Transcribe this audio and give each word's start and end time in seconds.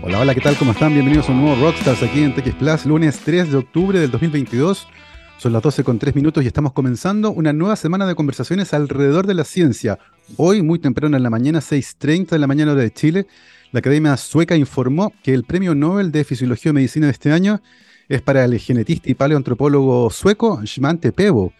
Hola, 0.00 0.20
hola, 0.20 0.32
¿qué 0.32 0.40
tal? 0.40 0.56
¿Cómo 0.56 0.70
están? 0.70 0.92
Bienvenidos 0.92 1.28
a 1.28 1.32
un 1.32 1.42
nuevo 1.42 1.60
Rockstars 1.60 2.04
aquí 2.04 2.22
en 2.22 2.32
TX 2.32 2.54
Plus, 2.54 2.86
lunes 2.86 3.18
3 3.24 3.50
de 3.50 3.56
octubre 3.56 3.98
del 3.98 4.12
2022. 4.12 4.86
Son 5.38 5.52
las 5.52 5.60
12 5.60 5.82
con 5.82 5.98
3 5.98 6.14
minutos 6.14 6.44
y 6.44 6.46
estamos 6.46 6.72
comenzando 6.72 7.32
una 7.32 7.52
nueva 7.52 7.74
semana 7.74 8.06
de 8.06 8.14
conversaciones 8.14 8.72
alrededor 8.74 9.26
de 9.26 9.34
la 9.34 9.42
ciencia. 9.42 9.98
Hoy, 10.36 10.62
muy 10.62 10.78
temprano 10.78 11.16
en 11.16 11.24
la 11.24 11.30
mañana, 11.30 11.58
6.30 11.58 12.28
de 12.28 12.38
la 12.38 12.46
mañana 12.46 12.72
hora 12.72 12.82
de 12.82 12.92
Chile, 12.92 13.26
la 13.72 13.80
Academia 13.80 14.16
Sueca 14.16 14.54
informó 14.54 15.12
que 15.24 15.34
el 15.34 15.42
premio 15.42 15.74
Nobel 15.74 16.12
de 16.12 16.22
Fisiología 16.22 16.70
y 16.70 16.74
Medicina 16.74 17.06
de 17.06 17.12
este 17.12 17.32
año 17.32 17.60
es 18.08 18.22
para 18.22 18.44
el 18.44 18.56
genetista 18.60 19.10
y 19.10 19.14
paleoantropólogo 19.14 20.10
sueco 20.10 20.64
Svante 20.64 21.10
Pebo, 21.10 21.52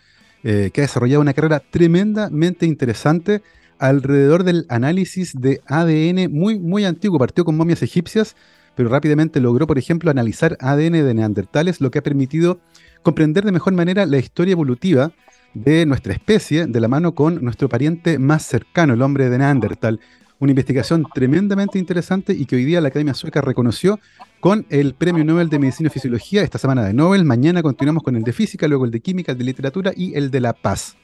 eh, 0.44 0.70
que 0.72 0.80
ha 0.80 0.84
desarrollado 0.84 1.22
una 1.22 1.34
carrera 1.34 1.58
tremendamente 1.58 2.66
interesante 2.66 3.42
alrededor 3.78 4.44
del 4.44 4.66
análisis 4.68 5.32
de 5.38 5.60
ADN 5.66 6.32
muy, 6.32 6.58
muy 6.58 6.84
antiguo. 6.84 7.18
Partió 7.18 7.44
con 7.44 7.56
momias 7.56 7.82
egipcias, 7.82 8.36
pero 8.74 8.88
rápidamente 8.88 9.40
logró, 9.40 9.66
por 9.66 9.78
ejemplo, 9.78 10.10
analizar 10.10 10.56
ADN 10.60 10.92
de 10.92 11.14
neandertales, 11.14 11.80
lo 11.80 11.90
que 11.90 11.98
ha 11.98 12.02
permitido 12.02 12.60
comprender 13.02 13.44
de 13.44 13.52
mejor 13.52 13.72
manera 13.72 14.06
la 14.06 14.18
historia 14.18 14.52
evolutiva 14.52 15.12
de 15.54 15.86
nuestra 15.86 16.12
especie 16.12 16.66
de 16.66 16.80
la 16.80 16.88
mano 16.88 17.14
con 17.14 17.42
nuestro 17.42 17.68
pariente 17.68 18.18
más 18.18 18.44
cercano, 18.44 18.94
el 18.94 19.02
hombre 19.02 19.30
de 19.30 19.38
Neandertal. 19.38 20.00
Una 20.40 20.52
investigación 20.52 21.04
tremendamente 21.12 21.78
interesante 21.78 22.32
y 22.32 22.46
que 22.46 22.54
hoy 22.54 22.64
día 22.64 22.80
la 22.80 22.88
Academia 22.88 23.14
Sueca 23.14 23.40
reconoció 23.40 23.98
con 24.38 24.66
el 24.70 24.94
Premio 24.94 25.24
Nobel 25.24 25.48
de 25.48 25.58
Medicina 25.58 25.88
y 25.88 25.90
Fisiología 25.90 26.42
esta 26.42 26.58
semana 26.58 26.84
de 26.84 26.94
Nobel. 26.94 27.24
Mañana 27.24 27.60
continuamos 27.60 28.04
con 28.04 28.14
el 28.14 28.22
de 28.22 28.32
Física, 28.32 28.68
luego 28.68 28.84
el 28.84 28.92
de 28.92 29.00
Química, 29.00 29.32
el 29.32 29.38
de 29.38 29.44
Literatura 29.44 29.92
y 29.96 30.14
el 30.14 30.30
de 30.30 30.40
La 30.40 30.52
Paz. 30.52 30.96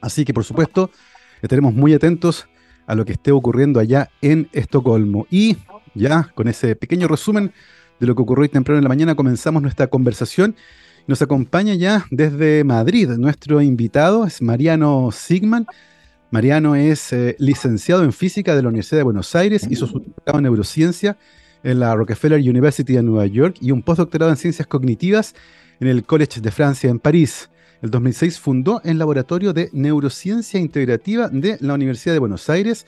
Así 0.00 0.24
que, 0.24 0.32
por 0.32 0.44
supuesto, 0.44 0.90
estaremos 1.42 1.74
muy 1.74 1.94
atentos 1.94 2.48
a 2.86 2.94
lo 2.94 3.04
que 3.04 3.12
esté 3.12 3.32
ocurriendo 3.32 3.80
allá 3.80 4.10
en 4.22 4.48
Estocolmo. 4.52 5.26
Y 5.30 5.58
ya 5.94 6.30
con 6.34 6.48
ese 6.48 6.74
pequeño 6.76 7.08
resumen 7.08 7.52
de 8.00 8.06
lo 8.06 8.14
que 8.14 8.22
ocurrió 8.22 8.42
hoy 8.42 8.48
temprano 8.48 8.78
en 8.78 8.84
la 8.84 8.88
mañana, 8.88 9.14
comenzamos 9.14 9.62
nuestra 9.62 9.88
conversación. 9.88 10.56
Nos 11.06 11.22
acompaña 11.22 11.74
ya 11.74 12.06
desde 12.10 12.64
Madrid 12.64 13.08
nuestro 13.10 13.60
invitado, 13.62 14.26
es 14.26 14.42
Mariano 14.42 15.10
Sigman. 15.12 15.66
Mariano 16.30 16.74
es 16.76 17.12
eh, 17.12 17.34
licenciado 17.38 18.04
en 18.04 18.12
física 18.12 18.54
de 18.54 18.62
la 18.62 18.68
Universidad 18.68 18.98
de 18.98 19.04
Buenos 19.04 19.34
Aires, 19.34 19.66
hizo 19.70 19.86
su 19.86 20.00
doctorado 20.00 20.38
en 20.38 20.42
neurociencia 20.44 21.16
en 21.62 21.80
la 21.80 21.94
Rockefeller 21.94 22.38
University 22.38 22.92
de 22.92 23.02
Nueva 23.02 23.26
York 23.26 23.56
y 23.60 23.70
un 23.70 23.82
postdoctorado 23.82 24.30
en 24.30 24.36
ciencias 24.36 24.68
cognitivas 24.68 25.34
en 25.80 25.88
el 25.88 26.04
College 26.04 26.40
de 26.40 26.50
Francia 26.50 26.90
en 26.90 26.98
París. 26.98 27.48
El 27.80 27.90
2006 27.90 28.40
fundó 28.40 28.80
el 28.82 28.98
Laboratorio 28.98 29.52
de 29.52 29.70
Neurociencia 29.72 30.58
Integrativa 30.58 31.28
de 31.28 31.58
la 31.60 31.74
Universidad 31.74 32.12
de 32.12 32.18
Buenos 32.18 32.50
Aires. 32.50 32.86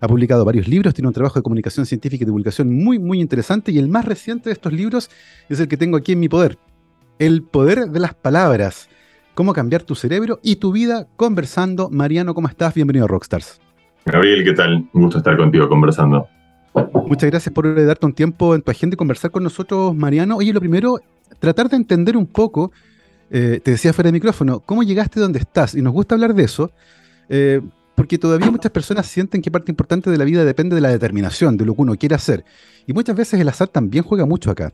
Ha 0.00 0.08
publicado 0.08 0.44
varios 0.44 0.66
libros, 0.66 0.94
tiene 0.94 1.06
un 1.06 1.14
trabajo 1.14 1.38
de 1.38 1.44
comunicación 1.44 1.86
científica 1.86 2.24
y 2.24 2.26
divulgación 2.26 2.74
muy, 2.74 2.98
muy 2.98 3.20
interesante 3.20 3.70
y 3.70 3.78
el 3.78 3.88
más 3.88 4.04
reciente 4.04 4.48
de 4.48 4.54
estos 4.54 4.72
libros 4.72 5.10
es 5.48 5.60
el 5.60 5.68
que 5.68 5.76
tengo 5.76 5.96
aquí 5.96 6.12
en 6.12 6.20
mi 6.20 6.28
poder. 6.28 6.58
El 7.20 7.42
poder 7.42 7.90
de 7.90 8.00
las 8.00 8.14
palabras. 8.14 8.88
Cómo 9.34 9.52
cambiar 9.52 9.84
tu 9.84 9.94
cerebro 9.94 10.40
y 10.42 10.56
tu 10.56 10.72
vida 10.72 11.06
conversando. 11.16 11.88
Mariano, 11.88 12.34
¿cómo 12.34 12.48
estás? 12.48 12.74
Bienvenido 12.74 13.04
a 13.04 13.08
Rockstars. 13.08 13.60
Gabriel, 14.04 14.42
¿qué 14.42 14.54
tal? 14.54 14.88
Un 14.92 15.02
gusto 15.02 15.18
estar 15.18 15.36
contigo 15.36 15.68
conversando. 15.68 16.26
Muchas 17.06 17.30
gracias 17.30 17.54
por 17.54 17.72
darte 17.86 18.06
un 18.06 18.12
tiempo 18.12 18.56
en 18.56 18.62
tu 18.62 18.72
agenda 18.72 18.94
y 18.94 18.96
conversar 18.96 19.30
con 19.30 19.44
nosotros, 19.44 19.94
Mariano. 19.94 20.36
Oye, 20.36 20.52
lo 20.52 20.58
primero, 20.58 20.98
tratar 21.38 21.68
de 21.68 21.76
entender 21.76 22.16
un 22.16 22.26
poco 22.26 22.72
eh, 23.34 23.60
te 23.64 23.70
decía 23.70 23.94
fuera 23.94 24.08
de 24.08 24.12
micrófono, 24.12 24.60
¿cómo 24.60 24.82
llegaste 24.82 25.18
donde 25.18 25.38
estás? 25.38 25.74
Y 25.74 25.80
nos 25.80 25.94
gusta 25.94 26.14
hablar 26.14 26.34
de 26.34 26.44
eso, 26.44 26.70
eh, 27.30 27.62
porque 27.94 28.18
todavía 28.18 28.50
muchas 28.50 28.70
personas 28.70 29.06
sienten 29.06 29.40
que 29.40 29.50
parte 29.50 29.72
importante 29.72 30.10
de 30.10 30.18
la 30.18 30.24
vida 30.24 30.44
depende 30.44 30.74
de 30.74 30.82
la 30.82 30.90
determinación, 30.90 31.56
de 31.56 31.64
lo 31.64 31.74
que 31.74 31.80
uno 31.80 31.96
quiere 31.96 32.14
hacer. 32.14 32.44
Y 32.86 32.92
muchas 32.92 33.16
veces 33.16 33.40
el 33.40 33.48
azar 33.48 33.68
también 33.68 34.04
juega 34.04 34.26
mucho 34.26 34.50
acá. 34.50 34.70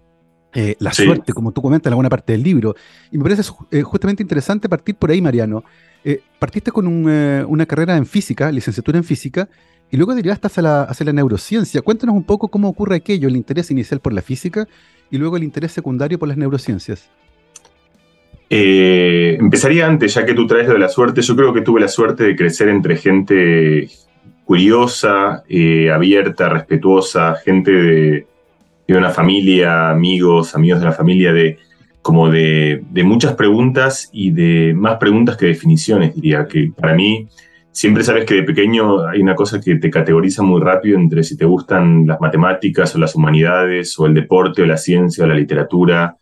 Eh, 0.54 0.74
la 0.80 0.92
suerte, 0.92 1.32
como 1.32 1.52
tú 1.52 1.62
comentas 1.62 1.86
en 1.86 1.92
alguna 1.92 2.08
parte 2.08 2.32
del 2.32 2.42
libro. 2.42 2.74
Y 3.12 3.18
me 3.18 3.22
parece 3.22 3.48
justamente 3.82 4.24
interesante 4.24 4.68
partir 4.68 4.96
por 4.96 5.10
ahí, 5.10 5.22
Mariano. 5.22 5.62
partiste 6.41 6.72
con 6.72 6.86
una 6.88 7.66
carrera 7.66 7.97
en 7.97 8.06
física, 8.06 8.50
licenciatura 8.50 8.98
en 8.98 9.04
física, 9.04 9.48
y 9.91 9.97
luego 9.97 10.16
derivaste 10.16 10.48
hacia 10.48 10.62
la, 10.62 10.82
hacia 10.82 11.06
la 11.06 11.12
neurociencia. 11.12 11.80
Cuéntanos 11.82 12.16
un 12.16 12.24
poco 12.24 12.48
cómo 12.48 12.68
ocurre 12.68 12.97
aquello, 12.97 13.28
el 13.28 13.36
interés 13.36 13.70
inicial 13.70 14.00
por 14.00 14.12
la 14.12 14.22
física 14.22 14.66
y 15.10 15.18
luego 15.18 15.36
el 15.36 15.44
interés 15.44 15.72
secundario 15.72 16.18
por 16.18 16.28
las 16.28 16.36
neurociencias. 16.36 17.08
Eh, 18.50 19.36
empezaría 19.38 19.86
antes, 19.86 20.14
ya 20.14 20.25
que 20.25 20.32
tú 20.32 20.47
traes 20.47 20.66
lo 20.66 20.75
de 20.75 20.78
la 20.78 20.88
suerte. 20.88 21.20
Yo 21.20 21.36
creo 21.36 21.53
que 21.53 21.60
tuve 21.60 21.81
la 21.81 21.88
suerte 21.88 22.25
de 22.25 22.36
crecer 22.36 22.69
entre 22.69 22.97
gente 22.97 23.88
curiosa, 24.44 25.44
eh, 25.48 25.91
abierta, 25.91 26.48
respetuosa, 26.48 27.34
gente 27.44 27.70
de, 27.70 28.26
una 28.88 29.10
familia, 29.10 29.91
amigos, 29.91 30.54
amigos 30.54 30.81
de 30.81 30.86
la 30.86 30.92
familia, 30.92 31.32
de 31.32 31.59
como 32.00 32.31
de, 32.31 32.82
muchas 33.04 33.34
preguntas 33.34 34.09
y 34.12 34.31
de 34.31 34.72
más 34.75 34.97
preguntas 34.97 35.36
que 35.36 35.47
definiciones, 35.47 36.15
diría. 36.15 36.47
Que 36.47 36.72
para 36.75 36.94
mí, 36.94 37.28
siempre 37.70 38.03
sabes 38.03 38.25
que 38.25 38.36
de 38.36 38.44
pequeño 38.44 39.06
hay 39.06 39.20
una 39.20 39.34
cosa 39.34 39.60
que 39.60 39.75
te 39.76 39.91
categoriza 39.91 40.42
muy 40.42 40.62
rápido 40.62 40.98
entre 40.98 41.22
si 41.22 41.36
te 41.36 41.44
gustan 41.44 42.06
las 42.06 42.19
matemáticas 42.19 42.94
o 42.94 42.98
las 42.98 43.15
humanidades 43.15 43.98
o 43.98 44.06
el 44.06 44.15
deporte 44.15 44.62
o 44.62 44.66
la 44.66 44.78
ciencia 44.78 45.25
o 45.25 45.26
la 45.26 45.34
literatura 45.34 46.16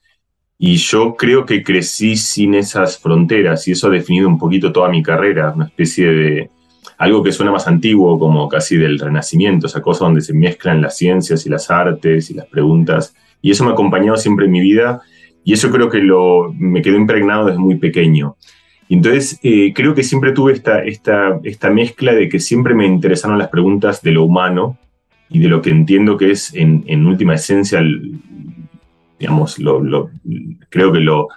y 0.58 0.76
yo 0.76 1.16
creo 1.16 1.44
que 1.44 1.62
crecí 1.62 2.16
sin 2.16 2.54
esas 2.54 2.98
fronteras 2.98 3.68
y 3.68 3.72
eso 3.72 3.88
ha 3.88 3.90
definido 3.90 4.28
un 4.28 4.38
poquito 4.38 4.72
toda 4.72 4.88
mi 4.88 5.02
carrera, 5.02 5.52
una 5.54 5.66
especie 5.66 6.06
de 6.06 6.50
algo 6.98 7.22
que 7.22 7.32
suena 7.32 7.52
más 7.52 7.66
antiguo, 7.68 8.18
como 8.18 8.48
casi 8.48 8.76
del 8.76 8.98
renacimiento, 8.98 9.66
esa 9.66 9.82
cosa 9.82 10.06
donde 10.06 10.22
se 10.22 10.32
mezclan 10.32 10.80
las 10.80 10.96
ciencias 10.96 11.44
y 11.44 11.50
las 11.50 11.70
artes 11.70 12.30
y 12.30 12.34
las 12.34 12.46
preguntas. 12.46 13.14
Y 13.42 13.50
eso 13.50 13.64
me 13.64 13.70
ha 13.70 13.72
acompañado 13.74 14.16
siempre 14.16 14.46
en 14.46 14.52
mi 14.52 14.60
vida 14.60 15.02
y 15.44 15.52
eso 15.52 15.70
creo 15.70 15.90
que 15.90 15.98
lo, 15.98 16.52
me 16.58 16.80
quedó 16.80 16.96
impregnado 16.96 17.46
desde 17.46 17.58
muy 17.58 17.76
pequeño. 17.76 18.36
Y 18.88 18.94
entonces 18.94 19.38
eh, 19.42 19.72
creo 19.74 19.94
que 19.94 20.04
siempre 20.04 20.32
tuve 20.32 20.52
esta, 20.52 20.82
esta, 20.82 21.38
esta 21.42 21.70
mezcla 21.70 22.14
de 22.14 22.28
que 22.28 22.40
siempre 22.40 22.74
me 22.74 22.86
interesaron 22.86 23.36
las 23.36 23.48
preguntas 23.48 24.00
de 24.00 24.12
lo 24.12 24.24
humano 24.24 24.78
y 25.28 25.40
de 25.40 25.48
lo 25.48 25.60
que 25.60 25.70
entiendo 25.70 26.16
que 26.16 26.30
es 26.30 26.54
en, 26.54 26.84
en 26.86 27.06
última 27.06 27.34
esencia 27.34 27.80
digamos, 29.18 29.58
lo, 29.58 30.10
creo 30.68 30.92
que 30.92 31.00
lo, 31.00 31.28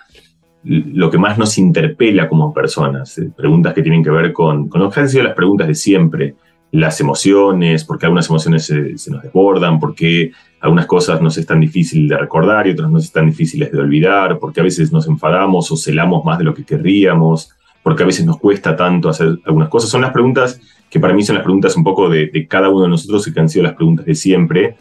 lo 0.64 1.10
que 1.10 1.18
más 1.18 1.38
nos 1.38 1.58
interpela 1.58 2.28
como 2.28 2.54
personas, 2.54 3.18
eh, 3.18 3.32
preguntas 3.36 3.74
que 3.74 3.82
tienen 3.82 4.04
que 4.04 4.10
ver 4.10 4.34
con, 4.34 4.68
con 4.68 4.82
lo 4.82 4.90
que 4.90 5.00
han 5.00 5.10
sido 5.10 5.24
las 5.24 5.36
preguntas 5.36 5.68
de 5.68 5.76
siempre, 5.76 6.36
las 6.72 7.00
emociones, 7.02 7.84
porque 7.84 8.06
algunas 8.06 8.30
emociones 8.30 8.66
se, 8.66 9.12
nos 9.12 9.24
desbordan, 9.24 9.80
porque 9.80 10.32
algunas 10.62 10.86
cosas 10.86 11.22
nos 11.22 11.38
es 11.38 11.46
tan 11.46 11.60
difícil 11.60 12.08
de 12.08 12.18
recordar 12.18 12.68
y 12.68 12.72
otras 12.72 12.92
nos 12.92 13.06
es 13.06 13.12
tan 13.12 13.28
difíciles 13.28 13.72
de 13.72 13.80
olvidar, 13.80 14.38
porque 14.40 14.60
a 14.60 14.64
veces 14.64 14.92
nos 14.92 15.08
enfadamos 15.08 15.72
o 15.72 15.78
celamos 15.78 16.24
más 16.26 16.38
de 16.38 16.44
lo 16.44 16.54
que 16.54 16.66
querríamos, 16.66 17.52
porque 17.82 18.04
a 18.04 18.06
veces 18.06 18.26
nos 18.26 18.38
cuesta 18.38 18.76
tanto 18.76 19.10
hacer 19.10 19.40
algunas 19.46 19.70
cosas. 19.70 19.90
Son 19.90 20.02
las 20.02 20.12
preguntas 20.12 20.62
que 20.90 21.00
para 21.00 21.14
mí 21.14 21.24
son 21.24 21.36
las 21.36 21.44
preguntas 21.44 21.76
un 21.76 21.84
poco 21.84 22.10
de, 22.10 22.28
de 22.28 22.48
cada 22.48 22.70
uno 22.70 22.84
de 22.84 22.90
nosotros 22.90 23.28
y 23.28 23.34
que 23.34 23.40
han 23.40 23.50
sido 23.50 23.64
las 23.64 23.74
preguntas 23.74 24.06
de 24.06 24.16
siempre 24.16 24.76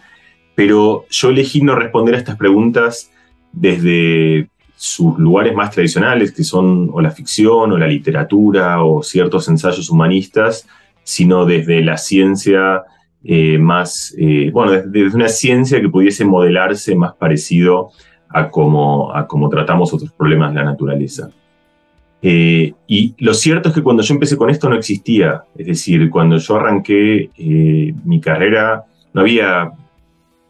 pero 0.58 1.04
yo 1.08 1.30
elegí 1.30 1.60
no 1.60 1.76
responder 1.76 2.16
a 2.16 2.18
estas 2.18 2.34
preguntas 2.34 3.12
desde 3.52 4.48
sus 4.74 5.16
lugares 5.16 5.54
más 5.54 5.70
tradicionales, 5.70 6.32
que 6.32 6.42
son 6.42 6.90
o 6.92 7.00
la 7.00 7.12
ficción 7.12 7.70
o 7.70 7.78
la 7.78 7.86
literatura 7.86 8.82
o 8.82 9.04
ciertos 9.04 9.46
ensayos 9.46 9.88
humanistas, 9.88 10.66
sino 11.04 11.46
desde 11.46 11.80
la 11.80 11.96
ciencia 11.96 12.82
eh, 13.22 13.56
más, 13.56 14.12
eh, 14.18 14.50
bueno, 14.52 14.72
desde, 14.72 15.14
una 15.14 15.28
ciencia 15.28 15.80
que 15.80 15.88
pudiese 15.88 16.24
modelarse 16.24 16.96
más 16.96 17.14
parecido 17.14 17.90
a 18.28 18.50
cómo, 18.50 19.14
a 19.14 19.28
tratamos 19.48 19.94
otros 19.94 20.10
problemas 20.10 20.52
de 20.52 20.58
la 20.58 20.64
naturaleza. 20.64 21.30
Eh, 22.20 22.74
y 22.88 23.14
lo 23.18 23.32
cierto 23.32 23.68
es 23.68 23.76
que 23.76 23.82
cuando 23.84 24.02
yo 24.02 24.12
empecé 24.12 24.36
con 24.36 24.50
esto 24.50 24.68
no 24.68 24.74
existía, 24.74 25.44
es 25.56 25.66
decir, 25.68 26.10
cuando 26.10 26.36
yo 26.36 26.56
arranqué 26.56 27.30
mi 28.04 28.20
carrera, 28.20 28.84
no 29.14 29.20
había 29.20 29.72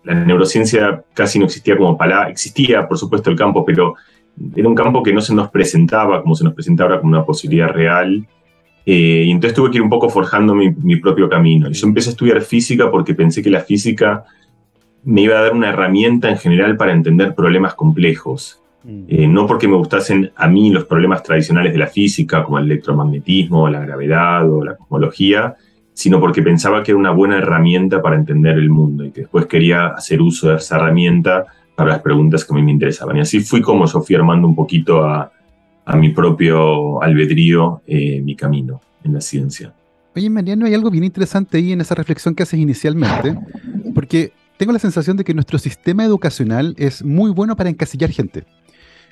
la 0.05 0.15
neurociencia 0.15 1.03
casi 1.15 1.39
no 1.39 1.47
existía 1.47 1.77
como 1.77 1.97
palabra, 1.97 2.31
existía 2.31 2.87
por 2.87 2.99
supuesto 2.99 3.31
el 3.31 3.37
campo, 3.37 3.65
pero 3.65 3.95
era 4.55 4.69
un 4.69 4.75
campo 4.75 5.03
que 5.03 5.13
no 5.13 5.21
se 5.21 5.35
nos 5.35 5.51
presentaba 5.51 6.23
como 6.23 6.35
se 6.35 6.45
nos 6.45 6.55
presenta 6.55 6.85
ahora 6.85 7.01
como 7.01 7.11
una 7.11 7.25
posibilidad 7.25 7.69
real. 7.69 8.27
Eh, 8.87 9.25
y 9.27 9.31
entonces 9.31 9.55
tuve 9.55 9.71
que 9.71 9.77
ir 9.77 9.83
un 9.83 9.91
poco 9.91 10.09
forjando 10.09 10.55
mi, 10.55 10.97
propio 10.97 11.29
camino. 11.29 11.69
Y 11.69 11.75
yo 11.75 11.87
empecé 11.87 12.11
a 12.11 12.13
estudiar 12.13 12.41
física 12.41 12.91
porque 12.91 13.15
pensé 13.15 13.43
que 13.43 13.51
la 13.51 13.61
física 13.61 14.25
me 15.05 15.23
iba 15.23 15.39
a 15.39 15.43
dar 15.43 15.53
una 15.53 15.69
herramienta 15.69 16.31
en 16.31 16.39
general 16.39 16.77
para 16.77 16.93
entender 16.93 17.35
problemas 17.35 17.75
complejos. 17.75 18.63
Mm. 18.85 19.05
Eh, 19.09 19.27
no 19.27 19.47
porque 19.47 19.69
me 19.69 19.77
gustasen 19.77 20.31
a 20.35 20.49
mí 20.49 20.71
los 20.71 20.85
problemas 20.85 21.23
tradicionales 21.23 21.73
de 21.73 21.79
la 21.79 21.87
física, 21.87 22.43
como 22.45 22.59
el 22.59 22.65
electromagnetismo, 22.65 23.69
la 23.69 23.81
gravedad 23.81 24.51
o 24.51 24.65
la 24.65 24.77
cosmología, 24.77 25.57
sino 25.99 26.21
porque 26.21 26.43
pensaba 26.43 26.85
que 26.85 26.93
era 26.93 26.99
una 27.01 27.11
buena 27.11 27.39
herramienta 27.39 28.01
para 28.01 28.15
entender 28.15 28.57
el 28.57 28.71
mundo 28.71 29.05
y 29.05 29.11
que 29.11 29.23
después 29.23 29.47
quería 29.47 29.89
hacer 29.89 30.23
uso 30.23 30.49
de 30.49 30.55
esa 30.55 30.77
herramienta 30.77 31.47
para 31.75 31.91
las 31.91 32.03
preguntas 32.03 32.45
que 32.45 32.53
a 32.53 32.57
mí 32.57 32.63
me 32.63 32.71
interesaban. 32.71 33.17
Y 33.17 33.21
así 33.21 33.41
fui 33.41 33.61
como 33.61 33.85
yo 33.85 34.01
fui 34.01 34.15
armando 34.15 34.47
un 34.47 34.55
poquito 34.55 35.03
a, 35.03 35.33
mi 35.97 36.11
propio 36.11 37.03
albedrío 37.03 37.83
eh, 37.85 38.21
mi 38.21 38.37
camino 38.37 38.81
en 39.03 39.15
la 39.15 39.21
ciencia. 39.21 39.73
Oye, 40.15 40.31
Mariano, 40.31 40.67
hay 40.67 40.75
algo 40.75 40.89
bien 40.89 41.03
interesante 41.03 41.57
ahí 41.57 41.73
en 41.73 41.81
esa 41.81 41.97
reflexión 41.97 42.33
que 42.33 42.45
haces 42.45 42.61
inicialmente, 42.61 43.37
porque 43.93 44.31
tengo 44.57 44.71
la 44.71 44.79
sensación 44.79 45.17
de 45.17 45.25
que 45.25 45.35
nuestro 45.35 45.59
sistema 45.59 46.05
educacional 46.05 46.77
es 46.79 47.05
muy 47.05 47.33
bueno 47.33 47.57
para 47.57 47.71
encasillar 47.71 48.11
gente. 48.11 48.45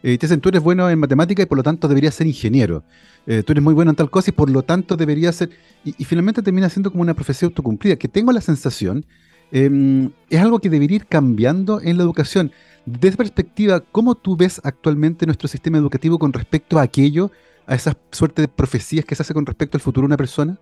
Eh, 0.02 0.19
te 0.19 0.26
dicen, 0.26 0.40
tú 0.40 0.48
eres 0.48 0.62
bueno 0.62 0.88
en 0.88 0.98
matemática 0.98 1.43
y 1.43 1.46
por 1.46 1.58
lo 1.58 1.62
tanto 1.62 1.88
deberías 1.88 2.14
ser 2.14 2.26
ingeniero. 2.26 2.84
Eh, 3.26 3.43
tú 3.43 3.52
eres 3.52 3.64
muy 3.64 3.75
bueno 3.75 3.90
en 3.90 3.96
tal 3.96 4.10
cosa 4.10 4.31
y 4.31 4.32
por 4.32 4.50
lo 4.50 4.62
tanto 4.62 4.96
deberías 4.96 5.37
ser... 5.37 5.50
Y, 5.84 6.04
finalmente 6.04 6.43
termina 6.43 6.69
siendo 6.69 6.90
como 6.90 7.02
una 7.02 7.14
profecía 7.14 7.46
autocumplida, 7.46 7.96
que 7.96 8.08
tengo 8.08 8.32
la 8.32 8.40
sensación, 8.40 9.04
em, 9.50 10.10
es 10.31 10.40
algo 10.40 10.58
que 10.58 10.70
debería 10.70 10.96
ir 10.96 11.06
cambiando 11.06 11.81
en 11.81 11.96
la 11.96 12.04
educación. 12.04 12.52
Desde 12.84 13.16
perspectiva, 13.16 13.81
¿cómo 13.81 14.14
tú 14.14 14.37
ves 14.37 14.60
actualmente 14.62 15.26
nuestro 15.26 15.48
sistema 15.48 15.78
educativo 15.78 16.19
con 16.19 16.32
respecto 16.32 16.78
a 16.78 16.82
aquello, 16.82 17.32
a 17.66 17.75
esa 17.75 17.96
suerte 18.12 18.43
de 18.43 18.48
profecías 18.48 19.04
que 19.04 19.14
se 19.14 19.22
hace 19.22 19.34
con 19.34 19.46
respecto 19.46 19.76
al 19.76 19.81
futuro 19.81 20.04
de 20.04 20.06
una 20.06 20.16
persona? 20.16 20.58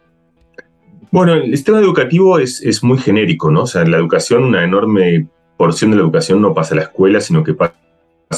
Bueno, 1.11 1.35
el 1.35 1.55
sistema 1.55 1.81
educativo 1.81 2.39
es, 2.39 2.63
es 2.63 2.83
muy 2.83 2.99
genérico, 2.99 3.51
¿no? 3.51 3.63
O 3.63 3.67
sea, 3.67 3.85
la 3.85 3.99
educación, 3.99 4.43
una 4.43 4.65
enorme 4.65 5.29
porción 5.57 5.91
de 5.91 5.99
la 5.99 6.03
educación 6.03 6.41
no 6.41 6.55
pasa 6.55 6.75
a 6.75 6.77
la 6.77 6.83
escuela, 6.85 7.21
sino 7.21 7.45
que 7.45 7.55
pasa 7.55 7.75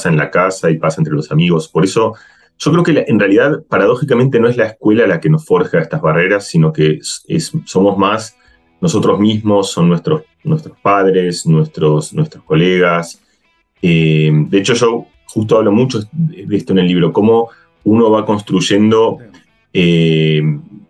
en 0.05 0.17
la 0.17 0.29
casa 0.31 0.69
y 0.69 0.77
pasa 0.77 1.01
entre 1.01 1.13
los 1.13 1.31
amigos. 1.31 1.67
Por 1.67 1.83
eso 1.83 2.13
yo 2.59 2.71
creo 2.71 2.83
que 2.83 3.05
en 3.07 3.19
realidad, 3.19 3.63
paradójicamente, 3.69 4.39
no 4.39 4.47
es 4.47 4.57
la 4.57 4.65
escuela 4.65 5.05
la 5.07 5.19
que 5.19 5.29
nos 5.29 5.45
forja 5.45 5.79
estas 5.79 6.01
barreras, 6.01 6.47
sino 6.47 6.73
que 6.73 6.99
es, 7.27 7.51
somos 7.65 7.97
más 7.97 8.35
nosotros 8.81 9.19
mismos, 9.19 9.71
son 9.71 9.89
nuestros, 9.89 10.23
nuestros 10.43 10.77
padres, 10.79 11.45
nuestros, 11.45 12.13
nuestros 12.13 12.43
colegas. 12.43 13.21
Eh, 13.81 14.31
de 14.33 14.57
hecho, 14.57 14.73
yo 14.73 15.07
justo 15.25 15.57
hablo 15.57 15.71
mucho 15.71 15.99
de 16.11 16.55
esto 16.55 16.73
en 16.73 16.79
el 16.79 16.87
libro, 16.87 17.13
cómo 17.13 17.49
uno 17.83 18.09
va 18.09 18.25
construyendo 18.25 19.19
eh, 19.73 20.41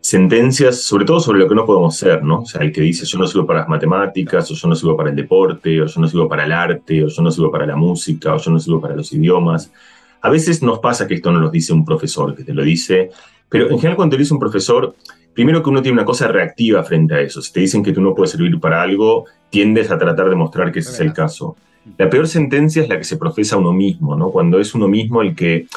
sentencias, 0.07 0.83
sobre 0.83 1.03
todo 1.03 1.19
sobre 1.19 1.39
lo 1.39 1.49
que 1.49 1.55
no 1.55 1.65
podemos 1.65 1.97
ser, 1.97 2.23
¿no? 2.23 2.39
O 2.39 2.45
sea, 2.45 2.61
el 2.61 2.71
que 2.71 2.79
dice 2.79 3.05
yo 3.05 3.17
no 3.17 3.27
sirvo 3.27 3.45
para 3.45 3.59
las 3.59 3.67
matemáticas, 3.67 4.49
o 4.49 4.53
yo 4.53 4.67
no 4.69 4.73
sirvo 4.73 4.95
para 4.95 5.09
el 5.09 5.17
deporte, 5.17 5.81
o 5.81 5.85
yo 5.85 6.01
no 6.01 6.07
sirvo 6.07 6.29
para 6.29 6.45
el 6.45 6.53
arte, 6.53 7.03
o 7.03 7.07
yo 7.07 7.21
no 7.21 7.29
sirvo 7.29 7.51
para 7.51 7.65
la 7.65 7.75
música, 7.75 8.33
o 8.33 8.37
yo 8.37 8.51
no 8.51 8.57
sirvo 8.57 8.79
para 8.79 8.95
los 8.95 9.11
idiomas. 9.11 9.69
A 10.21 10.29
veces 10.29 10.63
nos 10.63 10.79
pasa 10.79 11.07
que 11.07 11.15
esto 11.15 11.29
no 11.29 11.41
lo 11.41 11.49
dice 11.49 11.73
un 11.73 11.83
profesor, 11.83 12.33
que 12.33 12.45
te 12.45 12.53
lo 12.53 12.63
dice, 12.63 13.09
pero 13.49 13.69
en 13.69 13.77
general 13.77 13.97
cuando 13.97 14.15
te 14.15 14.21
dice 14.21 14.33
un 14.33 14.39
profesor, 14.39 14.95
primero 15.33 15.61
que 15.61 15.69
uno 15.69 15.81
tiene 15.81 15.97
una 15.97 16.05
cosa 16.05 16.29
reactiva 16.29 16.81
frente 16.85 17.13
a 17.13 17.19
eso. 17.19 17.41
Si 17.41 17.51
te 17.51 17.59
dicen 17.59 17.83
que 17.83 17.91
tú 17.91 17.99
no 17.99 18.15
puedes 18.15 18.31
servir 18.31 18.57
para 18.61 18.81
algo, 18.81 19.25
tiendes 19.49 19.91
a 19.91 19.97
tratar 19.97 20.29
de 20.29 20.35
mostrar 20.35 20.71
que 20.71 20.79
ese 20.79 20.91
es 20.91 21.01
el 21.01 21.11
caso. 21.11 21.57
La 21.97 22.09
peor 22.09 22.29
sentencia 22.29 22.81
es 22.81 22.87
la 22.87 22.97
que 22.97 23.03
se 23.03 23.17
profesa 23.17 23.57
a 23.57 23.59
uno 23.59 23.73
mismo, 23.73 24.15
¿no? 24.15 24.29
Cuando 24.31 24.57
es 24.57 24.73
uno 24.73 24.87
mismo 24.87 25.21
el 25.21 25.35
que, 25.35 25.67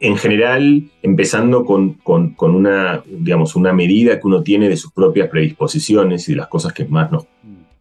en 0.00 0.16
general, 0.16 0.84
empezando 1.02 1.64
con, 1.64 1.96
una, 2.38 3.02
digamos, 3.06 3.56
una 3.56 3.72
medida 3.72 4.20
que 4.20 4.26
uno 4.26 4.42
tiene 4.42 4.68
de 4.68 4.76
sus 4.76 4.92
propias 4.92 5.28
predisposiciones 5.28 6.28
y 6.28 6.32
de 6.32 6.38
las 6.38 6.48
cosas 6.48 6.72
que 6.72 6.84
más 6.84 7.10
nos 7.10 7.26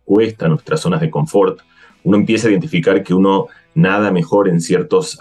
cuesta, 0.04 0.48
nuestras 0.48 0.82
zonas 0.82 1.02
de 1.02 1.12
confort, 1.12 1.60
uno 2.04 2.18
empieza 2.18 2.48
a 2.48 2.52
identificar 2.52 3.04
que 3.04 3.14
uno 3.14 3.48
nada 3.76 4.12
mejor 4.12 4.50
en 4.50 4.60
ciertos 4.60 5.18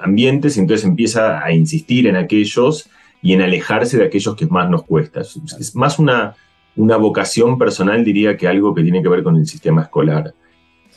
ambientes 0.00 0.56
y 0.56 0.60
entonces 0.60 0.86
empieza 0.86 1.44
a 1.44 1.52
insistir 1.52 2.06
en 2.06 2.16
aquellos 2.16 2.88
y 3.20 3.32
en 3.32 3.42
alejarse 3.42 3.98
de 3.98 4.04
aquellos 4.04 4.34
que 4.34 4.46
más 4.46 4.68
nos 4.70 4.84
cuesta. 4.84 5.20
Es 5.20 5.74
más 5.74 5.98
una, 5.98 6.34
una 6.76 6.96
vocación 6.96 7.58
personal, 7.58 8.04
diría, 8.04 8.36
que 8.36 8.48
algo 8.48 8.74
que 8.74 8.82
tiene 8.82 9.02
que 9.02 9.08
ver 9.08 9.22
con 9.22 9.36
el 9.36 9.46
sistema 9.46 9.82
escolar. 9.82 10.34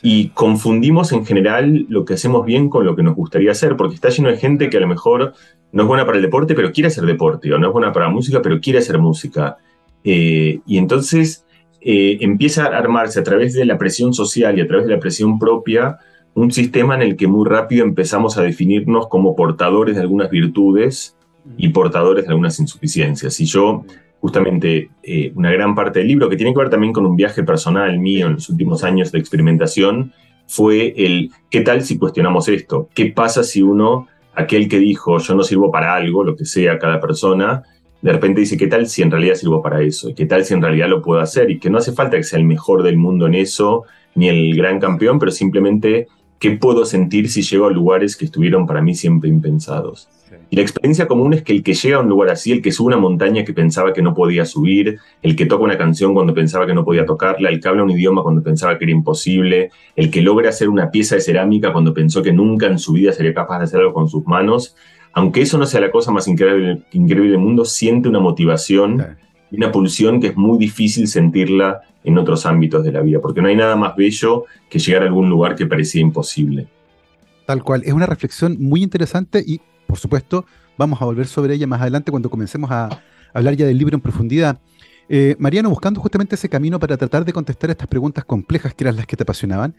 Y 0.01 0.29
confundimos 0.29 1.11
en 1.11 1.25
general 1.25 1.85
lo 1.89 2.05
que 2.05 2.13
hacemos 2.13 2.45
bien 2.45 2.69
con 2.69 2.85
lo 2.85 2.95
que 2.95 3.03
nos 3.03 3.15
gustaría 3.15 3.51
hacer, 3.51 3.75
porque 3.75 3.95
está 3.95 4.09
lleno 4.09 4.29
de 4.29 4.37
gente 4.37 4.69
que 4.69 4.77
a 4.77 4.81
lo 4.81 4.87
mejor 4.87 5.33
no 5.71 5.83
es 5.83 5.87
buena 5.87 6.05
para 6.05 6.17
el 6.17 6.23
deporte, 6.23 6.53
pero 6.53 6.71
quiere 6.71 6.87
hacer 6.87 7.05
deporte, 7.05 7.51
o 7.53 7.57
no 7.57 7.67
es 7.67 7.73
buena 7.73 7.91
para 7.91 8.07
la 8.07 8.11
música, 8.11 8.41
pero 8.41 8.59
quiere 8.59 8.79
hacer 8.79 8.99
música. 8.99 9.57
Eh, 10.03 10.59
y 10.65 10.77
entonces 10.77 11.45
eh, 11.81 12.17
empieza 12.21 12.65
a 12.65 12.77
armarse 12.77 13.19
a 13.19 13.23
través 13.23 13.53
de 13.53 13.65
la 13.65 13.77
presión 13.77 14.13
social 14.13 14.57
y 14.57 14.61
a 14.61 14.67
través 14.67 14.87
de 14.87 14.93
la 14.93 14.99
presión 14.99 15.39
propia 15.39 15.97
un 16.35 16.51
sistema 16.51 16.95
en 16.95 17.01
el 17.01 17.15
que 17.15 17.27
muy 17.27 17.47
rápido 17.47 17.85
empezamos 17.85 18.37
a 18.37 18.41
definirnos 18.41 19.07
como 19.07 19.35
portadores 19.35 19.95
de 19.95 20.01
algunas 20.01 20.29
virtudes 20.29 21.15
y 21.57 21.69
portadores 21.69 22.25
de 22.25 22.29
algunas 22.29 22.59
insuficiencias. 22.59 23.39
Y 23.39 23.45
yo, 23.45 23.85
justamente, 24.25 24.89
eh, 25.03 25.31
una 25.35 25.51
gran 25.51 25.75
parte 25.75 25.99
del 25.99 26.07
libro, 26.07 26.27
que 26.27 26.35
tiene 26.35 26.51
que 26.51 26.57
ver 26.57 26.71
también 26.71 26.91
con 26.91 27.05
un 27.05 27.15
viaje 27.15 27.43
personal 27.43 27.99
mío 27.99 28.25
en 28.25 28.33
los 28.33 28.49
últimos 28.49 28.83
años 28.83 29.11
de 29.11 29.19
experimentación, 29.19 30.13
fue 30.47 30.95
el 30.97 31.29
¿qué 31.51 31.61
tal 31.61 31.83
si 31.83 31.99
cuestionamos 31.99 32.49
esto? 32.49 32.89
¿Qué 32.95 33.05
pasa 33.11 33.43
si 33.43 33.61
uno, 33.61 34.07
aquel 34.33 34.67
que 34.67 34.79
dijo 34.79 35.19
yo 35.19 35.35
no 35.35 35.43
sirvo 35.43 35.69
para 35.71 35.93
algo, 35.93 36.23
lo 36.23 36.35
que 36.35 36.43
sea 36.43 36.79
cada 36.79 36.99
persona, 36.99 37.61
de 38.01 38.11
repente 38.13 38.41
dice, 38.41 38.57
¿qué 38.57 38.65
tal 38.65 38.87
si 38.87 39.03
en 39.03 39.11
realidad 39.11 39.35
sirvo 39.35 39.61
para 39.61 39.83
eso? 39.83 40.09
¿Qué 40.15 40.25
tal 40.25 40.43
si 40.43 40.55
en 40.55 40.63
realidad 40.63 40.89
lo 40.89 41.03
puedo 41.03 41.21
hacer? 41.21 41.51
Y 41.51 41.59
que 41.59 41.69
no 41.69 41.77
hace 41.77 41.91
falta 41.91 42.17
que 42.17 42.23
sea 42.23 42.39
el 42.39 42.45
mejor 42.45 42.81
del 42.81 42.97
mundo 42.97 43.27
en 43.27 43.35
eso, 43.35 43.83
ni 44.15 44.27
el 44.27 44.55
gran 44.55 44.79
campeón, 44.79 45.19
pero 45.19 45.31
simplemente 45.31 46.07
qué 46.39 46.49
puedo 46.57 46.83
sentir 46.85 47.29
si 47.29 47.43
llego 47.43 47.67
a 47.67 47.69
lugares 47.69 48.15
que 48.15 48.25
estuvieron 48.25 48.65
para 48.65 48.81
mí 48.81 48.95
siempre 48.95 49.29
impensados. 49.29 50.09
Y 50.55 50.57
la 50.57 50.61
experiencia 50.61 51.05
común 51.05 51.33
es 51.33 51.43
que 51.43 51.51
el 51.51 51.63
que 51.63 51.73
llega 51.73 51.97
a 51.97 51.99
un 51.99 52.07
lugar 52.07 52.29
así, 52.29 52.53
el 52.53 52.61
que 52.61 52.71
sube 52.71 52.87
una 52.87 52.95
montaña 52.95 53.43
que 53.43 53.51
pensaba 53.51 53.91
que 53.91 54.01
no 54.01 54.13
podía 54.13 54.45
subir, 54.45 54.99
el 55.21 55.35
que 55.35 55.45
toca 55.45 55.65
una 55.65 55.77
canción 55.77 56.13
cuando 56.13 56.33
pensaba 56.33 56.65
que 56.65 56.73
no 56.73 56.85
podía 56.85 57.05
tocarla, 57.05 57.49
el 57.49 57.59
que 57.59 57.67
habla 57.67 57.83
un 57.83 57.91
idioma 57.91 58.23
cuando 58.23 58.41
pensaba 58.41 58.77
que 58.77 58.85
era 58.85 58.93
imposible, 58.93 59.71
el 59.97 60.09
que 60.09 60.21
logra 60.21 60.47
hacer 60.47 60.69
una 60.69 60.91
pieza 60.91 61.15
de 61.15 61.21
cerámica 61.21 61.73
cuando 61.73 61.93
pensó 61.93 62.23
que 62.23 62.31
nunca 62.31 62.67
en 62.67 62.79
su 62.79 62.93
vida 62.93 63.11
sería 63.11 63.33
capaz 63.33 63.57
de 63.57 63.63
hacer 63.65 63.81
algo 63.81 63.93
con 63.93 64.07
sus 64.07 64.25
manos, 64.27 64.77
aunque 65.11 65.41
eso 65.41 65.57
no 65.57 65.65
sea 65.65 65.81
la 65.81 65.91
cosa 65.91 66.13
más 66.13 66.25
increíble, 66.29 66.83
increíble 66.93 67.31
del 67.31 67.39
mundo, 67.41 67.65
siente 67.65 68.07
una 68.07 68.21
motivación 68.21 69.05
y 69.51 69.57
una 69.57 69.73
pulsión 69.73 70.21
que 70.21 70.27
es 70.27 70.37
muy 70.37 70.57
difícil 70.57 71.09
sentirla 71.09 71.81
en 72.05 72.17
otros 72.17 72.45
ámbitos 72.45 72.81
de 72.85 72.93
la 72.93 73.01
vida, 73.01 73.19
porque 73.19 73.41
no 73.41 73.49
hay 73.49 73.57
nada 73.57 73.75
más 73.75 73.93
bello 73.97 74.45
que 74.69 74.79
llegar 74.79 75.03
a 75.03 75.07
algún 75.07 75.29
lugar 75.29 75.57
que 75.57 75.65
parecía 75.65 75.99
imposible. 75.99 76.69
Tal 77.45 77.61
cual, 77.61 77.83
es 77.83 77.91
una 77.91 78.05
reflexión 78.05 78.55
muy 78.57 78.81
interesante 78.81 79.43
y, 79.45 79.59
por 79.85 79.97
supuesto, 79.97 80.45
vamos 80.77 81.01
a 81.01 81.05
volver 81.05 81.27
sobre 81.27 81.53
ella 81.53 81.67
más 81.67 81.81
adelante 81.81 82.11
cuando 82.11 82.29
comencemos 82.29 82.69
a 82.71 82.89
hablar 83.33 83.55
ya 83.55 83.65
del 83.65 83.77
libro 83.77 83.95
en 83.95 84.01
profundidad. 84.01 84.59
Eh, 85.07 85.35
Mariano, 85.37 85.69
buscando 85.69 85.99
justamente 86.01 86.35
ese 86.35 86.49
camino 86.49 86.79
para 86.79 86.97
tratar 86.97 87.25
de 87.25 87.33
contestar 87.33 87.69
estas 87.69 87.87
preguntas 87.87 88.25
complejas 88.25 88.73
que 88.73 88.83
eran 88.83 88.95
las 88.95 89.05
que 89.05 89.15
te 89.15 89.23
apasionaban, 89.23 89.75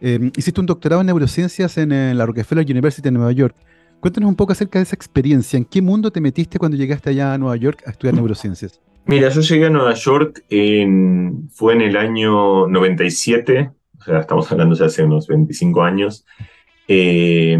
eh, 0.00 0.30
hiciste 0.36 0.60
un 0.60 0.66
doctorado 0.66 1.00
en 1.00 1.08
neurociencias 1.08 1.76
en, 1.78 1.90
en, 1.90 2.16
la 2.16 2.26
Rockefeller 2.26 2.64
University 2.64 3.08
en 3.08 3.14
Nueva 3.14 3.32
York. 3.32 3.56
Cuéntanos 4.00 4.28
un 4.28 4.36
poco 4.36 4.52
acerca 4.52 4.78
de 4.78 4.84
esa 4.84 4.94
experiencia. 4.94 5.56
¿En 5.56 5.64
qué 5.64 5.82
mundo 5.82 6.12
te 6.12 6.20
metiste 6.20 6.58
cuando 6.58 6.76
llegaste 6.76 7.10
allá 7.10 7.34
a 7.34 7.38
Nueva 7.38 7.56
York 7.56 7.82
a 7.86 7.90
estudiar 7.90 8.14
neurociencias? 8.14 8.80
Mira, 9.06 9.30
yo 9.30 9.40
llegué 9.40 9.66
a 9.66 9.70
Nueva 9.70 9.94
York, 9.94 10.44
en, 10.50 11.48
fue 11.50 11.72
en 11.72 11.80
el 11.80 11.96
año 11.96 12.68
97, 12.68 13.70
o 13.98 14.02
sea, 14.02 14.20
estamos 14.20 14.52
hablando 14.52 14.76
de 14.76 14.84
hace 14.84 15.02
unos 15.02 15.26
25 15.26 15.82
años. 15.82 16.24
Eh, 16.86 17.58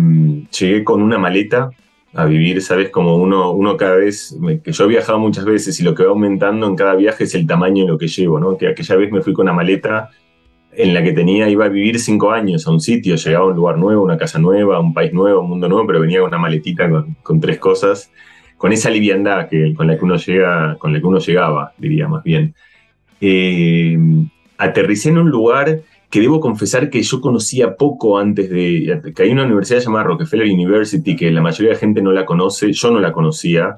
llegué 0.56 0.84
con 0.84 1.02
una 1.02 1.18
maleta 1.18 1.70
a 2.14 2.24
vivir, 2.24 2.62
¿sabes? 2.62 2.90
Como 2.90 3.16
uno, 3.16 3.52
uno 3.52 3.76
cada 3.76 3.96
vez, 3.96 4.36
que 4.64 4.72
yo 4.72 4.84
he 4.84 4.88
viajado 4.88 5.18
muchas 5.18 5.44
veces 5.44 5.78
y 5.80 5.84
lo 5.84 5.94
que 5.94 6.04
va 6.04 6.10
aumentando 6.10 6.66
en 6.66 6.74
cada 6.74 6.94
viaje 6.94 7.24
es 7.24 7.34
el 7.34 7.46
tamaño 7.46 7.84
de 7.84 7.90
lo 7.90 7.98
que 7.98 8.08
llevo, 8.08 8.40
¿no? 8.40 8.56
Que 8.56 8.68
aquella 8.68 8.96
vez 8.96 9.12
me 9.12 9.20
fui 9.20 9.32
con 9.32 9.44
una 9.44 9.52
maleta 9.52 10.10
en 10.72 10.94
la 10.94 11.02
que 11.02 11.12
tenía, 11.12 11.48
iba 11.48 11.64
a 11.64 11.68
vivir 11.68 11.98
cinco 11.98 12.30
años 12.30 12.66
a 12.66 12.70
un 12.70 12.80
sitio, 12.80 13.16
llegaba 13.16 13.46
a 13.46 13.48
un 13.48 13.56
lugar 13.56 13.78
nuevo, 13.78 14.02
una 14.02 14.16
casa 14.16 14.38
nueva, 14.38 14.78
un 14.80 14.94
país 14.94 15.12
nuevo, 15.12 15.40
un 15.40 15.48
mundo 15.48 15.68
nuevo, 15.68 15.86
pero 15.86 16.00
venía 16.00 16.20
con 16.20 16.28
una 16.28 16.38
maletita 16.38 16.88
con, 17.22 17.40
tres 17.40 17.58
cosas 17.58 18.10
con 18.56 18.72
esa 18.72 18.90
liviandad 18.90 19.48
que, 19.48 19.72
con, 19.74 19.86
la 19.86 19.96
que 19.96 20.04
uno 20.04 20.16
llega, 20.16 20.76
con 20.78 20.92
la 20.92 21.00
que 21.00 21.06
uno 21.06 21.18
llegaba, 21.18 21.72
diría 21.78 22.08
más 22.08 22.24
bien. 22.24 22.54
Eh, 23.20 23.96
aterricé 24.56 25.10
en 25.10 25.18
un 25.18 25.30
lugar 25.30 25.80
que 26.10 26.20
debo 26.20 26.40
confesar 26.40 26.88
que 26.88 27.02
yo 27.02 27.20
conocía 27.20 27.76
poco 27.76 28.18
antes 28.18 28.48
de... 28.48 29.12
que 29.14 29.22
hay 29.22 29.30
una 29.30 29.44
universidad 29.44 29.80
llamada 29.80 30.04
Rockefeller 30.04 30.46
University, 30.46 31.14
que 31.14 31.30
la 31.30 31.42
mayoría 31.42 31.68
de 31.68 31.74
la 31.74 31.80
gente 31.80 32.02
no 32.02 32.12
la 32.12 32.24
conoce, 32.24 32.72
yo 32.72 32.90
no 32.90 32.98
la 32.98 33.12
conocía, 33.12 33.76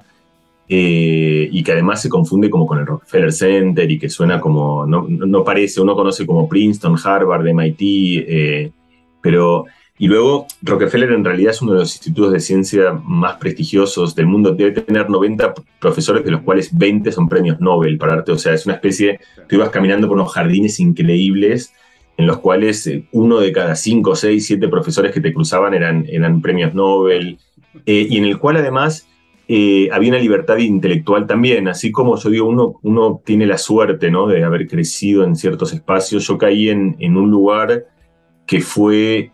eh, 0.69 1.49
y 1.51 1.63
que 1.65 1.73
además 1.73 2.01
se 2.01 2.09
confunde 2.09 2.49
como 2.49 2.67
con 2.67 2.79
el 2.79 2.87
Rockefeller 2.87 3.33
Center 3.33 3.91
y 3.91 3.99
que 3.99 4.09
suena 4.09 4.41
como... 4.41 4.87
no, 4.87 5.07
no 5.09 5.43
parece, 5.43 5.81
uno 5.81 5.97
conoce 5.97 6.25
como 6.25 6.49
Princeton, 6.49 6.97
Harvard, 7.03 7.45
MIT, 7.53 7.81
eh, 7.81 8.73
pero 9.21 9.67
y 10.01 10.07
luego, 10.07 10.47
Rockefeller 10.63 11.13
en 11.13 11.23
realidad 11.23 11.51
es 11.51 11.61
uno 11.61 11.73
de 11.73 11.81
los 11.81 11.95
institutos 11.95 12.33
de 12.33 12.41
ciencia 12.41 12.93
más 13.05 13.37
prestigiosos 13.37 14.15
del 14.15 14.29
mundo. 14.29 14.55
Debe 14.55 14.81
tener 14.81 15.11
90 15.11 15.53
profesores, 15.79 16.25
de 16.25 16.31
los 16.31 16.41
cuales 16.41 16.71
20 16.73 17.13
son 17.13 17.29
premios 17.29 17.61
Nobel 17.61 17.99
para 17.99 18.15
arte. 18.15 18.33
O 18.33 18.39
sea, 18.39 18.55
es 18.55 18.65
una 18.65 18.77
especie, 18.77 19.21
tú 19.47 19.57
ibas 19.57 19.69
caminando 19.69 20.09
por 20.09 20.17
unos 20.17 20.33
jardines 20.33 20.81
increíbles 20.81 21.75
en 22.21 22.27
los 22.27 22.39
cuales 22.39 22.87
eh, 22.87 23.07
uno 23.13 23.41
de 23.41 23.51
cada 23.51 23.75
5, 23.75 24.15
6, 24.15 24.47
7 24.47 24.69
profesores 24.69 25.11
que 25.11 25.23
te 25.23 25.33
cruzaban 25.33 25.73
eran, 25.73 26.05
eran 26.07 26.43
premios 26.43 26.75
Nobel. 26.75 27.39
Eh, 27.87 28.07
y 28.11 28.19
en 28.19 28.25
el 28.25 28.39
cual 28.39 28.59
además 28.59 29.09
eh, 29.49 29.89
había 29.91 30.11
una 30.11 30.19
libertad 30.19 30.59
intelectual 30.59 31.27
también. 31.27 31.67
Así 31.67 31.91
como 31.91 32.17
yo 32.19 32.29
digo, 32.29 32.47
uno, 32.47 32.75
uno 32.83 33.23
tiene 33.25 33.47
la 33.47 33.57
suerte 33.57 34.11
¿no? 34.11 34.27
de 34.27 34.45
haber 34.45 34.69
crecido 34.69 35.25
en 35.25 35.35
ciertos 35.35 35.73
espacios. 35.73 36.27
Yo 36.27 36.37
caí 36.37 36.69
en, 36.69 36.97
en 36.99 37.17
un 37.17 37.31
lugar 37.31 37.87
que 38.47 38.61
fue 38.61 39.31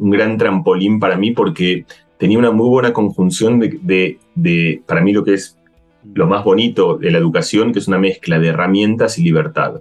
un 0.00 0.10
gran 0.10 0.36
trampolín 0.36 0.98
para 0.98 1.16
mí 1.16 1.30
porque 1.30 1.86
tenía 2.18 2.38
una 2.38 2.50
muy 2.50 2.68
buena 2.68 2.92
conjunción 2.92 3.60
de, 3.60 4.18
de, 4.34 4.82
para 4.84 5.00
mí 5.00 5.12
lo 5.12 5.22
que 5.22 5.34
es 5.34 5.56
lo 6.12 6.26
más 6.26 6.44
bonito 6.44 6.98
de 6.98 7.12
la 7.12 7.18
educación, 7.18 7.72
que 7.72 7.78
es 7.78 7.86
una 7.86 7.98
mezcla 7.98 8.40
de 8.40 8.48
herramientas 8.48 9.18
y 9.18 9.22
libertad. 9.22 9.80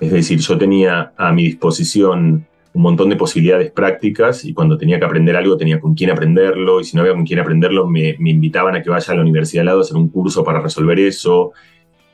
Es 0.00 0.10
decir, 0.10 0.40
yo 0.40 0.58
tenía 0.58 1.12
a 1.16 1.32
mi 1.32 1.44
disposición 1.44 2.46
un 2.74 2.82
montón 2.82 3.10
de 3.10 3.16
posibilidades 3.16 3.70
prácticas 3.70 4.44
y 4.44 4.54
cuando 4.54 4.78
tenía 4.78 4.98
que 4.98 5.04
aprender 5.04 5.36
algo 5.36 5.56
tenía 5.56 5.78
con 5.78 5.94
quién 5.94 6.10
aprenderlo 6.10 6.80
y 6.80 6.84
si 6.84 6.96
no 6.96 7.02
había 7.02 7.14
con 7.14 7.24
quién 7.24 7.38
aprenderlo 7.38 7.86
me, 7.86 8.16
invitaban 8.18 8.74
a 8.74 8.82
que 8.82 8.90
vaya 8.90 9.12
a 9.12 9.16
la 9.16 9.22
universidad 9.22 9.60
al 9.60 9.66
lado 9.66 9.78
a 9.78 9.82
hacer 9.82 9.96
un 9.96 10.08
curso 10.08 10.42
para 10.42 10.60
resolver 10.60 10.98
eso. 10.98 11.52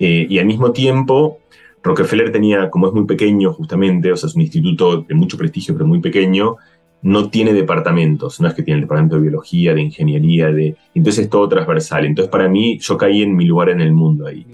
Eh, 0.01 0.27
y 0.29 0.39
al 0.39 0.47
mismo 0.47 0.73
tiempo, 0.73 1.39
Rockefeller 1.83 2.33
tenía, 2.33 2.71
como 2.71 2.89
es 2.89 2.93
muy 2.93 3.05
pequeño 3.05 3.53
justamente, 3.53 4.13
o 4.13 4.17
sea, 4.17 4.29
es 4.29 4.35
un 4.35 4.43
instituto 4.43 5.03
de 5.03 5.15
mucho 5.15 5.39
prestigio 5.39 5.75
pero 5.75 5.87
muy 5.87 6.01
pequeño, 6.01 6.57
no 7.03 7.31
tiene 7.31 7.53
departamentos, 7.53 8.41
no 8.41 8.49
es 8.49 8.55
que 8.55 8.63
tiene 8.63 8.79
el 8.79 8.85
departamento 8.85 9.17
de 9.17 9.23
biología, 9.23 9.75
de 9.75 9.83
ingeniería, 9.83 10.51
de... 10.51 10.77
Entonces 10.95 11.25
es 11.25 11.31
todo 11.31 11.49
transversal. 11.49 12.05
Entonces 12.05 12.31
para 12.31 12.49
mí 12.49 12.79
yo 12.81 12.99
caí 12.99 13.23
en 13.23 13.37
mi 13.37 13.45
lugar 13.45 13.69
en 13.69 13.81
el 13.81 13.93
mundo 13.93 14.27
ahí. 14.27 14.45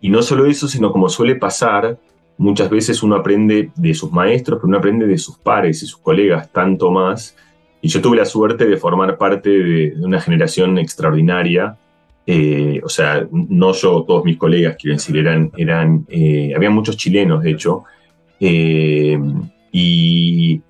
Y 0.00 0.10
no 0.10 0.22
solo 0.22 0.46
eso, 0.46 0.68
sino 0.68 0.92
como 0.92 1.08
suele 1.08 1.36
pasar, 1.36 1.98
muchas 2.38 2.70
veces 2.70 3.02
uno 3.02 3.16
aprende 3.16 3.70
de 3.74 3.94
sus 3.94 4.10
maestros, 4.10 4.58
pero 4.58 4.68
uno 4.68 4.78
aprende 4.78 5.06
de 5.06 5.18
sus 5.18 5.36
pares 5.36 5.82
y 5.82 5.86
sus 5.86 5.98
colegas 5.98 6.50
tanto 6.50 6.90
más. 6.90 7.36
Y 7.82 7.88
yo 7.88 8.00
tuve 8.00 8.16
la 8.16 8.24
suerte 8.24 8.66
de 8.66 8.76
formar 8.76 9.18
parte 9.18 9.50
de, 9.50 9.94
una 10.00 10.20
generación 10.20 10.78
extraordinaria. 10.78 11.76
Eh, 12.26 12.80
o 12.84 12.88
sea, 12.88 13.26
no 13.30 13.72
yo, 13.72 14.04
todos 14.06 14.24
mis 14.24 14.36
colegas, 14.36 14.76
quiero 14.80 14.96
decir, 14.96 15.16
eran, 15.16 15.50
eran 15.56 16.06
eh, 16.08 16.52
había 16.54 16.70
muchos 16.70 16.96
chilenos, 16.96 17.42
de 17.42 17.50
hecho, 17.50 17.84
eh, 18.40 19.18
y 19.72 20.60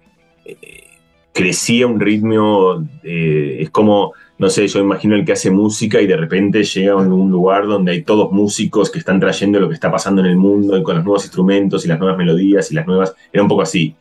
crecía 1.32 1.86
un 1.86 2.00
ritmo, 2.00 2.84
es 3.02 3.70
como 3.70 4.12
no 4.38 4.48
sé, 4.48 4.68
yo 4.68 4.78
imagino 4.78 5.16
el 5.16 5.24
que 5.24 5.32
hace 5.32 5.50
música 5.50 6.00
y 6.00 6.06
de 6.06 6.16
repente 6.16 6.62
llega 6.62 6.92
a 6.92 6.96
un 6.96 7.30
lugar 7.30 7.66
donde 7.66 7.90
hay 7.92 8.02
todos 8.02 8.30
músicos 8.30 8.88
que 8.88 9.00
están 9.00 9.18
trayendo 9.18 9.58
lo 9.58 9.68
que 9.68 9.74
está 9.74 9.90
pasando 9.90 10.20
en 10.20 10.28
el 10.28 10.36
mundo 10.36 10.78
y 10.78 10.82
con 10.84 10.94
los 10.94 11.04
nuevos 11.04 11.24
instrumentos 11.24 11.84
y 11.84 11.88
las 11.88 11.98
nuevas 11.98 12.16
melodías 12.16 12.70
y 12.70 12.74
las 12.74 12.86
nuevas... 12.86 13.14
Era 13.32 13.42
un 13.42 13.48
poco 13.48 13.62
así. 13.62 13.96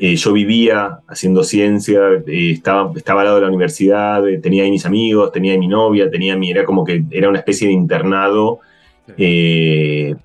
Eh, 0.00 0.16
yo 0.16 0.32
vivía 0.32 0.98
haciendo 1.06 1.44
ciencia, 1.44 2.00
eh, 2.26 2.50
estaba, 2.50 2.90
estaba 2.96 3.20
al 3.20 3.26
lado 3.26 3.36
de 3.36 3.42
la 3.42 3.48
universidad, 3.48 4.26
eh, 4.28 4.38
tenía 4.38 4.64
ahí 4.64 4.70
mis 4.72 4.84
amigos, 4.84 5.30
tenía 5.30 5.52
ahí 5.52 5.58
mi 5.58 5.68
novia, 5.68 6.10
tenía 6.10 6.36
mi, 6.36 6.50
era 6.50 6.64
como 6.64 6.84
que 6.84 7.04
era 7.10 7.28
una 7.28 7.38
especie 7.38 7.68
de 7.68 7.74
internado 7.74 8.60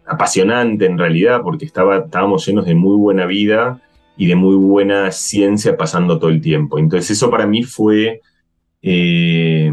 apasionante 0.07 0.87
en 0.87 0.97
realidad, 0.97 1.41
porque 1.43 1.65
estaba, 1.65 1.99
estábamos 1.99 2.43
llenos 2.47 2.65
de 2.65 2.73
muy 2.73 2.97
buena 2.97 3.27
vida 3.27 3.79
y 4.17 4.25
de 4.25 4.35
muy 4.35 4.55
buena 4.55 5.11
ciencia 5.11 5.77
pasando 5.77 6.17
todo 6.17 6.31
el 6.31 6.41
tiempo. 6.41 6.79
Entonces 6.79 7.11
eso 7.11 7.29
para 7.29 7.45
mí 7.45 7.61
fue 7.61 8.21
eh, 8.81 9.71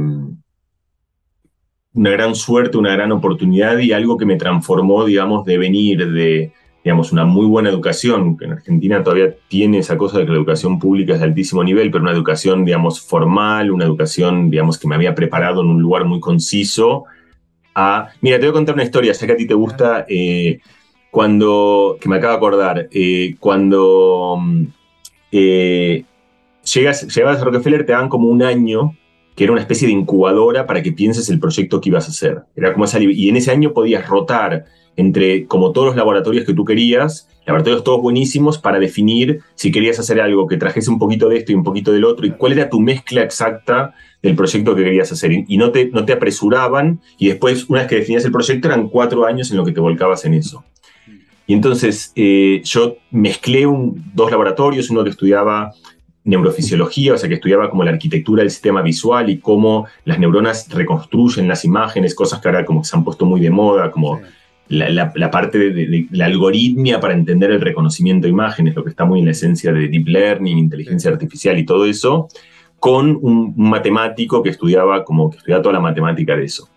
una 1.95 2.11
gran 2.11 2.35
suerte, 2.35 2.79
una 2.79 2.95
gran 2.95 3.13
oportunidad 3.13 3.79
y 3.79 3.93
algo 3.93 4.17
que 4.17 4.27
me 4.27 4.37
transformó, 4.37 5.05
digamos, 5.05 5.45
de 5.45 5.59
venir 5.59 6.11
de, 6.13 6.53
digamos, 6.85 7.13
una 7.13 7.25
muy 7.25 7.47
buena 7.47 7.71
educación, 7.71 8.37
que 8.37 8.45
en 8.45 8.53
Argentina 8.53 9.03
todavía 9.03 9.35
tiene 9.49 9.79
esa 9.79 9.99
cosa 9.99 10.19
de 10.19 10.25
que 10.25 10.31
la 10.31 10.39
educación 10.39 10.79
pública 10.79 11.15
es 11.15 11.21
de 11.21 11.27
altísimo 11.27 11.65
nivel, 11.65 11.91
pero 11.91 12.03
una 12.03 12.13
educación, 12.13 12.65
digamos, 12.65 13.01
formal, 13.01 13.71
una 13.71 13.85
educación, 13.85 14.51
digamos, 14.51 14.79
que 14.79 14.87
me 14.87 14.95
había 14.95 15.15
preparado 15.15 15.63
en 15.63 15.69
un 15.69 15.83
lugar 15.83 16.05
muy 16.05 16.21
conciso, 16.21 17.05
a... 17.75 18.09
Mira, 18.21 18.39
te 18.39 18.47
voy 18.47 18.51
a 18.51 18.55
contar 18.55 18.75
una 18.75 18.85
historia, 18.85 19.13
sé 19.13 19.27
que 19.27 19.33
a 19.33 19.37
ti 19.37 19.47
te 19.47 19.55
gusta, 19.55 20.07
eh, 20.09 20.61
cuando, 21.11 21.99
que 22.01 22.09
me 22.09 22.17
acabo 22.17 22.33
de 22.33 22.37
acordar, 22.37 22.89
eh, 22.93 23.35
cuando 23.41 24.39
mm, 24.41 24.67
llegas, 26.75 27.07
llegabas 27.15 27.41
a 27.41 27.45
Rockefeller, 27.45 27.87
te 27.87 27.93
dan 27.93 28.09
como 28.09 28.29
un 28.29 28.43
año 28.43 28.97
que 29.39 29.45
era 29.45 29.53
una 29.53 29.61
especie 29.61 29.87
de 29.87 29.95
incubadora 29.95 30.67
para 30.67 30.83
que 30.83 30.91
pienses 30.91 31.29
el 31.29 31.39
proyecto 31.39 31.81
que 31.81 31.91
ibas 31.91 32.09
a 32.09 32.11
hacer. 32.11 32.43
Era 32.57 32.73
como 32.73 32.87
y 33.01 33.29
en 33.29 33.37
ese 33.37 33.53
año 33.53 33.73
podías 33.73 34.09
rotar 34.09 34.65
entre 34.97 35.47
como 35.47 35.71
todos 35.71 35.87
los 35.87 35.97
laboratorios 35.97 36.45
que 36.45 36.55
tú 36.55 36.65
querías, 36.65 37.29
laboratorios 37.47 37.85
todos 37.85 38.03
buenísimos 38.03 38.59
para 38.59 38.81
definir 38.81 39.43
si 39.55 39.71
querías 39.71 40.01
hacer 40.01 40.21
algo 40.21 40.49
que 40.49 40.57
trajese 40.57 40.91
un 40.91 40.99
poquito 40.99 41.29
de 41.29 41.37
esto 41.37 41.53
y 41.53 41.55
un 41.55 41.63
poquito 41.63 41.93
del 41.93 42.05
otro 42.05 42.27
y 42.27 42.33
cuál 42.33 42.55
era 42.55 42.69
tu 42.69 42.81
mezcla 42.81 43.23
exacta 43.23 43.95
del 44.25 44.35
proyecto 44.35 44.75
que 44.75 44.83
querías 44.83 45.13
hacer. 45.13 45.31
Y 45.47 45.57
no 45.57 45.71
te, 45.71 45.87
no 45.87 46.05
te 46.05 46.15
apresuraban 46.15 47.01
y 47.17 47.29
después, 47.29 47.71
una 47.71 47.83
vez 47.83 47.89
que 47.89 47.95
definías 47.95 48.25
el 48.25 48.33
proyecto, 48.33 48.67
eran 48.67 48.89
cuatro 48.89 49.25
años 49.25 49.53
en 49.53 49.57
lo 49.57 49.65
que 49.65 49.71
te 49.71 49.79
volcabas 49.79 50.25
en 50.25 50.35
eso. 50.35 50.65
Y 51.47 51.55
entonces 51.55 52.13
eh, 52.17 52.61
yo 52.65 52.97
mezclé 53.13 53.67
dos 54.15 54.31
laboratorios, 54.33 54.91
uno 54.91 55.05
que 55.05 55.11
estudiaba 55.11 55.73
neurofisiología, 56.29 57.15
o 57.15 57.17
sea, 57.17 57.29
que 57.29 57.37
estudiaba 57.37 57.71
como 57.71 57.85
la 57.85 57.91
arquitectura 57.91 58.43
del 58.43 58.51
sistema 58.51 58.83
visual 58.83 59.31
y 59.31 59.39
cómo 59.39 59.87
las 60.05 60.19
neuronas 60.19 60.69
reconstruyen 60.69 61.49
las 61.49 61.65
imágenes, 61.65 62.15
cosas 62.15 62.41
que 62.41 62.49
ahora 62.49 62.67
como 62.67 62.85
se 62.85 62.95
han 62.95 63.03
puesto 63.03 63.25
muy 63.25 63.41
de 63.41 63.51
moda, 63.51 63.91
como 63.91 64.21
la, 64.69 65.31
parte 65.31 65.59
de, 65.59 66.07
la 66.11 66.27
algoritmia 66.27 67.01
para 67.01 67.15
entender 67.15 67.51
el 67.51 67.63
reconocimiento 67.63 68.27
de 68.27 68.33
imágenes, 68.33 68.77
lo 68.77 68.85
que 68.85 68.91
está 68.91 69.07
muy 69.07 69.21
en 69.21 69.25
la 69.25 69.31
esencia 69.31 69.73
de 69.73 69.89
deep 69.89 70.07
learning, 70.07 70.59
inteligencia 70.59 71.11
artificial 71.11 71.59
y 71.59 71.65
todo 71.65 71.87
eso, 71.87 72.29
con 72.79 73.19
un, 73.23 73.55
matemático 73.57 74.43
que 74.43 74.51
estudiaba 74.51 75.05
como 75.05 75.31
que 75.31 75.39
estudiaba 75.39 75.63
toda 75.63 75.73
la 75.75 75.81
matemática 75.81 76.37
de 76.37 76.45
eso. 76.45 76.69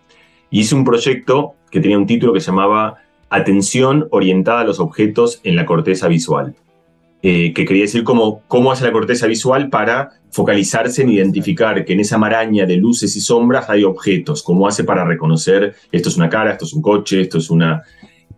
hice 0.50 0.74
un 0.74 0.84
proyecto 0.84 1.54
que 1.70 1.80
tenía 1.80 1.98
un 1.98 2.06
título 2.06 2.32
que 2.32 2.40
se 2.40 2.46
llamaba 2.46 2.96
Atención 3.28 4.08
orientada 4.10 4.60
a 4.60 4.64
los 4.64 4.80
objetos 4.80 5.40
en 5.44 5.56
la 5.56 5.66
corteza 5.66 6.08
visual. 6.08 6.54
Eh, 7.24 7.52
que 7.52 7.64
quería 7.64 7.84
decir 7.84 8.02
cómo, 8.02 8.42
cómo 8.48 8.72
hace 8.72 8.84
la 8.84 8.90
corteza 8.90 9.28
visual 9.28 9.68
para 9.68 10.10
focalizarse 10.32 11.02
en 11.02 11.10
identificar 11.10 11.84
que 11.84 11.92
en 11.92 12.00
esa 12.00 12.18
maraña 12.18 12.66
de 12.66 12.76
luces 12.76 13.14
y 13.14 13.20
sombras 13.20 13.70
hay 13.70 13.84
objetos, 13.84 14.42
cómo 14.42 14.66
hace 14.66 14.82
para 14.82 15.04
reconocer 15.04 15.76
esto 15.92 16.08
es 16.08 16.16
una 16.16 16.28
cara, 16.28 16.50
esto 16.50 16.64
es 16.64 16.72
un 16.72 16.82
coche, 16.82 17.20
esto 17.20 17.38
es 17.38 17.48
una... 17.48 17.84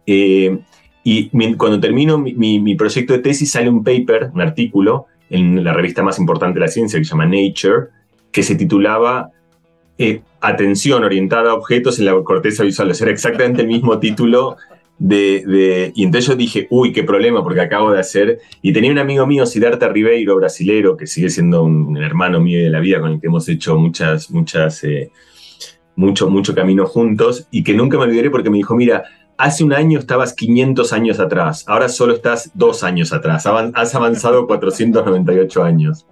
Eh, 0.07 0.59
y 1.03 1.31
cuando 1.57 1.81
termino 1.81 2.19
mi, 2.19 2.75
proyecto 2.75 3.15
de 3.15 3.21
tesis 3.21 3.53
sale 3.53 3.71
un 3.71 3.83
paper, 3.83 4.31
un 4.35 4.43
artículo, 4.43 5.07
en 5.31 5.65
la 5.65 5.73
revista 5.73 6.03
más 6.03 6.19
importante 6.19 6.59
de 6.59 6.67
la 6.67 6.71
ciencia 6.71 6.99
que 6.99 7.07
se 7.07 7.11
llama 7.11 7.25
Nature, 7.25 7.89
que 8.31 8.43
se 8.43 8.55
titulaba 8.55 9.31
eh, 9.97 10.21
Atención 10.43 11.05
orientada 11.05 11.53
a 11.53 11.55
objetos 11.55 11.99
en 11.99 12.05
la 12.05 12.23
corteza 12.23 12.65
visual. 12.65 12.91
O 12.91 12.95
sea, 12.95 13.07
era 13.07 13.15
exactamente 13.15 13.63
el 13.63 13.69
mismo 13.69 13.99
título 13.99 14.59
de, 14.99 15.93
y 15.95 16.05
entonces 16.05 16.29
yo 16.29 16.37
dije, 16.37 16.67
uy, 16.71 16.93
qué 16.93 17.03
problema, 17.03 17.43
porque 17.43 17.61
acabo 17.61 17.91
de 17.93 18.01
hacer. 18.01 18.41
Y 18.63 18.73
tenía 18.73 18.91
un 18.91 18.99
amigo 18.99 19.27
mío, 19.27 19.47
Siddhartha 19.47 19.89
Ribeiro, 19.89 20.37
brasilero, 20.37 20.97
que 20.97 21.07
sigue 21.07 21.31
siendo 21.31 21.63
un, 21.65 21.97
hermano 21.97 22.41
mío 22.41 22.63
de 22.63 22.71
la 22.71 22.81
vida 22.81 23.01
con 23.01 23.13
el 23.13 23.21
que 23.21 23.27
hemos 23.27 23.49
hecho 23.49 23.77
muchas, 23.77 24.31
muchas, 24.31 24.83
eh, 24.85 25.11
mucho, 25.97 26.31
mucho 26.31 26.55
camino 26.55 26.87
juntos, 26.87 27.49
y 27.51 27.65
que 27.65 27.75
nunca 27.75 27.99
me 27.99 28.05
olvidaré 28.05 28.31
porque 28.31 28.51
me 28.51 28.59
dijo, 28.59 28.75
mira, 28.75 29.05
hace 29.37 29.65
un 29.65 29.73
año 29.73 29.99
estabas 29.99 30.33
500 30.35 30.93
años 30.93 31.21
atrás, 31.21 31.65
ahora 31.67 31.89
solo 31.89 32.15
estás 32.15 32.51
dos 32.55 32.85
años 32.85 33.13
atrás, 33.13 33.47
has 33.47 33.95
avanzado 33.95 34.47
498 34.47 35.65
años. 35.65 36.07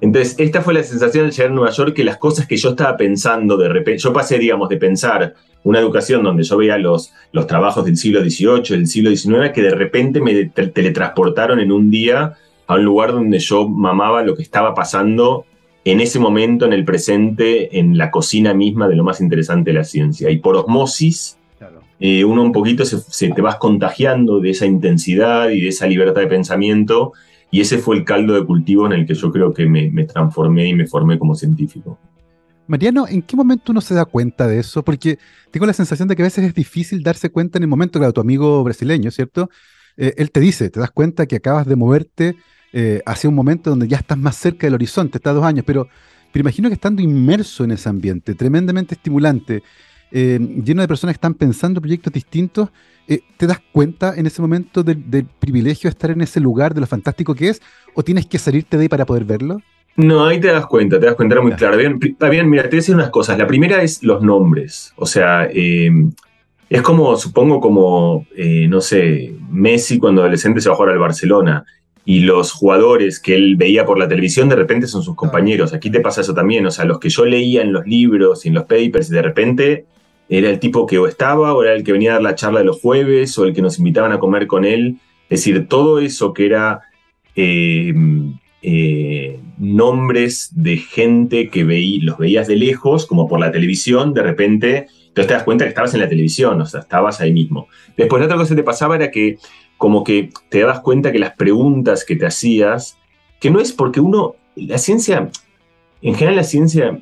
Entonces, 0.00 0.36
esta 0.38 0.62
fue 0.62 0.74
la 0.74 0.82
sensación 0.82 1.26
de 1.26 1.32
llegar 1.32 1.50
a 1.50 1.54
Nueva 1.54 1.70
York, 1.70 1.94
que 1.94 2.04
las 2.04 2.18
cosas 2.18 2.46
que 2.46 2.56
yo 2.56 2.70
estaba 2.70 2.96
pensando 2.96 3.56
de 3.56 3.68
repente, 3.68 4.02
yo 4.02 4.12
pasé, 4.12 4.38
digamos, 4.38 4.68
de 4.68 4.76
pensar 4.76 5.34
una 5.64 5.80
educación 5.80 6.22
donde 6.22 6.44
yo 6.44 6.56
veía 6.56 6.78
los, 6.78 7.12
los 7.32 7.46
trabajos 7.46 7.84
del 7.84 7.96
siglo 7.96 8.20
XVIII, 8.20 8.76
del 8.76 8.86
siglo 8.86 9.10
XIX, 9.10 9.52
que 9.52 9.62
de 9.62 9.74
repente 9.74 10.20
me 10.20 10.44
teletransportaron 10.46 11.60
en 11.60 11.72
un 11.72 11.90
día 11.90 12.34
a 12.66 12.74
un 12.74 12.84
lugar 12.84 13.12
donde 13.12 13.38
yo 13.38 13.68
mamaba 13.68 14.22
lo 14.22 14.36
que 14.36 14.42
estaba 14.42 14.74
pasando 14.74 15.44
en 15.84 16.00
ese 16.00 16.18
momento, 16.18 16.66
en 16.66 16.72
el 16.72 16.84
presente, 16.84 17.78
en 17.78 17.96
la 17.96 18.10
cocina 18.10 18.52
misma 18.54 18.88
de 18.88 18.96
lo 18.96 19.04
más 19.04 19.20
interesante 19.20 19.70
de 19.70 19.78
la 19.78 19.84
ciencia. 19.84 20.30
Y 20.30 20.36
por 20.38 20.54
osmosis, 20.56 21.38
eh, 22.00 22.24
uno 22.24 22.42
un 22.42 22.52
poquito 22.52 22.84
se, 22.84 23.30
te 23.30 23.42
vas 23.42 23.56
contagiando 23.56 24.38
de 24.38 24.50
esa 24.50 24.66
intensidad 24.66 25.48
y 25.50 25.62
de 25.62 25.68
esa 25.68 25.86
libertad 25.86 26.20
de 26.20 26.26
pensamiento, 26.28 27.12
y 27.50 27.60
ese 27.60 27.78
fue 27.78 27.96
el 27.96 28.04
caldo 28.04 28.34
de 28.34 28.44
cultivo 28.44 28.86
en 28.86 28.92
el 28.92 29.06
que 29.06 29.14
yo 29.14 29.32
creo 29.32 29.52
que 29.52 29.66
me, 29.66 30.04
transformé 30.04 30.68
y 30.68 30.74
me 30.74 30.86
formé 30.86 31.18
como 31.18 31.34
científico. 31.34 31.98
Mariano, 32.66 33.06
¿en 33.08 33.22
qué 33.22 33.34
momento 33.34 33.72
uno 33.72 33.80
se 33.80 33.94
da 33.94 34.04
cuenta 34.04 34.46
de 34.46 34.58
eso? 34.58 34.82
Porque 34.82 35.18
tengo 35.50 35.64
la 35.64 35.72
sensación 35.72 36.06
de 36.06 36.16
que 36.16 36.22
a 36.22 36.26
veces 36.26 36.44
es 36.44 36.54
difícil 36.54 37.02
darse 37.02 37.30
cuenta 37.30 37.58
en 37.58 37.62
el 37.62 37.68
momento, 37.68 37.98
claro, 37.98 38.12
tu 38.12 38.20
amigo 38.20 38.62
brasileño, 38.62 39.10
¿cierto? 39.10 39.48
Eh, 39.96 40.12
él 40.18 40.30
te 40.30 40.40
dice, 40.40 40.68
te 40.68 40.78
das 40.78 40.90
cuenta 40.90 41.24
que 41.26 41.36
acabas 41.36 41.66
de 41.66 41.76
moverte 41.76 42.36
eh, 42.74 43.00
hacia 43.06 43.30
un 43.30 43.34
momento 43.34 43.70
donde 43.70 43.88
ya 43.88 43.96
estás 43.96 44.18
más 44.18 44.36
cerca 44.36 44.66
del 44.66 44.74
horizonte, 44.74 45.16
estás 45.16 45.34
dos 45.34 45.44
años, 45.44 45.64
pero, 45.66 45.88
pero 46.30 46.42
imagino 46.42 46.68
que 46.68 46.74
estando 46.74 47.00
inmerso 47.00 47.64
en 47.64 47.70
ese 47.70 47.88
ambiente, 47.88 48.34
tremendamente 48.34 48.94
estimulante, 48.94 49.62
eh, 50.10 50.38
lleno 50.62 50.82
de 50.82 50.88
personas 50.88 51.14
que 51.14 51.18
están 51.18 51.34
pensando 51.34 51.80
proyectos 51.80 52.12
distintos, 52.12 52.68
¿te 53.08 53.46
das 53.46 53.60
cuenta 53.72 54.14
en 54.16 54.26
ese 54.26 54.42
momento 54.42 54.82
del, 54.82 55.10
del 55.10 55.24
privilegio 55.24 55.88
de 55.88 55.92
estar 55.92 56.10
en 56.10 56.20
ese 56.20 56.40
lugar, 56.40 56.74
de 56.74 56.80
lo 56.80 56.86
fantástico 56.86 57.34
que 57.34 57.48
es, 57.48 57.62
o 57.94 58.02
tienes 58.02 58.26
que 58.26 58.38
salirte 58.38 58.76
de 58.76 58.82
ahí 58.82 58.88
para 58.88 59.06
poder 59.06 59.24
verlo? 59.24 59.60
No, 59.98 60.26
ahí 60.26 60.38
te 60.38 60.46
das 60.46 60.66
cuenta, 60.66 61.00
te 61.00 61.06
das 61.06 61.16
cuenta, 61.16 61.34
era 61.34 61.42
muy 61.42 61.52
claro. 61.52 61.76
Bien, 61.76 61.98
bien, 61.98 62.48
mira, 62.48 62.62
te 62.62 62.68
voy 62.68 62.76
a 62.76 62.80
decir 62.80 62.94
unas 62.94 63.10
cosas. 63.10 63.36
La 63.36 63.48
primera 63.48 63.82
es 63.82 64.04
los 64.04 64.22
nombres. 64.22 64.92
O 64.94 65.06
sea, 65.06 65.48
eh, 65.52 65.90
es 66.70 66.82
como, 66.82 67.16
supongo, 67.16 67.60
como, 67.60 68.24
eh, 68.36 68.68
no 68.68 68.80
sé, 68.80 69.34
Messi 69.50 69.98
cuando 69.98 70.20
adolescente 70.20 70.60
se 70.60 70.68
va 70.68 70.74
a 70.74 70.76
jugar 70.76 70.92
al 70.92 71.00
Barcelona 71.00 71.64
y 72.04 72.20
los 72.20 72.52
jugadores 72.52 73.18
que 73.18 73.34
él 73.34 73.56
veía 73.56 73.84
por 73.84 73.98
la 73.98 74.06
televisión 74.06 74.48
de 74.48 74.54
repente 74.54 74.86
son 74.86 75.02
sus 75.02 75.16
compañeros. 75.16 75.74
Aquí 75.74 75.90
te 75.90 75.98
pasa 75.98 76.20
eso 76.20 76.32
también. 76.32 76.64
O 76.64 76.70
sea, 76.70 76.84
los 76.84 77.00
que 77.00 77.08
yo 77.08 77.24
leía 77.24 77.62
en 77.62 77.72
los 77.72 77.84
libros 77.84 78.44
y 78.44 78.48
en 78.48 78.54
los 78.54 78.66
papers 78.66 79.10
y 79.10 79.14
de 79.14 79.22
repente 79.22 79.86
era 80.28 80.50
el 80.50 80.58
tipo 80.58 80.86
que 80.86 80.98
o 80.98 81.06
estaba 81.06 81.54
o 81.54 81.62
era 81.62 81.74
el 81.74 81.84
que 81.84 81.92
venía 81.92 82.10
a 82.10 82.14
dar 82.14 82.22
la 82.22 82.34
charla 82.34 82.60
de 82.60 82.66
los 82.66 82.80
jueves 82.80 83.36
o 83.38 83.44
el 83.44 83.54
que 83.54 83.62
nos 83.62 83.78
invitaban 83.78 84.12
a 84.12 84.18
comer 84.18 84.46
con 84.46 84.64
él 84.64 84.98
Es 85.30 85.40
decir, 85.40 85.68
todo 85.68 85.98
eso 85.98 86.32
que 86.32 86.46
era 86.46 86.82
eh, 87.34 87.94
eh, 88.60 89.40
nombres 89.58 90.50
de 90.52 90.78
gente 90.78 91.48
que 91.48 91.64
veí, 91.64 92.00
los 92.00 92.18
veías 92.18 92.48
de 92.48 92.56
lejos, 92.56 93.06
como 93.06 93.28
por 93.28 93.38
la 93.38 93.52
televisión, 93.52 94.12
de 94.12 94.22
repente, 94.22 94.86
entonces 95.06 95.28
te 95.28 95.34
das 95.34 95.44
cuenta 95.44 95.64
que 95.64 95.68
estabas 95.68 95.94
en 95.94 96.00
la 96.00 96.08
televisión, 96.08 96.60
o 96.60 96.66
sea, 96.66 96.80
estabas 96.80 97.20
ahí 97.20 97.32
mismo. 97.32 97.68
Después 97.96 98.20
la 98.20 98.26
otra 98.26 98.36
cosa 98.36 98.50
que 98.50 98.62
te 98.62 98.64
pasaba 98.64 98.96
era 98.96 99.10
que 99.10 99.38
como 99.76 100.02
que 100.02 100.30
te 100.48 100.60
dabas 100.60 100.80
cuenta 100.80 101.12
que 101.12 101.20
las 101.20 101.34
preguntas 101.36 102.04
que 102.04 102.16
te 102.16 102.26
hacías, 102.26 102.98
que 103.40 103.50
no 103.50 103.60
es 103.60 103.72
porque 103.72 104.00
uno, 104.00 104.34
la 104.56 104.78
ciencia, 104.78 105.30
en 106.02 106.14
general 106.14 106.36
la 106.36 106.44
ciencia, 106.44 107.00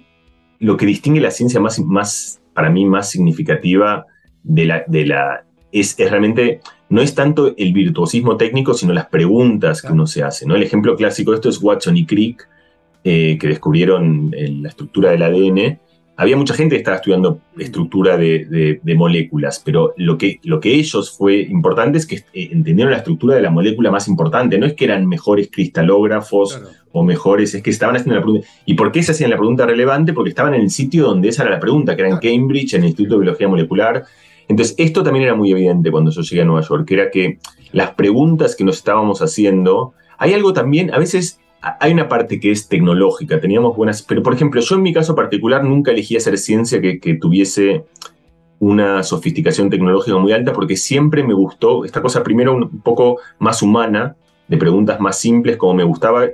lo 0.59 0.77
que 0.77 0.85
distingue 0.85 1.21
la 1.21 1.31
ciencia 1.31 1.59
más, 1.59 1.81
más 1.81 2.41
para 2.57 2.71
mí, 2.71 2.85
más 2.87 3.11
significativa 3.11 4.07
de 4.43 4.65
la, 4.65 4.85
de 4.89 5.07
la 5.07 5.45
es, 5.71 5.97
realmente, 5.99 6.61
no 6.89 7.03
es 7.03 7.15
tanto 7.15 7.55
el 7.57 7.73
virtuosismo 7.73 8.37
técnico, 8.37 8.75
sino 8.75 8.93
las 8.93 9.07
preguntas 9.07 9.83
que 9.83 9.93
uno 9.93 10.07
se 10.07 10.23
hace. 10.23 10.47
¿no? 10.47 10.57
El 10.57 10.63
ejemplo 10.63 10.97
clásico 10.97 11.33
de 11.33 11.37
esto 11.37 11.51
es 11.51 11.63
Watson 11.63 11.97
y 11.97 12.07
Crick, 12.07 12.49
eh, 13.05 13.37
que 13.39 13.49
descubrieron 13.49 14.33
la 14.33 14.69
estructura 14.69 15.11
del 15.11 15.23
ADN. 15.23 15.79
Había 16.19 16.37
mucha 16.37 16.55
gente 16.55 16.75
que 16.75 16.79
estaba 16.79 16.97
estudiando 16.97 17.41
estructura 17.59 18.17
de, 18.17 18.81
moléculas, 18.97 19.61
pero 19.63 19.93
lo 19.99 20.17
que, 20.17 20.41
lo 20.45 20.61
que 20.61 20.75
ellos 20.75 21.15
fue 21.17 21.41
importante 21.43 21.99
es 21.99 22.07
que 22.07 22.17
eh, 22.17 22.49
entendieron 22.53 22.91
la 22.91 22.99
estructura 22.99 23.37
de 23.37 23.43
la 23.43 23.51
molécula 23.51 23.91
más 23.91 24.09
importante. 24.09 24.59
No 24.59 24.65
es 24.65 24.73
que 24.73 24.87
eran 24.87 25.07
mejores 25.07 25.51
cristalógrafos 25.53 26.63
o 26.93 27.03
mejores, 27.03 27.55
es 27.55 27.63
que 27.63 27.69
estaban 27.69 27.97
haciendo 27.97 28.15
la 28.15 28.23
pregunta. 28.23 28.49
¿Y 28.65 28.75
por 28.75 28.93
qué 28.93 29.03
se 29.03 29.13
hacían 29.13 29.31
la 29.31 29.37
pregunta 29.37 29.67
relevante? 29.67 30.15
Porque 30.15 30.31
estaban 30.31 30.55
en 30.55 30.63
el 30.63 30.71
sitio 30.71 31.05
donde 31.05 31.29
esa 31.29 31.43
era 31.43 31.53
la 31.53 31.61
pregunta, 31.61 31.95
que 31.95 32.03
era 32.03 32.11
en 32.11 32.19
Cambridge, 32.19 32.73
en 32.75 32.83
el 32.83 32.89
Instituto 32.89 33.17
de 33.17 33.21
Biología 33.21 33.49
Molecular. 33.49 34.05
Entonces, 34.49 34.75
esto 34.79 35.03
también 35.03 35.25
era 35.25 35.35
muy 35.35 35.51
evidente 35.51 35.91
cuando 35.91 36.11
yo 36.11 36.23
llegué 36.23 36.41
a 36.41 36.45
Nueva 36.47 36.67
York, 36.67 36.87
que 36.87 36.95
era 36.95 37.11
que 37.11 37.39
las 37.73 37.91
preguntas 37.91 38.57
que 38.57 38.65
nos 38.65 38.77
estábamos 38.77 39.21
haciendo, 39.21 39.93
hay 40.17 40.33
algo 40.33 40.55
también, 40.55 40.95
a 40.95 40.99
veces 40.99 41.41
hay 41.81 41.93
una 41.93 42.09
parte 42.09 42.39
que 42.39 42.51
es 42.51 42.69
tecnológica, 42.69 43.41
teníamos 43.41 43.77
buenas, 43.77 44.03
pero 44.03 44.23
por 44.23 44.35
ejemplo, 44.35 44.61
yo 44.61 44.77
en 44.77 44.83
mi 44.83 44.93
caso 44.93 45.15
particular 45.15 45.65
nunca 45.65 45.91
elegí 45.91 46.17
hacer 46.17 46.39
ciencia 46.39 46.81
que, 46.81 47.19
tuviese 47.21 47.85
una 48.59 49.03
sofisticación 49.03 49.69
tecnológica 49.69 50.17
muy 50.17 50.33
alta 50.33 50.53
porque 50.53 50.77
siempre 50.77 51.23
me 51.23 51.35
gustó 51.35 51.85
esta 51.85 52.01
cosa 52.01 52.23
primero 52.23 52.55
un 52.55 52.81
poco 52.81 53.19
más 53.39 53.63
humana, 53.63 54.17
de 54.49 54.57
preguntas 54.57 55.01
más 55.01 55.19
simples, 55.19 55.57
como 55.57 55.75
me 55.75 55.85
gustaba, 55.85 56.25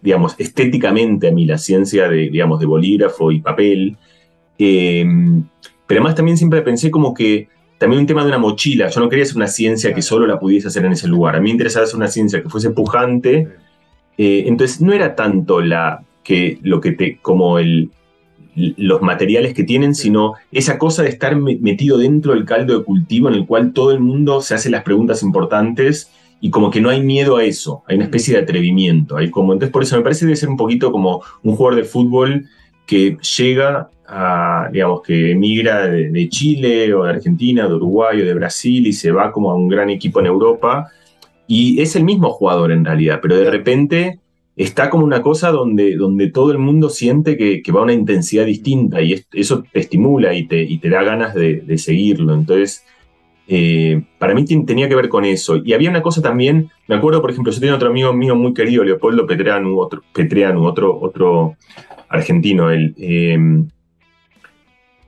digamos, 0.00 0.34
estéticamente 0.38 1.28
a 1.28 1.32
mí 1.32 1.44
la 1.44 1.58
ciencia 1.58 2.08
de, 2.08 2.30
digamos, 2.30 2.58
de 2.58 2.66
bolígrafo 2.66 3.30
y 3.30 3.40
papel. 3.40 3.96
Eh, 4.58 5.04
pero 5.86 6.00
además 6.00 6.14
también 6.14 6.38
siempre 6.38 6.62
pensé 6.62 6.90
como 6.90 7.12
que 7.12 7.48
también 7.76 8.00
un 8.00 8.06
tema 8.06 8.22
de 8.22 8.28
una 8.28 8.38
mochila. 8.38 8.88
Yo 8.88 9.00
no 9.00 9.10
quería 9.10 9.24
hacer 9.24 9.36
una 9.36 9.46
ciencia 9.46 9.92
que 9.92 10.00
solo 10.00 10.26
la 10.26 10.38
pudiese 10.38 10.68
hacer 10.68 10.86
en 10.86 10.92
ese 10.92 11.06
lugar. 11.06 11.36
A 11.36 11.40
mí 11.40 11.44
me 11.44 11.50
interesaba 11.50 11.84
hacer 11.84 11.96
una 11.96 12.08
ciencia 12.08 12.42
que 12.42 12.48
fuese 12.48 12.70
pujante. 12.70 13.48
Eh, 14.18 14.44
entonces 14.46 14.80
no 14.80 14.92
era 14.92 15.14
tanto 15.14 15.60
la 15.60 16.02
que 16.22 16.58
lo 16.62 16.80
que 16.80 16.92
te 16.92 17.18
como 17.18 17.58
el 17.58 17.90
los 18.56 19.02
materiales 19.02 19.52
que 19.52 19.64
tienen, 19.64 19.96
sino 19.96 20.34
esa 20.52 20.78
cosa 20.78 21.02
de 21.02 21.08
estar 21.08 21.34
metido 21.34 21.98
dentro 21.98 22.34
del 22.34 22.44
caldo 22.44 22.78
de 22.78 22.84
cultivo 22.84 23.28
en 23.28 23.34
el 23.34 23.46
cual 23.46 23.72
todo 23.72 23.90
el 23.90 23.98
mundo 23.98 24.40
se 24.42 24.54
hace 24.54 24.70
las 24.70 24.84
preguntas 24.84 25.24
importantes 25.24 26.12
y 26.40 26.50
como 26.50 26.70
que 26.70 26.80
no 26.80 26.88
hay 26.88 27.02
miedo 27.02 27.36
a 27.36 27.42
eso, 27.42 27.82
hay 27.88 27.96
una 27.96 28.04
especie 28.04 28.34
de 28.34 28.42
atrevimiento, 28.42 29.16
hay 29.16 29.28
como 29.30 29.52
entonces 29.52 29.72
por 29.72 29.82
eso 29.82 29.96
me 29.96 30.04
parece 30.04 30.26
debe 30.26 30.36
ser 30.36 30.48
un 30.48 30.56
poquito 30.56 30.92
como 30.92 31.20
un 31.42 31.56
jugador 31.56 31.80
de 31.80 31.84
fútbol 31.84 32.46
que 32.86 33.16
llega 33.36 33.88
digamos, 34.70 35.02
que 35.02 35.32
emigra 35.32 35.86
de, 35.86 36.28
Chile 36.28 36.92
o 36.94 37.04
de 37.04 37.10
Argentina, 37.10 37.66
de 37.66 37.74
Uruguay 37.74 38.20
o 38.20 38.24
de 38.24 38.34
Brasil 38.34 38.86
y 38.86 38.92
se 38.92 39.10
va 39.10 39.32
como 39.32 39.50
a 39.50 39.54
un 39.54 39.68
gran 39.68 39.90
equipo 39.90 40.20
en 40.20 40.26
Europa. 40.26 40.90
Y 41.46 41.80
es 41.80 41.96
el 41.96 42.04
mismo 42.04 42.30
jugador 42.30 42.72
en 42.72 42.84
realidad, 42.84 43.20
pero 43.22 43.36
de 43.36 43.50
repente 43.50 44.20
está 44.56 44.88
como 44.88 45.04
una 45.04 45.22
cosa 45.22 45.50
donde, 45.50 45.96
donde 45.96 46.30
todo 46.30 46.52
el 46.52 46.58
mundo 46.58 46.88
siente 46.88 47.36
que, 47.36 47.62
va 47.72 47.80
a 47.80 47.84
una 47.84 47.92
intensidad 47.92 48.46
distinta 48.46 49.02
y 49.02 49.24
eso 49.32 49.64
te 49.72 49.80
estimula 49.80 50.34
y 50.34 50.46
te, 50.46 50.62
y 50.62 50.78
te 50.78 50.88
da 50.88 51.02
ganas 51.02 51.34
de, 51.34 51.78
seguirlo. 51.78 52.34
Entonces, 52.34 52.84
eh, 53.48 54.02
para 54.18 54.34
mí 54.34 54.44
tenía 54.44 54.88
que 54.88 54.94
ver 54.94 55.08
con 55.08 55.24
eso. 55.24 55.56
Y 55.56 55.72
había 55.72 55.90
una 55.90 56.02
cosa 56.02 56.22
también, 56.22 56.70
me 56.86 56.94
acuerdo, 56.94 57.20
por 57.20 57.30
ejemplo, 57.30 57.52
yo 57.52 57.60
tenía 57.60 57.74
otro 57.74 57.90
amigo 57.90 58.12
mío 58.12 58.36
muy 58.36 58.54
querido, 58.54 58.84
Leopoldo 58.84 59.26
Petreanu, 59.26 59.78
otro, 59.78 60.02
Petreanu, 60.12 60.64
otro, 60.64 60.98
otro 61.00 61.56
argentino, 62.08 62.70
él. 62.70 62.94
Eh, 62.96 63.64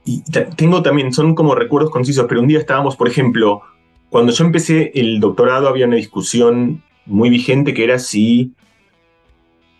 y 0.05 0.23
tengo 0.55 0.81
también, 0.81 1.11
son 1.11 1.35
como 1.35 1.53
recuerdos 1.53 1.91
concisos, 1.91 2.25
pero 2.29 2.39
un 2.39 2.47
día 2.47 2.59
estábamos, 2.59 2.95
por 2.95 3.09
ejemplo, 3.09 3.61
cuando 4.09 4.31
yo 4.31 4.45
empecé 4.45 4.91
el 4.95 5.19
doctorado 5.19 5.67
había 5.67 5.85
una 5.85 5.95
discusión 5.95 6.83
muy 7.05 7.29
vigente 7.29 7.73
que 7.73 7.83
era 7.83 7.99
si, 7.99 8.53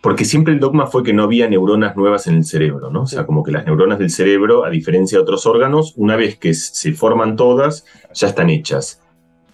porque 0.02 0.26
siempre 0.26 0.54
el 0.54 0.60
dogma 0.60 0.88
fue 0.88 1.04
que 1.04 1.14
no 1.14 1.24
había 1.24 1.50
neuronas 1.50 1.96
nuevas 1.96 2.28
en 2.28 2.36
el 2.36 2.46
cerebro, 2.46 2.90
¿no? 2.92 3.04
O 3.04 3.08
sea, 3.08 3.26
como 3.26 3.44
que 3.44 3.52
las 3.52 3.66
neuronas 3.66 4.00
del 4.00 4.10
cerebro, 4.10 4.64
a 4.64 4.70
diferencia 4.70 5.18
de 5.18 5.24
otros 5.24 5.46
órganos, 5.46 5.94
una 5.98 6.16
vez 6.16 6.38
que 6.38 6.54
se 6.54 6.94
forman 6.94 7.36
todas, 7.36 7.86
ya 8.14 8.28
están 8.28 8.50
hechas. 8.50 9.02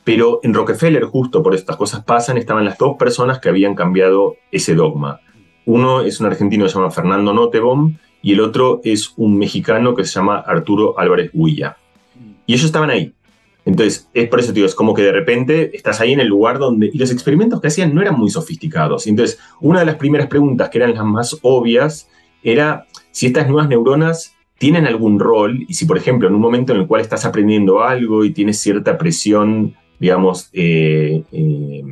Pero 0.03 0.41
en 0.43 0.53
Rockefeller, 0.53 1.05
justo 1.05 1.41
por 1.41 1.55
estas 1.55 1.77
cosas 1.77 2.03
pasan, 2.03 2.37
estaban 2.37 2.65
las 2.65 2.77
dos 2.77 2.97
personas 2.97 3.39
que 3.39 3.49
habían 3.49 3.73
cambiado 3.73 4.35
ese 4.51 4.75
dogma. 4.75 5.21
Uno 5.65 6.01
es 6.01 6.19
un 6.19 6.25
argentino 6.25 6.65
que 6.65 6.69
se 6.69 6.75
llama 6.75 6.91
Fernando 6.91 7.33
Notebohm, 7.33 7.97
y 8.21 8.33
el 8.33 8.41
otro 8.41 8.81
es 8.83 9.13
un 9.17 9.37
mexicano 9.37 9.95
que 9.95 10.03
se 10.03 10.13
llama 10.13 10.39
Arturo 10.39 10.99
Álvarez 10.99 11.31
Huilla. 11.33 11.77
Y 12.45 12.53
ellos 12.53 12.65
estaban 12.65 12.89
ahí. 12.89 13.13
Entonces, 13.65 14.09
es 14.13 14.27
por 14.27 14.39
eso, 14.39 14.53
tío, 14.53 14.65
es 14.65 14.75
como 14.75 14.93
que 14.93 15.03
de 15.03 15.11
repente 15.11 15.75
estás 15.75 16.01
ahí 16.01 16.11
en 16.11 16.19
el 16.19 16.27
lugar 16.27 16.59
donde... 16.59 16.89
Y 16.91 16.97
los 16.97 17.11
experimentos 17.11 17.61
que 17.61 17.67
hacían 17.67 17.95
no 17.95 18.01
eran 18.01 18.17
muy 18.17 18.29
sofisticados. 18.29 19.07
Entonces, 19.07 19.39
una 19.61 19.79
de 19.79 19.85
las 19.85 19.95
primeras 19.95 20.27
preguntas 20.27 20.69
que 20.69 20.79
eran 20.79 20.93
las 20.93 21.05
más 21.05 21.37
obvias 21.41 22.09
era 22.43 22.87
si 23.11 23.27
estas 23.27 23.47
nuevas 23.47 23.69
neuronas 23.69 24.35
tienen 24.57 24.85
algún 24.85 25.19
rol 25.19 25.65
y 25.67 25.73
si, 25.73 25.85
por 25.85 25.97
ejemplo, 25.97 26.27
en 26.27 26.35
un 26.35 26.41
momento 26.41 26.73
en 26.73 26.81
el 26.81 26.87
cual 26.87 27.01
estás 27.01 27.25
aprendiendo 27.25 27.83
algo 27.83 28.25
y 28.25 28.31
tienes 28.31 28.59
cierta 28.59 28.97
presión, 28.97 29.75
digamos, 29.99 30.49
eh, 30.53 31.23
eh, 31.31 31.83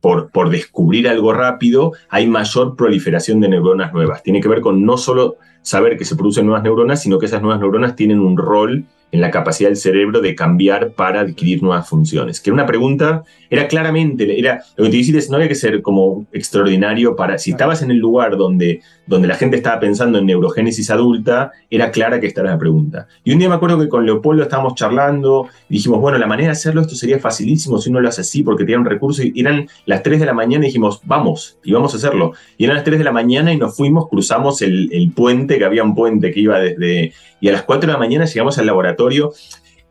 por, 0.00 0.30
por 0.30 0.48
descubrir 0.50 1.08
algo 1.08 1.32
rápido, 1.32 1.92
hay 2.08 2.26
mayor 2.26 2.74
proliferación 2.74 3.40
de 3.40 3.50
neuronas 3.50 3.92
nuevas. 3.92 4.22
Tiene 4.22 4.40
que 4.40 4.48
ver 4.48 4.62
con 4.62 4.84
no 4.84 4.96
solo 4.96 5.36
saber 5.62 5.98
que 5.98 6.06
se 6.06 6.16
producen 6.16 6.46
nuevas 6.46 6.62
neuronas, 6.62 7.02
sino 7.02 7.18
que 7.18 7.26
esas 7.26 7.42
nuevas 7.42 7.60
neuronas 7.60 7.96
tienen 7.96 8.20
un 8.20 8.36
rol 8.36 8.86
en 9.12 9.20
la 9.20 9.30
capacidad 9.30 9.68
del 9.68 9.76
cerebro 9.76 10.20
de 10.20 10.34
cambiar 10.34 10.92
para 10.92 11.20
adquirir 11.20 11.62
nuevas 11.62 11.88
funciones. 11.88 12.40
Que 12.40 12.52
una 12.52 12.66
pregunta 12.66 13.24
era 13.48 13.66
claramente, 13.66 14.38
era, 14.38 14.62
lo 14.76 14.84
que 14.84 14.90
te 14.90 14.96
dices, 14.96 15.30
no 15.30 15.36
había 15.36 15.48
que 15.48 15.54
ser 15.54 15.82
como 15.82 16.26
extraordinario 16.32 17.16
para, 17.16 17.38
si 17.38 17.50
estabas 17.50 17.82
en 17.82 17.90
el 17.90 17.98
lugar 17.98 18.36
donde, 18.36 18.80
donde 19.06 19.26
la 19.26 19.34
gente 19.34 19.56
estaba 19.56 19.80
pensando 19.80 20.18
en 20.18 20.26
neurogénesis 20.26 20.90
adulta, 20.90 21.50
era 21.68 21.90
clara 21.90 22.20
que 22.20 22.28
esta 22.28 22.42
era 22.42 22.50
la 22.50 22.58
pregunta. 22.58 23.08
Y 23.24 23.32
un 23.32 23.40
día 23.40 23.48
me 23.48 23.56
acuerdo 23.56 23.78
que 23.80 23.88
con 23.88 24.06
Leopoldo 24.06 24.42
estábamos 24.44 24.74
charlando 24.76 25.48
y 25.68 25.74
dijimos, 25.74 26.00
bueno, 26.00 26.18
la 26.18 26.26
manera 26.26 26.48
de 26.48 26.52
hacerlo 26.52 26.80
esto 26.82 26.94
sería 26.94 27.18
facilísimo 27.18 27.78
si 27.78 27.90
uno 27.90 28.00
lo 28.00 28.08
hace 28.08 28.20
así 28.20 28.42
porque 28.42 28.64
tiene 28.64 28.80
un 28.80 28.86
recurso 28.86 29.22
y 29.24 29.32
eran 29.34 29.68
las 29.86 30.02
3 30.02 30.20
de 30.20 30.26
la 30.26 30.32
mañana 30.32 30.64
y 30.64 30.68
dijimos, 30.68 31.00
vamos, 31.04 31.58
y 31.64 31.72
vamos 31.72 31.92
a 31.94 31.96
hacerlo. 31.96 32.32
Y 32.56 32.64
eran 32.64 32.76
las 32.76 32.84
3 32.84 32.98
de 32.98 33.04
la 33.04 33.12
mañana 33.12 33.52
y 33.52 33.56
nos 33.56 33.76
fuimos, 33.76 34.08
cruzamos 34.08 34.62
el, 34.62 34.90
el 34.92 35.10
puente, 35.10 35.58
que 35.58 35.64
había 35.64 35.82
un 35.82 35.94
puente 35.94 36.30
que 36.32 36.40
iba 36.40 36.58
desde, 36.60 37.12
y 37.40 37.48
a 37.48 37.52
las 37.52 37.62
4 37.62 37.86
de 37.86 37.92
la 37.92 37.98
mañana 37.98 38.24
llegamos 38.26 38.58
al 38.58 38.66
laboratorio 38.66 39.32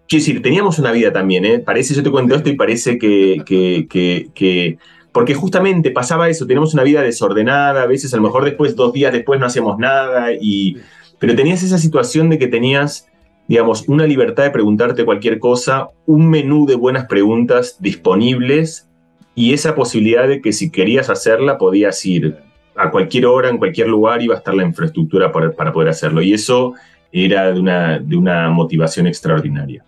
Quiero 0.09 0.25
decir, 0.25 0.41
teníamos 0.41 0.79
una 0.79 0.91
vida 0.91 1.13
también, 1.13 1.45
¿eh? 1.45 1.59
Parece, 1.59 1.93
yo 1.93 2.01
te 2.01 2.09
cuento 2.09 2.33
esto 2.33 2.49
y 2.49 2.55
parece 2.55 2.97
que, 2.97 3.43
que, 3.45 4.77
porque 5.11 5.35
justamente 5.35 5.91
pasaba 5.91 6.29
eso, 6.29 6.47
tenemos 6.47 6.73
una 6.73 6.81
vida 6.81 7.03
desordenada, 7.03 7.83
a 7.83 7.85
veces 7.85 8.11
a 8.15 8.17
lo 8.17 8.23
mejor 8.23 8.43
después, 8.43 8.75
dos 8.75 8.91
días 8.91 9.13
después 9.13 9.39
no 9.39 9.45
hacemos 9.45 9.77
nada, 9.77 10.29
y, 10.33 10.77
pero 11.19 11.35
tenías 11.35 11.61
esa 11.61 11.77
situación 11.77 12.31
de 12.31 12.39
que 12.39 12.47
tenías, 12.47 13.07
digamos, 13.47 13.87
una 13.87 14.07
libertad 14.07 14.45
de 14.45 14.49
preguntarte 14.49 15.05
cualquier 15.05 15.37
cosa, 15.37 15.89
un 16.07 16.27
menú 16.27 16.65
de 16.65 16.73
buenas 16.73 17.05
preguntas 17.05 17.77
disponibles 17.79 18.89
y 19.35 19.53
esa 19.53 19.75
posibilidad 19.75 20.27
de 20.27 20.41
que 20.41 20.53
si 20.53 20.71
querías 20.71 21.11
hacerla 21.11 21.59
podías 21.59 22.03
ir 22.03 22.35
a 22.75 22.89
cualquier 22.89 23.27
hora, 23.27 23.49
en 23.49 23.59
cualquier 23.59 23.87
lugar, 23.87 24.23
iba 24.23 24.33
a 24.33 24.39
estar 24.39 24.55
la 24.55 24.63
infraestructura 24.63 25.31
para, 25.31 25.51
para 25.51 25.71
poder 25.71 25.89
hacerlo. 25.89 26.23
Y 26.23 26.33
eso 26.33 26.73
era 27.11 27.51
de 27.51 27.59
una, 27.59 27.99
de 27.99 28.15
una 28.15 28.49
motivación 28.49 29.07
extraordinaria. 29.07 29.83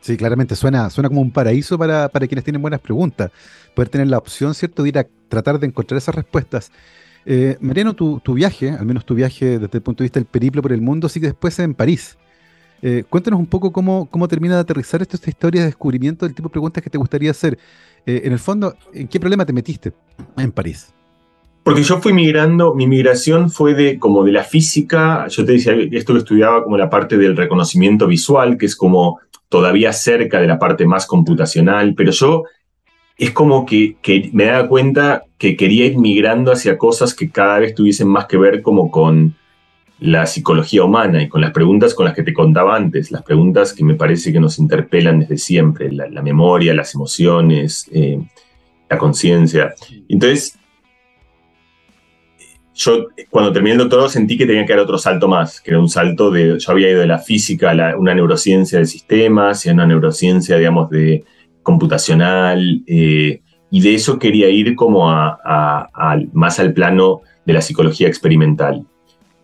Sí, 0.00 0.16
claramente, 0.16 0.54
suena, 0.54 0.88
suena 0.90 1.08
como 1.08 1.20
un 1.20 1.32
paraíso 1.32 1.76
para, 1.76 2.08
para, 2.08 2.26
quienes 2.26 2.44
tienen 2.44 2.62
buenas 2.62 2.80
preguntas. 2.80 3.30
Poder 3.74 3.88
tener 3.88 4.06
la 4.06 4.18
opción, 4.18 4.54
¿cierto?, 4.54 4.82
de 4.82 4.90
ir 4.90 4.98
a 4.98 5.06
tratar 5.28 5.58
de 5.58 5.66
encontrar 5.66 5.98
esas 5.98 6.14
respuestas. 6.14 6.70
Eh, 7.24 7.56
Mariano, 7.60 7.94
tu, 7.94 8.20
tu, 8.20 8.34
viaje, 8.34 8.70
al 8.70 8.86
menos 8.86 9.04
tu 9.04 9.14
viaje 9.14 9.58
desde 9.58 9.78
el 9.78 9.82
punto 9.82 10.02
de 10.02 10.06
vista 10.06 10.20
del 10.20 10.26
periplo 10.26 10.62
por 10.62 10.72
el 10.72 10.80
mundo, 10.80 11.08
sigue 11.08 11.26
después 11.26 11.58
en 11.58 11.74
París. 11.74 12.16
Eh, 12.82 13.04
cuéntanos 13.08 13.40
un 13.40 13.46
poco 13.46 13.72
cómo, 13.72 14.06
cómo 14.06 14.28
termina 14.28 14.54
de 14.54 14.60
aterrizar 14.60 15.02
esta, 15.02 15.16
esta 15.16 15.30
historia 15.30 15.62
de 15.62 15.66
descubrimiento 15.66 16.24
del 16.24 16.34
tipo 16.34 16.48
de 16.48 16.52
preguntas 16.52 16.82
que 16.84 16.90
te 16.90 16.98
gustaría 16.98 17.32
hacer. 17.32 17.58
Eh, 18.04 18.22
en 18.24 18.32
el 18.32 18.38
fondo, 18.38 18.76
¿en 18.92 19.08
qué 19.08 19.18
problema 19.18 19.44
te 19.44 19.52
metiste 19.52 19.92
en 20.36 20.52
París? 20.52 20.94
Porque 21.66 21.82
yo 21.82 22.00
fui 22.00 22.12
migrando, 22.12 22.76
mi 22.76 22.86
migración 22.86 23.50
fue 23.50 23.74
de 23.74 23.98
como 23.98 24.22
de 24.22 24.30
la 24.30 24.44
física, 24.44 25.26
yo 25.26 25.44
te 25.44 25.50
decía, 25.50 25.74
esto 25.90 26.12
lo 26.12 26.20
estudiaba 26.20 26.62
como 26.62 26.78
la 26.78 26.88
parte 26.88 27.16
del 27.16 27.36
reconocimiento 27.36 28.06
visual, 28.06 28.56
que 28.56 28.66
es 28.66 28.76
como 28.76 29.18
todavía 29.48 29.92
cerca 29.92 30.40
de 30.40 30.46
la 30.46 30.60
parte 30.60 30.86
más 30.86 31.06
computacional, 31.06 31.94
pero 31.96 32.12
yo 32.12 32.44
es 33.18 33.32
como 33.32 33.66
que, 33.66 33.96
que, 34.00 34.30
me 34.32 34.44
daba 34.44 34.68
cuenta 34.68 35.24
que 35.38 35.56
quería 35.56 35.86
ir 35.86 35.98
migrando 35.98 36.52
hacia 36.52 36.78
cosas 36.78 37.14
que 37.14 37.30
cada 37.30 37.58
vez 37.58 37.74
tuviesen 37.74 38.06
más 38.06 38.26
que 38.26 38.36
ver 38.36 38.62
como 38.62 38.92
con 38.92 39.34
la 39.98 40.24
psicología 40.26 40.84
humana 40.84 41.20
y 41.20 41.28
con 41.28 41.40
las 41.40 41.50
preguntas 41.50 41.94
con 41.94 42.04
las 42.04 42.14
que 42.14 42.22
te 42.22 42.32
contaba 42.32 42.76
antes, 42.76 43.10
las 43.10 43.24
preguntas 43.24 43.72
que 43.72 43.82
me 43.82 43.96
parece 43.96 44.32
que 44.32 44.38
nos 44.38 44.60
interpelan 44.60 45.18
desde 45.18 45.36
siempre, 45.36 45.90
la, 45.90 46.22
memoria, 46.22 46.74
las 46.74 46.94
emociones, 46.94 47.90
eh, 47.90 48.20
la 48.88 48.98
conciencia. 48.98 49.74
Entonces, 50.08 50.56
yo 52.76 53.06
cuando 53.30 53.52
terminé 53.52 53.72
el 53.72 53.78
doctorado 53.78 54.08
sentí 54.08 54.36
que 54.36 54.46
tenía 54.46 54.66
que 54.66 54.72
dar 54.72 54.80
otro 54.80 54.98
salto 54.98 55.28
más, 55.28 55.60
que 55.60 55.70
era 55.70 55.80
un 55.80 55.88
salto 55.88 56.30
de, 56.30 56.58
yo 56.58 56.72
había 56.72 56.90
ido 56.90 57.00
de 57.00 57.06
la 57.06 57.18
física 57.18 57.70
a 57.70 57.96
una 57.96 58.14
neurociencia 58.14 58.78
de 58.78 58.84
sistemas 58.84 59.64
y 59.64 59.70
a 59.70 59.72
una 59.72 59.86
neurociencia, 59.86 60.58
digamos, 60.58 60.90
de 60.90 61.24
computacional, 61.62 62.82
eh, 62.86 63.40
y 63.70 63.80
de 63.80 63.94
eso 63.94 64.18
quería 64.18 64.50
ir 64.50 64.76
como 64.76 65.10
a, 65.10 65.88
más 66.32 66.60
al 66.60 66.74
plano 66.74 67.22
de 67.46 67.52
la 67.54 67.62
psicología 67.62 68.08
experimental. 68.08 68.84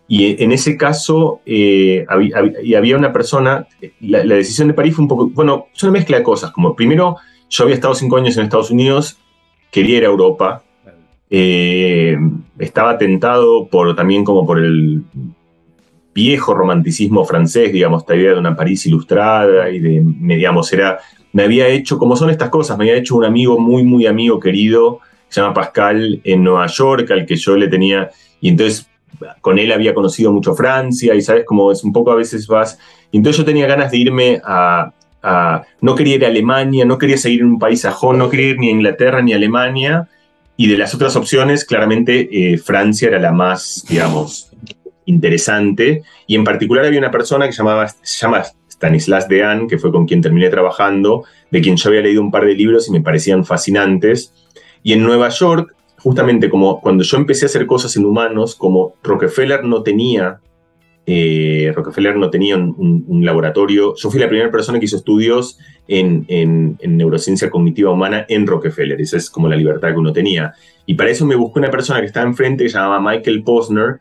Y 0.07 0.41
en 0.41 0.51
ese 0.51 0.77
caso, 0.77 1.41
eh, 1.45 2.05
había, 2.07 2.37
había 2.77 2.97
una 2.97 3.11
persona, 3.11 3.67
la, 3.99 4.23
decisión 4.23 4.67
de 4.67 4.73
París 4.75 4.95
fue 4.95 5.03
un 5.03 5.09
poco, 5.09 5.29
bueno, 5.29 5.67
es 5.75 5.81
una 5.81 5.93
mezcla 5.93 6.17
de 6.17 6.23
cosas, 6.23 6.51
como 6.51 6.75
primero, 6.75 7.17
yo 7.49 7.63
había 7.63 7.75
estado 7.75 7.95
cinco 7.95 8.17
años 8.17 8.37
en 8.37 8.43
Estados 8.43 8.69
Unidos, 8.69 9.17
quería 9.71 9.97
ir 9.97 10.03
a 10.03 10.07
Europa, 10.07 10.63
eh, 11.35 12.15
estaba 12.59 12.95
tentado 12.99 13.67
por, 13.67 13.95
también 13.95 14.23
como 14.23 14.45
por 14.45 14.59
el 14.59 15.01
viejo 16.13 16.53
romanticismo 16.53 17.25
francés, 17.25 17.73
digamos, 17.73 18.03
esta 18.03 18.15
idea 18.15 18.33
de 18.33 18.39
una 18.39 18.55
París 18.55 18.85
ilustrada 18.85 19.67
y 19.71 19.79
de, 19.79 20.03
digamos, 20.03 20.71
era 20.71 20.99
me 21.31 21.41
había 21.41 21.67
hecho, 21.69 21.97
como 21.97 22.15
son 22.15 22.29
estas 22.29 22.49
cosas, 22.49 22.77
me 22.77 22.83
había 22.83 22.99
hecho 22.99 23.15
un 23.15 23.25
amigo 23.25 23.59
muy, 23.59 23.83
muy 23.83 24.05
amigo 24.05 24.39
querido, 24.39 24.99
se 25.27 25.41
llama 25.41 25.55
Pascal, 25.55 26.21
en 26.23 26.43
Nueva 26.43 26.67
York, 26.67 27.09
al 27.09 27.25
que 27.25 27.35
yo 27.35 27.57
le 27.57 27.67
tenía, 27.67 28.11
y 28.39 28.49
entonces 28.49 28.87
con 29.41 29.57
él 29.57 29.71
había 29.71 29.95
conocido 29.95 30.31
mucho 30.31 30.53
Francia, 30.53 31.15
y 31.15 31.21
sabes 31.23 31.45
cómo 31.47 31.71
es 31.71 31.83
un 31.83 31.93
poco 31.93 32.11
a 32.11 32.15
veces 32.15 32.45
vas, 32.45 32.77
entonces 33.11 33.39
yo 33.39 33.45
tenía 33.45 33.65
ganas 33.65 33.89
de 33.89 33.97
irme 33.97 34.39
a, 34.45 34.93
no 35.81 35.95
quería 35.95 36.15
ir 36.15 36.25
a 36.25 36.27
Alemania, 36.27 36.85
no 36.85 36.99
quería 36.99 37.17
seguir 37.17 37.41
en 37.41 37.47
un 37.47 37.57
país 37.57 37.81
sajón, 37.81 38.19
no 38.19 38.29
quería 38.29 38.49
ir 38.49 38.59
ni 38.59 38.67
a 38.67 38.71
Inglaterra 38.71 39.23
ni 39.23 39.33
a 39.33 39.37
Alemania, 39.37 40.07
y 40.55 40.67
de 40.67 40.77
las 40.77 40.93
otras 40.93 41.15
opciones, 41.15 41.65
claramente 41.65 42.29
eh, 42.53 42.57
Francia 42.57 43.07
era 43.07 43.19
la 43.19 43.31
más, 43.31 43.85
digamos, 43.89 44.51
interesante, 45.05 46.03
y 46.27 46.35
en 46.35 46.43
particular 46.43 46.85
había 46.85 46.99
una 46.99 47.11
persona 47.11 47.47
que 47.47 47.53
llamaba, 47.53 47.87
se 47.87 48.21
llama 48.21 48.43
Stanislas 48.69 49.27
Dehaene, 49.27 49.67
que 49.67 49.77
fue 49.77 49.91
con 49.91 50.05
quien 50.05 50.21
terminé 50.21 50.49
trabajando, 50.49 51.23
de 51.51 51.61
quien 51.61 51.75
yo 51.75 51.89
había 51.89 52.01
leído 52.01 52.21
un 52.21 52.31
par 52.31 52.45
de 52.45 52.53
libros 52.53 52.87
y 52.87 52.91
me 52.91 53.01
parecían 53.01 53.45
fascinantes. 53.45 54.33
Y 54.83 54.93
en 54.93 55.03
Nueva 55.03 55.29
York, 55.29 55.73
justamente 55.97 56.49
como 56.49 56.81
cuando 56.81 57.03
yo 57.03 57.17
empecé 57.17 57.45
a 57.45 57.47
hacer 57.47 57.65
cosas 57.65 57.95
en 57.95 58.05
humanos, 58.05 58.55
como 58.55 58.95
Rockefeller 59.03 59.63
no 59.63 59.83
tenía, 59.83 60.39
eh, 61.05 61.71
Rockefeller 61.75 62.15
no 62.15 62.29
tenía 62.29 62.55
un, 62.55 63.21
laboratorio, 63.25 63.93
yo 63.95 64.09
fui 64.09 64.19
la 64.19 64.29
primera 64.29 64.51
persona 64.51 64.79
que 64.79 64.85
hizo 64.85 64.97
estudios 64.97 65.59
en, 65.87 66.25
en, 66.27 66.77
neurociencia 66.81 67.49
cognitiva 67.49 67.91
humana 67.91 68.25
en 68.29 68.47
Rockefeller, 68.47 68.99
esa 69.01 69.17
es 69.17 69.29
como 69.29 69.47
la 69.47 69.55
libertad 69.55 69.89
que 69.89 69.99
uno 69.99 70.13
tenía. 70.13 70.53
Y 70.85 70.95
para 70.95 71.09
eso 71.09 71.25
me 71.25 71.35
busqué 71.35 71.59
una 71.59 71.71
persona 71.71 71.99
que 71.99 72.07
estaba 72.07 72.27
enfrente, 72.27 72.63
que 72.63 72.69
se 72.69 72.77
llamaba 72.77 73.11
Michael 73.11 73.43
Posner, 73.43 73.99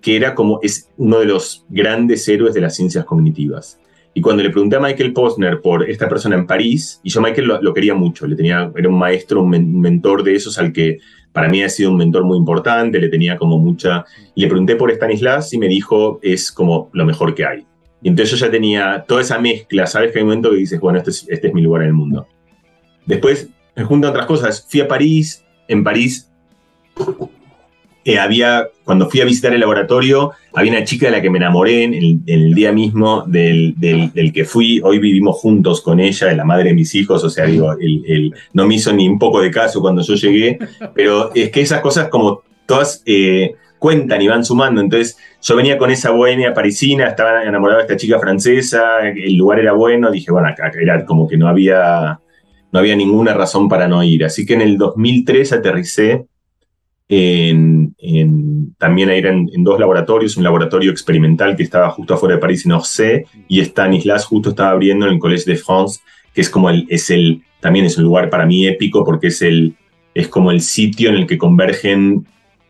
que 0.00 0.16
era 0.16 0.34
como 0.34 0.58
es 0.62 0.90
uno 0.96 1.20
de 1.20 1.26
los 1.26 1.64
grandes 1.68 2.28
héroes 2.28 2.54
de 2.54 2.60
las 2.60 2.74
ciencias 2.76 3.04
cognitivas. 3.04 3.78
Y 4.14 4.20
cuando 4.20 4.42
le 4.42 4.50
pregunté 4.50 4.76
a 4.76 4.80
Michael 4.80 5.12
Posner 5.12 5.60
por 5.60 5.88
esta 5.88 6.08
persona 6.08 6.36
en 6.36 6.46
París, 6.46 7.00
y 7.02 7.10
yo 7.10 7.22
Michael 7.22 7.46
lo, 7.62 7.72
quería 7.72 7.94
mucho, 7.94 8.26
le 8.26 8.36
tenía, 8.36 8.70
era 8.76 8.88
un 8.88 8.98
maestro, 8.98 9.42
un, 9.42 9.80
mentor 9.80 10.22
de 10.22 10.34
esos 10.34 10.58
al 10.58 10.72
que 10.72 10.98
para 11.32 11.48
mí 11.48 11.62
ha 11.62 11.68
sido 11.68 11.90
un 11.90 11.96
mentor 11.96 12.24
muy 12.24 12.38
importante, 12.38 13.00
le 13.00 13.08
tenía 13.08 13.36
como 13.36 13.58
mucha... 13.58 14.04
Y 14.34 14.42
le 14.42 14.48
pregunté 14.48 14.76
por 14.76 14.92
Stanislas 14.92 15.52
y 15.52 15.58
me 15.58 15.68
dijo, 15.68 16.20
es 16.22 16.52
como 16.52 16.90
lo 16.92 17.04
mejor 17.04 17.34
que 17.34 17.46
hay. 17.46 17.66
Y 18.02 18.08
entonces 18.08 18.38
yo 18.38 18.46
ya 18.46 18.50
tenía 18.50 19.04
toda 19.06 19.20
esa 19.22 19.38
mezcla, 19.38 19.86
¿sabes? 19.86 20.12
Que 20.12 20.18
hay 20.18 20.22
un 20.22 20.28
momento 20.28 20.50
que 20.50 20.56
dices, 20.56 20.80
bueno, 20.80 20.98
este 20.98 21.10
es, 21.10 21.26
este 21.28 21.48
es 21.48 21.54
mi 21.54 21.62
lugar 21.62 21.82
en 21.82 21.88
el 21.88 21.94
mundo. 21.94 22.26
Después, 23.06 23.48
junto 23.86 24.06
a 24.06 24.10
otras 24.10 24.26
cosas, 24.26 24.66
fui 24.68 24.80
a 24.80 24.88
París, 24.88 25.44
en 25.68 25.84
París 25.84 26.30
eh, 28.04 28.18
había, 28.18 28.68
cuando 28.84 29.08
fui 29.08 29.20
a 29.20 29.24
visitar 29.24 29.52
el 29.52 29.60
laboratorio, 29.60 30.32
había 30.52 30.72
una 30.72 30.84
chica 30.84 31.06
de 31.06 31.12
la 31.12 31.22
que 31.22 31.30
me 31.30 31.38
enamoré 31.38 31.84
en 31.84 32.22
el, 32.26 32.54
día 32.54 32.72
mismo 32.72 33.22
del, 33.26 33.74
del, 33.76 34.32
que 34.32 34.44
fui. 34.44 34.80
Hoy 34.82 34.98
vivimos 34.98 35.36
juntos 35.36 35.80
con 35.80 36.00
ella, 36.00 36.32
la 36.32 36.44
madre 36.44 36.70
de 36.70 36.74
mis 36.74 36.94
hijos, 36.94 37.22
o 37.22 37.30
sea, 37.30 37.46
digo, 37.46 37.72
el, 37.78 38.34
no 38.52 38.66
me 38.66 38.74
hizo 38.74 38.92
ni 38.92 39.08
un 39.08 39.18
poco 39.18 39.40
de 39.40 39.50
caso 39.50 39.80
cuando 39.80 40.02
yo 40.02 40.14
llegué, 40.14 40.58
pero 40.94 41.30
es 41.34 41.50
que 41.50 41.60
esas 41.60 41.80
cosas 41.80 42.08
como 42.08 42.42
todas 42.66 43.02
eh, 43.06 43.54
cuentan 43.78 44.20
y 44.20 44.28
van 44.28 44.44
sumando. 44.44 44.80
Entonces, 44.80 45.16
yo 45.40 45.54
venía 45.54 45.78
con 45.78 45.90
esa 45.90 46.10
bohemia 46.10 46.52
parisina, 46.52 47.06
estaba 47.06 47.44
enamorado 47.44 47.78
de 47.78 47.84
esta 47.84 47.96
chica 47.96 48.18
francesa, 48.18 48.98
el 49.08 49.36
lugar 49.36 49.60
era 49.60 49.72
bueno, 49.72 50.10
dije, 50.10 50.32
bueno, 50.32 50.48
acá 50.48 50.72
era 50.80 51.04
como 51.04 51.28
que 51.28 51.36
no 51.36 51.46
había, 51.48 52.18
no 52.72 52.78
había 52.80 52.96
ninguna 52.96 53.32
razón 53.32 53.68
para 53.68 53.86
no 53.86 54.02
ir. 54.02 54.24
Así 54.24 54.44
que 54.44 54.54
en 54.54 54.60
el 54.62 54.76
2003 54.76 55.52
aterricé 55.52 56.26
en, 57.14 58.74
también 58.78 59.10
eran 59.10 59.46
en 59.52 59.64
dos 59.64 59.78
laboratorios, 59.78 60.38
un 60.38 60.44
laboratorio 60.44 60.90
experimental 60.90 61.54
que 61.56 61.62
estaba 61.62 61.90
justo 61.90 62.14
afuera 62.14 62.36
de 62.36 62.40
París 62.40 62.64
en 62.64 62.72
Orsay 62.72 63.24
y 63.48 63.60
Stanislas 63.60 64.24
justo 64.24 64.50
estaba 64.50 64.70
abriendo 64.70 65.06
en 65.06 65.12
el 65.12 65.18
Collège 65.18 65.44
de 65.44 65.56
France, 65.56 66.00
que 66.32 66.40
es 66.40 66.48
como 66.48 66.70
es 66.70 67.10
el, 67.10 67.42
también 67.60 67.84
es 67.84 67.98
un 67.98 68.04
lugar 68.04 68.30
para 68.30 68.46
mí 68.46 68.66
épico 68.66 69.04
porque 69.04 69.26
es, 69.26 69.42
el, 69.42 69.74
es 70.14 70.28
como 70.28 70.50
el 70.50 70.62
sitio 70.62 71.10
en 71.10 71.16
el 71.16 71.26
que 71.26 71.36
convergen 71.36 72.26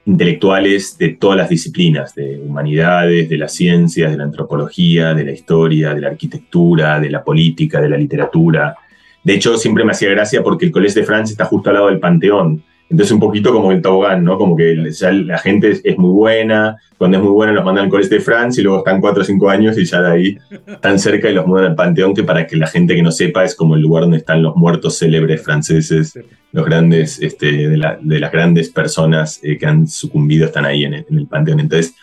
intelectuales 0.07 0.98
de 0.98 1.11
todas 1.11 1.37
las 1.37 1.48
disciplinas, 1.48 2.12
de 2.16 2.40
humanidades, 2.40 3.28
de 3.28 3.38
las 3.38 3.52
ciencias, 3.52 4.11
de 4.11 4.18
la 4.18 4.24
antropología, 4.24 5.14
de 5.14 5.24
la 5.24 5.31
historia, 5.31 5.94
de 5.94 6.00
la 6.00 6.09
arquitectura, 6.09 6.98
de 6.98 7.11
la 7.11 7.22
política, 7.22 7.81
de 7.81 7.90
la 7.90 7.96
literatura. 7.96 8.74
De 9.22 9.35
hecho, 9.35 9.57
siempre 9.57 9.85
me 9.85 9.92
hacía 9.92 10.11
gracia 10.11 10.42
porque 10.42 10.66
el 10.66 10.72
Collège 10.72 10.98
de 10.98 11.07
France 11.07 11.31
está 11.31 11.44
justo 11.44 11.70
al 11.70 11.74
lado 11.74 11.87
del 11.87 12.00
Panteón, 12.00 12.64
entonces 12.92 13.12
un 13.12 13.20
poquito 13.20 13.55
como 13.55 13.72
el 13.72 13.81
tobogán, 13.81 14.22
¿no? 14.22 14.37
Como 14.37 14.55
que 14.55 14.74
la 14.74 15.38
gente 15.38 15.81
es, 15.83 15.96
muy 15.96 16.11
buena, 16.11 16.76
cuando 16.98 17.16
es 17.16 17.22
muy 17.22 17.33
buena 17.33 17.55
los 17.55 17.64
mandan 17.64 17.85
al 17.85 17.90
Colegio 17.90 18.18
de 18.18 18.22
Francia 18.22 18.61
y 18.61 18.64
luego 18.64 18.81
están 18.81 19.00
cuatro 19.00 19.22
o 19.22 19.24
cinco 19.24 19.48
años 19.48 19.78
y 19.78 19.87
ya 19.87 20.02
de 20.02 20.11
ahí 20.12 20.38
están 20.66 20.98
cerca 20.98 21.31
y 21.31 21.33
los 21.33 21.46
mudan 21.46 21.64
al 21.64 21.74
Panteón, 21.74 22.12
que 22.14 22.22
para 22.22 22.46
que 22.46 22.55
la 22.55 22.66
gente 22.66 22.94
que 22.94 23.02
no 23.02 23.11
sepa 23.11 23.44
es 23.44 23.55
como 23.55 23.76
el 23.76 23.81
lugar 23.81 24.02
donde 24.02 24.18
están 24.18 24.42
los 24.42 24.57
muertos 24.57 24.98
célebres 24.98 25.42
franceses, 25.42 26.18
los 26.52 26.66
grandes, 26.66 27.18
este, 27.22 27.66
de, 27.70 27.78
las 27.78 28.31
grandes 28.31 28.68
personas 28.68 29.40
eh, 29.42 29.57
que 29.57 29.64
han 29.64 29.88
sucumbido 29.88 30.44
están 30.44 30.66
ahí 30.66 30.85
en 30.85 30.92
el, 30.92 31.26
Panteón. 31.26 31.61
Entonces, 31.61 31.94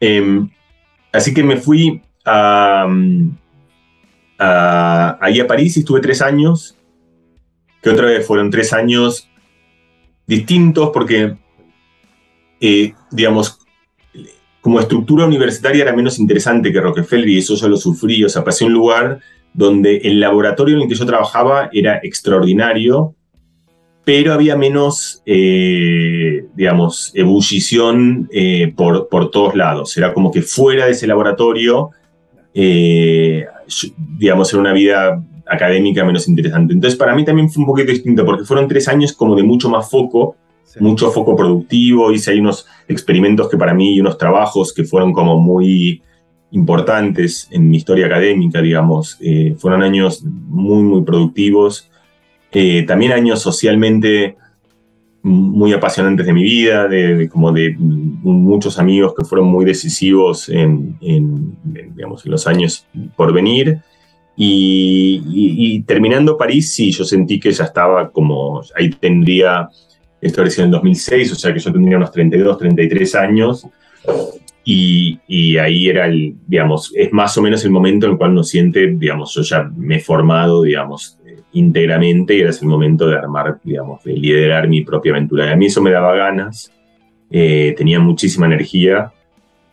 em, 0.00 0.50
así 1.12 1.32
que 1.32 1.42
me 1.42 1.56
fui 1.56 2.02
a, 2.26 2.86
ahí 5.18 5.40
a 5.40 5.46
París 5.46 5.78
y 5.78 5.80
estuve 5.80 6.00
tres 6.00 6.20
años, 6.20 6.76
que 7.80 7.88
otra 7.88 8.04
vez 8.08 8.26
fueron 8.26 8.50
tres 8.50 8.74
años 8.74 9.30
distintos 10.26 10.90
porque, 10.92 11.36
eh, 12.60 12.94
digamos, 13.10 13.58
como 14.60 14.80
estructura 14.80 15.26
universitaria 15.26 15.82
era 15.82 15.94
menos 15.94 16.18
interesante 16.18 16.72
que 16.72 16.80
Rockefeller 16.80 17.28
y 17.28 17.38
eso 17.38 17.54
yo 17.54 17.68
lo 17.68 17.76
sufrí. 17.76 18.24
O 18.24 18.28
sea, 18.28 18.44
pasé 18.44 18.64
a 18.64 18.66
un 18.66 18.72
lugar 18.72 19.20
donde 19.52 19.98
el 19.98 20.20
laboratorio 20.20 20.76
en 20.76 20.82
el 20.82 20.88
que 20.88 20.94
yo 20.94 21.04
trabajaba 21.04 21.68
era 21.72 22.00
extraordinario, 22.02 23.14
pero 24.04 24.32
había 24.32 24.56
menos, 24.56 25.22
eh, 25.26 26.46
digamos, 26.54 27.12
ebullición 27.14 28.28
eh, 28.32 28.72
por, 28.74 29.08
por 29.08 29.30
todos 29.30 29.54
lados. 29.54 29.96
Era 29.96 30.14
como 30.14 30.30
que 30.30 30.42
fuera 30.42 30.86
de 30.86 30.92
ese 30.92 31.06
laboratorio, 31.06 31.90
digamos, 32.54 34.52
era 34.52 34.60
una 34.60 34.72
vida 34.72 35.22
académica 35.46 36.04
menos 36.04 36.28
interesante. 36.28 36.72
Entonces, 36.72 36.98
para 36.98 37.14
mí 37.14 37.24
también 37.24 37.50
fue 37.50 37.62
un 37.62 37.66
poquito 37.66 37.90
distinto, 37.90 38.24
porque 38.24 38.44
fueron 38.44 38.68
tres 38.68 38.88
años 38.88 39.12
como 39.12 39.34
de 39.36 39.42
mucho 39.42 39.68
más 39.68 39.90
foco, 39.90 40.36
mucho 40.80 41.10
foco 41.10 41.36
productivo, 41.36 42.10
hice 42.10 42.32
ahí 42.32 42.40
unos 42.40 42.66
experimentos 42.88 43.48
que 43.48 43.56
para 43.56 43.74
mí 43.74 43.94
y 43.94 44.00
unos 44.00 44.18
trabajos 44.18 44.72
que 44.72 44.84
fueron 44.84 45.12
como 45.12 45.38
muy 45.38 46.02
importantes 46.50 47.48
en 47.50 47.68
mi 47.68 47.76
historia 47.76 48.06
académica, 48.06 48.60
digamos. 48.60 49.16
Eh, 49.20 49.54
fueron 49.58 49.82
años 49.82 50.24
muy, 50.24 50.82
muy 50.82 51.02
productivos. 51.02 51.90
Eh, 52.52 52.84
también 52.86 53.12
años 53.12 53.42
socialmente 53.42 54.36
muy 55.22 55.72
apasionantes 55.72 56.26
de 56.26 56.32
mi 56.32 56.42
vida, 56.42 56.86
de, 56.86 57.28
como 57.30 57.50
de 57.50 57.74
muchos 57.78 58.78
amigos 58.78 59.14
que 59.16 59.24
fueron 59.24 59.48
muy 59.48 59.64
decisivos 59.64 60.48
en, 60.50 60.98
en, 61.00 61.56
digamos, 61.94 62.24
en 62.26 62.32
los 62.32 62.46
años 62.46 62.86
por 63.16 63.32
venir. 63.32 63.80
Y, 64.36 65.82
terminando 65.86 66.36
París, 66.36 66.72
sí, 66.72 66.90
yo 66.90 67.04
sentí 67.04 67.38
que 67.38 67.52
ya 67.52 67.64
estaba 67.64 68.10
como, 68.10 68.62
ahí 68.74 68.90
tendría, 68.90 69.68
esto 70.20 70.40
habría 70.40 70.50
sido 70.50 70.64
en 70.64 70.70
2006, 70.72 71.32
o 71.32 71.34
sea 71.36 71.52
que 71.52 71.60
yo 71.60 71.72
tendría 71.72 71.96
unos 71.96 72.10
32, 72.10 72.58
33 72.58 73.14
años, 73.14 73.66
y, 74.64 75.20
y, 75.28 75.56
ahí 75.58 75.88
era 75.88 76.06
el, 76.06 76.34
digamos, 76.46 76.92
es 76.96 77.12
más 77.12 77.36
o 77.36 77.42
menos 77.42 77.64
el 77.64 77.70
momento 77.70 78.06
en 78.06 78.12
el 78.12 78.18
cual 78.18 78.30
uno 78.32 78.42
siente, 78.42 78.86
digamos, 78.88 79.34
yo 79.34 79.42
ya 79.42 79.70
me 79.76 79.96
he 79.96 80.00
formado, 80.00 80.62
digamos, 80.62 81.18
íntegramente 81.54 82.36
y 82.36 82.40
era 82.40 82.50
el 82.50 82.68
momento 82.68 83.06
de 83.06 83.16
armar, 83.16 83.58
digamos, 83.62 84.02
de 84.04 84.14
liderar 84.14 84.68
mi 84.68 84.82
propia 84.82 85.12
aventura. 85.12 85.50
a 85.50 85.56
mí 85.56 85.66
eso 85.66 85.80
me 85.80 85.90
daba 85.90 86.14
ganas, 86.14 86.72
eh, 87.30 87.74
tenía 87.76 88.00
muchísima 88.00 88.46
energía. 88.46 89.12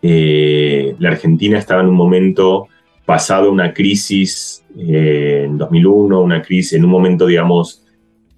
Eh, 0.02 0.96
la 1.00 1.10
Argentina 1.10 1.60
estaba 1.60 1.82
en 1.82 1.90
un 1.90 1.96
momento 1.96 2.68
pasado 3.06 3.52
una 3.52 3.74
crisis 3.74 4.64
eh, 4.78 5.44
en 5.46 5.58
2001, 5.58 6.22
una 6.22 6.42
crisis 6.42 6.74
en 6.74 6.86
un 6.86 6.92
momento, 6.92 7.26
digamos, 7.26 7.84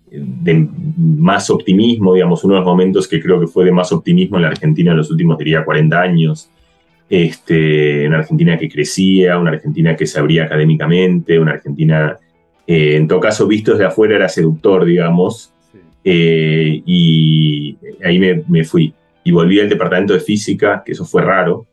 de 0.10 0.68
más 0.98 1.50
optimismo, 1.50 2.14
digamos, 2.14 2.44
uno 2.44 2.56
de 2.56 2.60
los 2.60 2.68
momentos 2.68 3.08
que 3.08 3.22
creo 3.22 3.40
que 3.40 3.48
fue 3.48 3.66
de 3.66 3.72
más 3.72 3.92
optimismo 3.92 4.38
en 4.38 4.44
la 4.44 4.50
Argentina 4.50 4.92
en 4.92 4.98
los 4.98 5.10
últimos, 5.10 5.38
diría, 5.38 5.66
40 5.66 6.00
años. 6.00 6.50
Este, 7.10 8.08
una 8.08 8.20
Argentina 8.20 8.58
que 8.58 8.70
crecía, 8.70 9.38
una 9.38 9.52
Argentina 9.52 9.96
que 9.96 10.06
se 10.06 10.20
abría 10.20 10.46
académicamente, 10.46 11.40
una 11.40 11.52
Argentina, 11.54 12.18
eh, 12.66 12.96
en 12.96 13.08
todo 13.08 13.20
caso, 13.20 13.48
visto 13.48 13.72
desde 13.72 13.86
afuera 13.86 14.16
era 14.16 14.30
seductor, 14.30 14.86
digamos, 14.86 15.54
eh, 16.04 16.82
y 16.86 17.78
ahí 18.04 18.20
me, 18.20 18.64
fui. 18.64 18.94
Y 19.24 19.32
volví 19.32 19.60
al 19.60 19.70
departamento 19.70 20.14
de 20.14 20.20
física, 20.20 20.84
que 20.86 20.92
eso 20.94 21.06
fue 21.06 21.22
raro, 21.22 21.66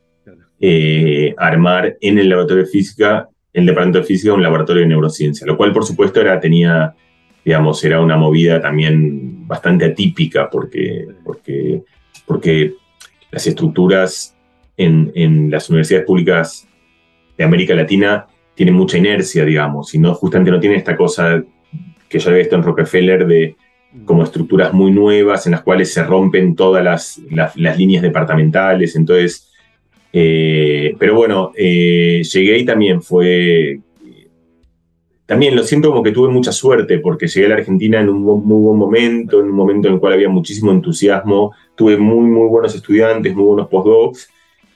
eh, 0.61 1.35
armar 1.38 1.96
en 2.01 2.18
el 2.18 2.29
laboratorio 2.29 2.64
de 2.64 2.70
física, 2.70 3.29
en 3.53 3.62
el 3.62 3.66
departamento 3.66 4.01
de 4.01 4.05
física, 4.05 4.35
un 4.35 4.42
laboratorio 4.42 4.83
de 4.83 4.88
neurociencia, 4.88 5.46
lo 5.46 5.57
cual, 5.57 5.73
por 5.73 5.85
supuesto, 5.85 6.20
era, 6.20 6.38
tenía 6.38 6.94
digamos, 7.44 7.83
era 7.85 8.01
una 8.01 8.16
movida 8.16 8.61
también 8.61 9.46
bastante 9.46 9.87
atípica 9.87 10.49
porque, 10.51 11.07
porque, 11.25 11.83
porque 12.27 12.75
las 13.31 13.46
estructuras 13.46 14.37
en, 14.77 15.11
en, 15.14 15.51
las 15.51 15.68
universidades 15.68 16.07
públicas 16.07 16.68
de 17.37 17.44
América 17.44 17.75
Latina 17.75 18.27
tienen 18.55 18.75
mucha 18.75 18.99
inercia, 18.99 19.44
digamos, 19.44 19.94
y 19.94 19.99
no, 19.99 20.14
justamente 20.14 20.51
no 20.51 20.61
tienen 20.61 20.79
esta 20.79 20.96
cosa 20.96 21.42
que 22.09 22.18
yo 22.18 22.29
había 22.29 22.40
visto 22.40 22.57
en 22.57 22.62
Rockefeller 22.62 23.27
de 23.27 23.57
como 24.05 24.23
estructuras 24.23 24.73
muy 24.73 24.92
nuevas 24.92 25.46
en 25.46 25.53
las 25.53 25.62
cuales 25.62 25.92
se 25.92 26.05
rompen 26.05 26.55
todas 26.55 26.85
las, 26.85 27.20
las, 27.31 27.57
líneas 27.77 28.03
departamentales, 28.03 28.94
entonces, 28.94 29.49
eh, 30.12 30.94
pero 30.99 31.14
bueno, 31.14 31.53
eh, 31.57 32.23
llegué 32.23 32.59
y 32.59 32.64
también 32.64 33.03
fue 33.03 33.81
también 35.31 35.55
lo 35.55 35.62
siento 35.62 35.90
como 35.90 36.03
que 36.03 36.11
tuve 36.11 36.29
mucha 36.29 36.51
suerte 36.51 36.99
porque 36.99 37.29
llegué 37.29 37.46
a 37.46 37.51
la 37.51 37.55
Argentina 37.55 38.01
en 38.01 38.09
un 38.09 38.20
muy 38.20 38.62
buen 38.62 38.77
momento, 38.77 39.38
en 39.38 39.46
un 39.46 39.55
momento 39.55 39.87
en 39.87 39.94
el 39.94 40.01
cual 40.01 40.14
había 40.14 40.29
muchísimo 40.29 40.73
entusiasmo, 40.73 41.53
tuve 41.77 41.96
muy, 41.96 42.27
muy 42.27 42.49
buenos 42.49 42.75
estudiantes, 42.75 43.37
muy 43.37 43.44
buenos 43.44 43.68
postdocs 43.68 44.29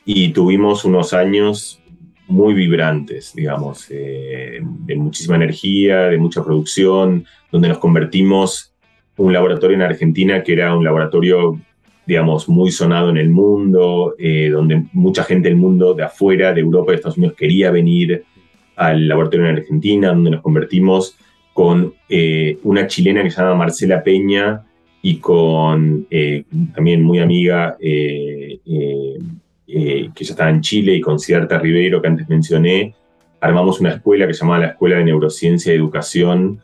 y 0.04 0.28
tuvimos 0.28 0.84
unos 0.84 1.12
años 1.12 1.82
muy 2.28 2.54
vibrantes, 2.54 3.32
digamos, 3.34 3.86
eh, 3.90 4.60
de 4.62 4.94
muchísima 4.94 5.34
energía, 5.34 6.02
de 6.02 6.18
mucha 6.18 6.44
producción, 6.44 7.26
donde 7.50 7.68
nos 7.68 7.78
convertimos 7.78 8.72
en 9.18 9.26
un 9.26 9.32
laboratorio 9.32 9.74
en 9.74 9.82
Argentina 9.82 10.44
que 10.44 10.52
era 10.52 10.76
un 10.76 10.84
laboratorio, 10.84 11.60
digamos, 12.06 12.48
muy 12.48 12.70
sonado 12.70 13.10
en 13.10 13.16
el 13.16 13.30
mundo, 13.30 14.14
eh, 14.18 14.50
donde 14.50 14.84
mucha 14.92 15.24
gente 15.24 15.48
del 15.48 15.56
mundo 15.56 15.94
de 15.94 16.04
afuera, 16.04 16.52
de 16.52 16.60
Europa, 16.60 16.92
de 16.92 16.96
Estados 16.96 17.16
Unidos 17.16 17.36
quería 17.36 17.70
venir 17.70 18.24
al 18.76 19.08
laboratorio 19.08 19.48
en 19.48 19.56
Argentina, 19.56 20.08
donde 20.08 20.30
nos 20.30 20.42
convertimos 20.42 21.16
con 21.52 21.94
eh, 22.08 22.58
una 22.64 22.86
chilena 22.86 23.22
que 23.22 23.30
se 23.30 23.40
llama 23.40 23.54
Marcela 23.54 24.02
Peña 24.02 24.64
y 25.00 25.16
con 25.16 26.06
eh, 26.10 26.44
también 26.74 27.02
muy 27.02 27.20
amiga 27.20 27.76
que 27.78 28.60
ya 30.24 30.32
estaba 30.32 30.50
en 30.50 30.60
Chile 30.60 30.94
y 30.94 31.00
con 31.00 31.18
Cierta 31.18 31.58
Ribeiro, 31.58 32.00
que 32.00 32.08
antes 32.08 32.28
mencioné, 32.28 32.94
armamos 33.40 33.80
una 33.80 33.90
escuela 33.90 34.26
que 34.26 34.34
se 34.34 34.40
llamaba 34.40 34.60
la 34.60 34.68
Escuela 34.68 34.96
de 34.96 35.04
Neurociencia 35.04 35.72
y 35.72 35.76
Educación, 35.76 36.60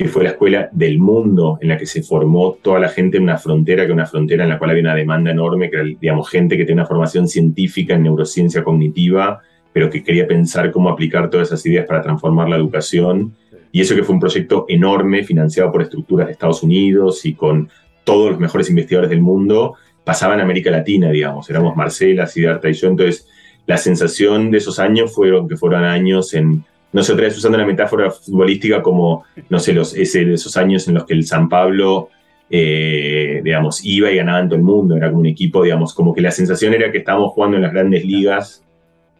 que 0.00 0.08
fue 0.08 0.22
la 0.24 0.30
escuela 0.30 0.70
del 0.72 0.98
mundo 0.98 1.58
en 1.60 1.68
la 1.68 1.76
que 1.76 1.84
se 1.84 2.02
formó 2.02 2.56
toda 2.62 2.80
la 2.80 2.88
gente 2.88 3.18
en 3.18 3.24
una 3.24 3.36
frontera, 3.36 3.84
que 3.84 3.92
una 3.92 4.06
frontera 4.06 4.44
en 4.44 4.48
la 4.48 4.58
cual 4.58 4.70
había 4.70 4.82
una 4.82 4.94
demanda 4.94 5.30
enorme, 5.30 5.68
que 5.68 5.76
era, 5.76 5.84
digamos, 5.84 6.30
gente 6.30 6.56
que 6.56 6.64
tenía 6.64 6.84
una 6.84 6.88
formación 6.88 7.28
científica 7.28 7.96
en 7.96 8.04
neurociencia 8.04 8.64
cognitiva, 8.64 9.42
pero 9.74 9.90
que 9.90 10.02
quería 10.02 10.26
pensar 10.26 10.70
cómo 10.70 10.88
aplicar 10.88 11.28
todas 11.28 11.48
esas 11.48 11.66
ideas 11.66 11.84
para 11.84 12.00
transformar 12.00 12.48
la 12.48 12.56
educación. 12.56 13.34
Y 13.72 13.82
eso 13.82 13.94
que 13.94 14.02
fue 14.02 14.14
un 14.14 14.20
proyecto 14.20 14.64
enorme, 14.70 15.22
financiado 15.22 15.70
por 15.70 15.82
estructuras 15.82 16.28
de 16.28 16.32
Estados 16.32 16.62
Unidos 16.62 17.26
y 17.26 17.34
con 17.34 17.68
todos 18.02 18.30
los 18.30 18.40
mejores 18.40 18.70
investigadores 18.70 19.10
del 19.10 19.20
mundo, 19.20 19.74
pasaba 20.02 20.32
en 20.32 20.40
América 20.40 20.70
Latina, 20.70 21.10
digamos. 21.10 21.50
Éramos 21.50 21.76
Marcela, 21.76 22.26
Siddhartha 22.26 22.70
y 22.70 22.72
yo. 22.72 22.88
Entonces, 22.88 23.28
la 23.66 23.76
sensación 23.76 24.50
de 24.50 24.56
esos 24.56 24.78
años 24.78 25.14
fueron 25.14 25.46
que 25.46 25.58
fueron 25.58 25.84
años 25.84 26.32
en, 26.32 26.64
no 26.92 27.02
sé, 27.02 27.12
otra 27.12 27.26
vez 27.26 27.36
usando 27.36 27.58
la 27.58 27.66
metáfora 27.66 28.10
futbolística 28.10 28.82
como, 28.82 29.24
no 29.48 29.58
sé, 29.58 29.78
esos 29.80 30.56
años 30.56 30.88
en 30.88 30.94
los 30.94 31.04
que 31.04 31.14
el 31.14 31.24
San 31.24 31.48
Pablo, 31.48 32.08
eh, 32.50 33.40
digamos, 33.44 33.84
iba 33.84 34.10
y 34.10 34.16
ganaba 34.16 34.40
en 34.40 34.48
todo 34.48 34.56
el 34.56 34.64
mundo, 34.64 34.96
era 34.96 35.08
como 35.08 35.20
un 35.20 35.26
equipo, 35.26 35.62
digamos, 35.62 35.94
como 35.94 36.12
que 36.12 36.20
la 36.20 36.30
sensación 36.30 36.74
era 36.74 36.90
que 36.90 36.98
estábamos 36.98 37.32
jugando 37.32 37.56
en 37.56 37.62
las 37.62 37.72
grandes 37.72 38.04
ligas 38.04 38.64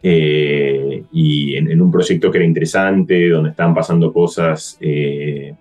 eh, 0.03 1.03
y 1.11 1.55
en, 1.55 1.81
un 1.81 1.91
proyecto 1.91 2.31
que 2.31 2.39
era 2.39 2.45
interesante, 2.45 3.29
donde 3.29 3.51
estaban 3.51 3.73
pasando 3.73 4.11
cosas 4.11 4.77
eh, 4.81 5.53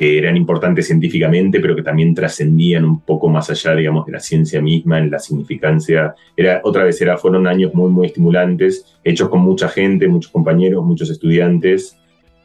que 0.00 0.16
eran 0.16 0.34
importantes 0.34 0.86
científicamente, 0.86 1.60
pero 1.60 1.76
que 1.76 1.82
también 1.82 2.14
trascendían 2.14 2.86
un 2.86 3.00
poco 3.00 3.28
más 3.28 3.50
allá, 3.50 3.74
digamos, 3.74 4.06
de 4.06 4.12
la 4.12 4.20
ciencia 4.20 4.62
misma, 4.62 4.98
en 4.98 5.10
la 5.10 5.18
significancia. 5.18 6.14
Era, 6.34 6.62
otra 6.64 6.84
vez, 6.84 6.98
era, 7.02 7.18
fueron 7.18 7.46
años 7.46 7.74
muy, 7.74 7.90
muy 7.90 8.06
estimulantes, 8.06 8.98
hechos 9.04 9.28
con 9.28 9.42
mucha 9.42 9.68
gente, 9.68 10.08
muchos 10.08 10.32
compañeros, 10.32 10.82
muchos 10.86 11.10
estudiantes, 11.10 11.98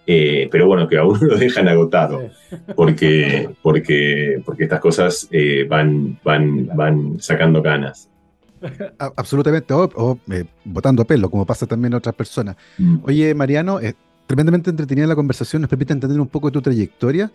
eh, 0.06 0.50
pero 0.52 0.68
bueno, 0.68 0.86
que 0.86 0.98
a 0.98 1.06
uno 1.06 1.18
lo 1.22 1.38
dejan 1.38 1.70
agotado, 1.70 2.30
porque, 2.76 3.48
porque, 3.62 4.42
porque 4.46 4.64
estas 4.66 4.82
cosas 4.82 5.30
van, 5.70 6.20
van, 6.26 6.68
van 6.76 7.22
sacando 7.22 7.62
ganas. 7.62 8.10
Absolutamente, 9.16 9.74
o, 9.74 10.20
eh, 10.32 10.44
votando 10.64 11.04
a 11.04 11.06
pelo, 11.06 11.30
como 11.30 11.46
pasa 11.46 11.66
también 11.66 11.94
a 11.94 11.98
otras 11.98 12.16
personas. 12.16 12.56
Mm. 12.78 12.98
Oye, 13.04 13.34
Mariano, 13.34 13.80
eh, 13.80 13.96
tremendamente 14.28 14.70
entretenida 14.70 15.08
la 15.08 15.16
conversación, 15.16 15.62
nos 15.62 15.70
permite 15.70 15.94
entender 15.94 16.20
un 16.20 16.28
poco 16.28 16.52
tu 16.52 16.62
trayectoria. 16.62 17.32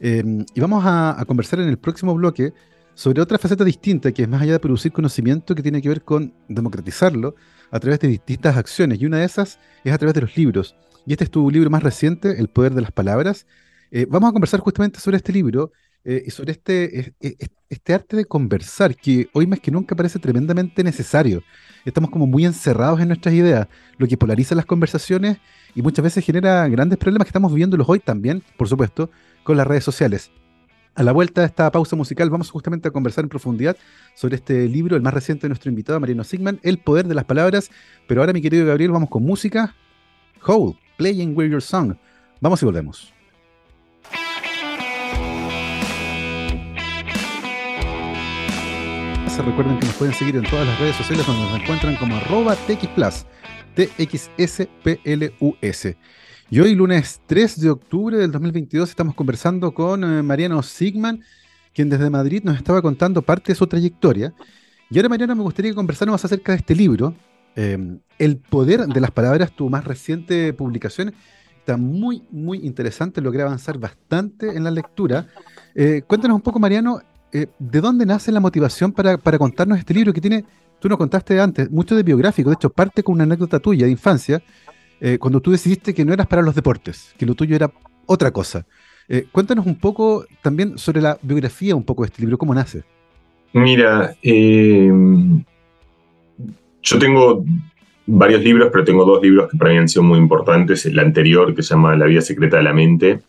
Em, 0.00 0.44
y 0.54 0.60
vamos 0.60 0.82
a, 0.86 1.22
conversar 1.26 1.60
en 1.60 1.68
el 1.68 1.78
próximo 1.78 2.14
bloque 2.14 2.52
sobre 2.94 3.20
otra 3.22 3.38
faceta 3.38 3.64
distinta, 3.64 4.12
que 4.12 4.22
es 4.22 4.28
más 4.28 4.42
allá 4.42 4.52
de 4.52 4.60
producir 4.60 4.92
conocimiento, 4.92 5.54
que 5.54 5.62
tiene 5.62 5.80
que 5.80 5.88
ver 5.88 6.02
con 6.02 6.32
democratizarlo 6.48 7.34
a 7.70 7.80
través 7.80 8.00
de 8.00 8.08
distintas 8.08 8.56
acciones. 8.56 9.00
Y 9.00 9.06
una 9.06 9.18
de 9.18 9.24
esas 9.24 9.58
es 9.84 9.92
a 9.92 9.98
través 9.98 10.14
de 10.14 10.22
los 10.22 10.36
libros. 10.36 10.76
Y 11.06 11.12
este 11.12 11.24
es 11.24 11.30
tu 11.30 11.50
libro 11.50 11.70
más 11.70 11.82
reciente, 11.82 12.38
El 12.38 12.48
Poder 12.48 12.74
de 12.74 12.82
las 12.82 12.92
Palabras. 12.92 13.46
Eh, 13.90 14.06
vamos 14.08 14.30
a 14.30 14.32
conversar 14.32 14.60
justamente 14.60 15.00
sobre 15.00 15.18
este 15.18 15.32
libro 15.32 15.72
eh, 16.08 16.22
y 16.24 16.30
sobre 16.30 16.52
este, 16.52 17.14
este 17.68 17.92
arte 17.92 18.16
de 18.16 18.24
conversar, 18.24 18.94
que 18.94 19.28
hoy 19.32 19.48
más 19.48 19.58
que 19.58 19.72
nunca 19.72 19.96
parece 19.96 20.20
tremendamente 20.20 20.84
necesario. 20.84 21.42
Estamos 21.84 22.10
como 22.10 22.28
muy 22.28 22.44
encerrados 22.44 23.00
en 23.00 23.08
nuestras 23.08 23.34
ideas, 23.34 23.66
lo 23.98 24.06
que 24.06 24.16
polariza 24.16 24.54
las 24.54 24.66
conversaciones 24.66 25.38
y 25.74 25.82
muchas 25.82 26.04
veces 26.04 26.24
genera 26.24 26.68
grandes 26.68 26.96
problemas 26.96 27.26
que 27.26 27.30
estamos 27.30 27.52
viviéndolos 27.52 27.88
hoy 27.88 27.98
también, 27.98 28.44
por 28.56 28.68
supuesto, 28.68 29.10
con 29.42 29.56
las 29.56 29.66
redes 29.66 29.82
sociales. 29.82 30.30
A 30.94 31.02
la 31.02 31.10
vuelta 31.10 31.40
de 31.40 31.48
esta 31.48 31.70
pausa 31.72 31.96
musical 31.96 32.30
vamos 32.30 32.50
justamente 32.52 32.86
a 32.86 32.92
conversar 32.92 33.24
en 33.24 33.28
profundidad 33.28 33.76
sobre 34.14 34.36
este 34.36 34.68
libro, 34.68 34.94
el 34.94 35.02
más 35.02 35.12
reciente 35.12 35.42
de 35.42 35.48
nuestro 35.48 35.70
invitado, 35.70 35.98
Mariano 35.98 36.22
Sigman, 36.22 36.60
El 36.62 36.78
Poder 36.78 37.08
de 37.08 37.16
las 37.16 37.24
Palabras. 37.24 37.68
Pero 38.06 38.20
ahora, 38.22 38.32
mi 38.32 38.40
querido 38.40 38.64
Gabriel, 38.64 38.92
vamos 38.92 39.10
con 39.10 39.24
música. 39.24 39.74
Hole, 40.46 40.78
Playing 40.96 41.36
With 41.36 41.50
Your 41.50 41.62
Song. 41.62 41.96
Vamos 42.40 42.62
y 42.62 42.64
volvemos. 42.64 43.15
Recuerden 49.44 49.78
que 49.78 49.86
nos 49.86 49.94
pueden 49.96 50.14
seguir 50.14 50.36
en 50.36 50.44
todas 50.44 50.66
las 50.66 50.80
redes 50.80 50.96
sociales 50.96 51.26
donde 51.26 51.42
nos 51.42 51.60
encuentran 51.60 51.96
como 51.96 52.16
arroba 52.16 52.56
TXPlus, 52.56 53.26
TXSPLUS. 53.74 54.66
Y 56.48 56.60
hoy, 56.60 56.74
lunes 56.74 57.20
3 57.26 57.60
de 57.60 57.68
octubre 57.68 58.16
del 58.16 58.32
2022, 58.32 58.88
estamos 58.88 59.14
conversando 59.14 59.74
con 59.74 60.04
eh, 60.04 60.22
Mariano 60.22 60.62
Sigman, 60.62 61.22
quien 61.74 61.90
desde 61.90 62.08
Madrid 62.08 62.42
nos 62.44 62.56
estaba 62.56 62.80
contando 62.80 63.20
parte 63.20 63.52
de 63.52 63.56
su 63.56 63.66
trayectoria. 63.66 64.32
Y 64.90 64.98
ahora, 64.98 65.10
Mariano, 65.10 65.36
me 65.36 65.42
gustaría 65.42 65.70
que 65.72 65.76
conversáramos 65.76 66.24
acerca 66.24 66.52
de 66.52 66.58
este 66.58 66.74
libro, 66.74 67.14
em, 67.56 68.00
El 68.18 68.38
poder 68.38 68.86
de 68.86 69.00
las 69.00 69.10
palabras, 69.10 69.52
tu 69.52 69.68
más 69.68 69.84
reciente 69.84 70.54
publicación. 70.54 71.12
Está 71.58 71.76
muy, 71.76 72.22
muy 72.30 72.58
interesante, 72.66 73.20
logré 73.20 73.42
avanzar 73.42 73.78
bastante 73.78 74.56
en 74.56 74.64
la 74.64 74.70
lectura. 74.70 75.26
Eh, 75.74 76.02
cuéntanos 76.06 76.36
un 76.36 76.42
poco, 76.42 76.58
Mariano, 76.58 77.02
eh, 77.32 77.46
¿de 77.58 77.80
dónde 77.80 78.06
nace 78.06 78.32
la 78.32 78.40
motivación 78.40 78.92
para, 78.92 79.18
contarnos 79.18 79.78
este 79.78 79.94
libro 79.94 80.12
que 80.12 80.20
tiene, 80.20 80.44
tú 80.78 80.88
nos 80.88 80.98
contaste 80.98 81.40
antes, 81.40 81.70
mucho 81.70 81.96
de 81.96 82.02
biográfico, 82.02 82.50
de 82.50 82.54
hecho 82.54 82.70
parte 82.70 83.02
con 83.02 83.14
una 83.14 83.24
anécdota 83.24 83.58
tuya 83.58 83.86
de 83.86 83.92
infancia, 83.92 84.42
eh, 85.00 85.18
cuando 85.18 85.40
tú 85.40 85.50
decidiste 85.50 85.94
que 85.94 86.04
no 86.04 86.12
eras 86.12 86.26
para 86.26 86.42
los 86.42 86.54
deportes, 86.54 87.14
que 87.18 87.26
lo 87.26 87.34
tuyo 87.34 87.56
era 87.56 87.70
otra 88.06 88.30
cosa. 88.30 88.66
Eh, 89.08 89.26
cuéntanos 89.30 89.66
un 89.66 89.78
poco 89.78 90.24
también 90.42 90.78
sobre 90.78 91.00
la 91.00 91.18
biografía 91.22 91.76
un 91.76 91.84
poco 91.84 92.02
de 92.02 92.06
este 92.06 92.22
libro, 92.22 92.38
¿cómo 92.38 92.54
nace? 92.54 92.82
Mira, 93.52 94.16
yo 94.22 95.44
tengo 96.98 97.44
varios 98.06 98.42
libros, 98.42 98.68
pero 98.72 98.84
tengo 98.84 99.04
dos 99.04 99.22
libros 99.22 99.50
que 99.50 99.56
para 99.56 99.72
mí 99.72 99.78
han 99.78 99.88
sido 99.88 100.02
muy 100.02 100.18
importantes. 100.18 100.86
El 100.86 100.98
anterior, 100.98 101.54
que 101.54 101.62
se 101.62 101.74
llama 101.74 101.96
La 101.96 102.06
vida 102.06 102.20
secreta 102.20 102.58
de 102.58 102.62
la 102.62 102.72
mente, 102.72 103.20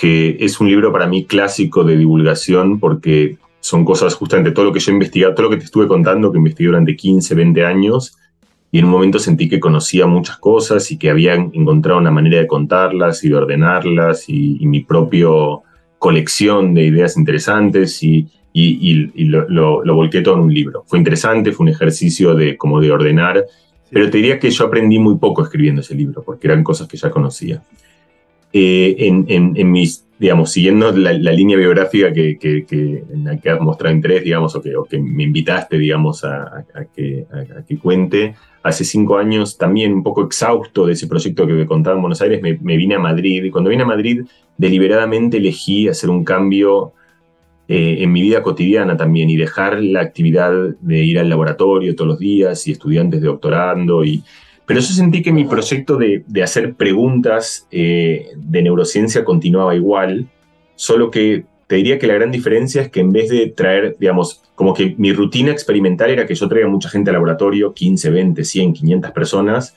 que 0.00 0.38
es 0.40 0.58
un 0.60 0.68
libro 0.68 0.90
para 0.90 1.06
mí 1.06 1.26
clásico 1.26 1.84
de 1.84 1.94
divulgación 1.94 2.80
porque 2.80 3.36
son 3.60 3.84
cosas 3.84 4.14
justamente 4.14 4.50
todo 4.50 4.64
lo 4.64 4.72
que 4.72 4.80
yo 4.80 4.92
he 4.92 4.94
investigado, 4.94 5.34
todo 5.34 5.44
lo 5.44 5.50
que 5.50 5.58
te 5.58 5.64
estuve 5.64 5.86
contando 5.86 6.32
que 6.32 6.38
investigué 6.38 6.68
durante 6.68 6.96
15, 6.96 7.34
20 7.34 7.66
años 7.66 8.16
y 8.72 8.78
en 8.78 8.86
un 8.86 8.92
momento 8.92 9.18
sentí 9.18 9.46
que 9.46 9.60
conocía 9.60 10.06
muchas 10.06 10.38
cosas 10.38 10.90
y 10.90 10.96
que 10.96 11.10
había 11.10 11.34
encontrado 11.34 11.98
una 11.98 12.10
manera 12.10 12.38
de 12.38 12.46
contarlas 12.46 13.22
y 13.24 13.28
de 13.28 13.34
ordenarlas 13.34 14.24
y, 14.26 14.64
mi 14.66 14.80
propio 14.80 15.64
colección 15.98 16.72
de 16.72 16.86
ideas 16.86 17.18
interesantes 17.18 18.02
y, 18.02 18.26
y, 18.54 19.24
lo, 19.26 19.84
lo, 19.84 19.94
volqué 19.94 20.22
todo 20.22 20.36
en 20.36 20.40
un 20.40 20.54
libro. 20.54 20.82
Fue 20.86 20.98
interesante, 20.98 21.52
fue 21.52 21.64
un 21.64 21.72
ejercicio 21.72 22.34
de, 22.34 22.56
como 22.56 22.80
de 22.80 22.90
ordenar, 22.90 23.44
pero 23.90 24.08
te 24.08 24.16
diría 24.16 24.38
que 24.38 24.50
yo 24.50 24.64
aprendí 24.64 24.98
muy 24.98 25.18
poco 25.18 25.42
escribiendo 25.42 25.82
ese 25.82 25.94
libro 25.94 26.22
porque 26.22 26.46
eran 26.46 26.64
cosas 26.64 26.88
que 26.88 26.96
ya 26.96 27.10
conocía. 27.10 27.62
Eh, 28.52 28.96
en, 28.98 29.26
en, 29.28 29.70
mis, 29.70 30.06
digamos, 30.18 30.50
siguiendo 30.50 30.90
la, 30.90 31.12
línea 31.12 31.56
biográfica 31.56 32.12
que, 32.12 32.36
que, 32.36 32.64
que, 32.64 33.04
en 33.12 33.24
la 33.24 33.36
que 33.36 33.50
has 33.50 33.60
mostrado 33.60 33.94
interés, 33.94 34.24
digamos, 34.24 34.56
o 34.56 34.62
que, 34.62 34.74
o 34.74 34.84
que 34.84 34.98
me 34.98 35.22
invitaste, 35.22 35.78
digamos, 35.78 36.24
a, 36.24 36.64
a, 36.74 36.84
que, 36.92 37.26
a, 37.32 37.62
que, 37.62 37.78
cuente, 37.78 38.34
hace 38.64 38.84
cinco 38.84 39.18
años, 39.18 39.56
también 39.56 39.92
un 39.92 40.02
poco 40.02 40.24
exhausto 40.24 40.84
de 40.84 40.94
ese 40.94 41.06
proyecto 41.06 41.46
que 41.46 41.64
contaba 41.64 41.94
en 41.94 42.02
Buenos 42.02 42.20
Aires, 42.22 42.42
me, 42.42 42.58
me 42.58 42.76
vine 42.76 42.96
a 42.96 42.98
Madrid. 42.98 43.44
Y 43.44 43.50
cuando 43.50 43.70
vine 43.70 43.84
a 43.84 43.86
Madrid, 43.86 44.22
deliberadamente 44.58 45.36
elegí 45.36 45.86
hacer 45.86 46.10
un 46.10 46.24
cambio 46.24 46.92
eh, 47.72 48.02
en 48.02 48.10
mi 48.10 48.20
vida 48.20 48.42
cotidiana 48.42 48.96
también 48.96 49.30
y 49.30 49.36
dejar 49.36 49.80
la 49.80 50.00
actividad 50.00 50.52
de 50.80 51.04
ir 51.04 51.20
al 51.20 51.28
laboratorio 51.28 51.94
todos 51.94 52.08
los 52.08 52.18
días 52.18 52.66
y 52.66 52.72
estudiantes 52.72 53.20
de 53.20 53.28
doctorando 53.28 54.04
y 54.04 54.24
pero 54.70 54.82
yo 54.82 54.94
sentí 54.94 55.20
que 55.20 55.32
mi 55.32 55.46
proyecto 55.46 55.96
de, 55.96 56.22
hacer 56.44 56.74
preguntas 56.74 57.66
eh, 57.72 58.28
de 58.36 58.62
neurociencia 58.62 59.24
continuaba 59.24 59.74
igual, 59.74 60.28
solo 60.76 61.10
que 61.10 61.44
te 61.66 61.74
diría 61.74 61.98
que 61.98 62.06
la 62.06 62.14
gran 62.14 62.30
diferencia 62.30 62.82
es 62.82 62.88
que 62.88 63.00
en 63.00 63.10
vez 63.10 63.30
de 63.30 63.48
traer, 63.48 63.96
digamos, 63.98 64.44
como 64.54 64.72
que 64.72 64.94
mi 64.96 65.12
rutina 65.12 65.50
experimental 65.50 66.10
era 66.10 66.24
que 66.24 66.36
yo 66.36 66.46
traía 66.46 66.68
mucha 66.68 66.88
gente 66.88 67.10
al 67.10 67.14
laboratorio, 67.14 67.74
15, 67.74 68.10
20, 68.10 68.44
100, 68.44 68.72
500 68.74 69.10
personas, 69.10 69.74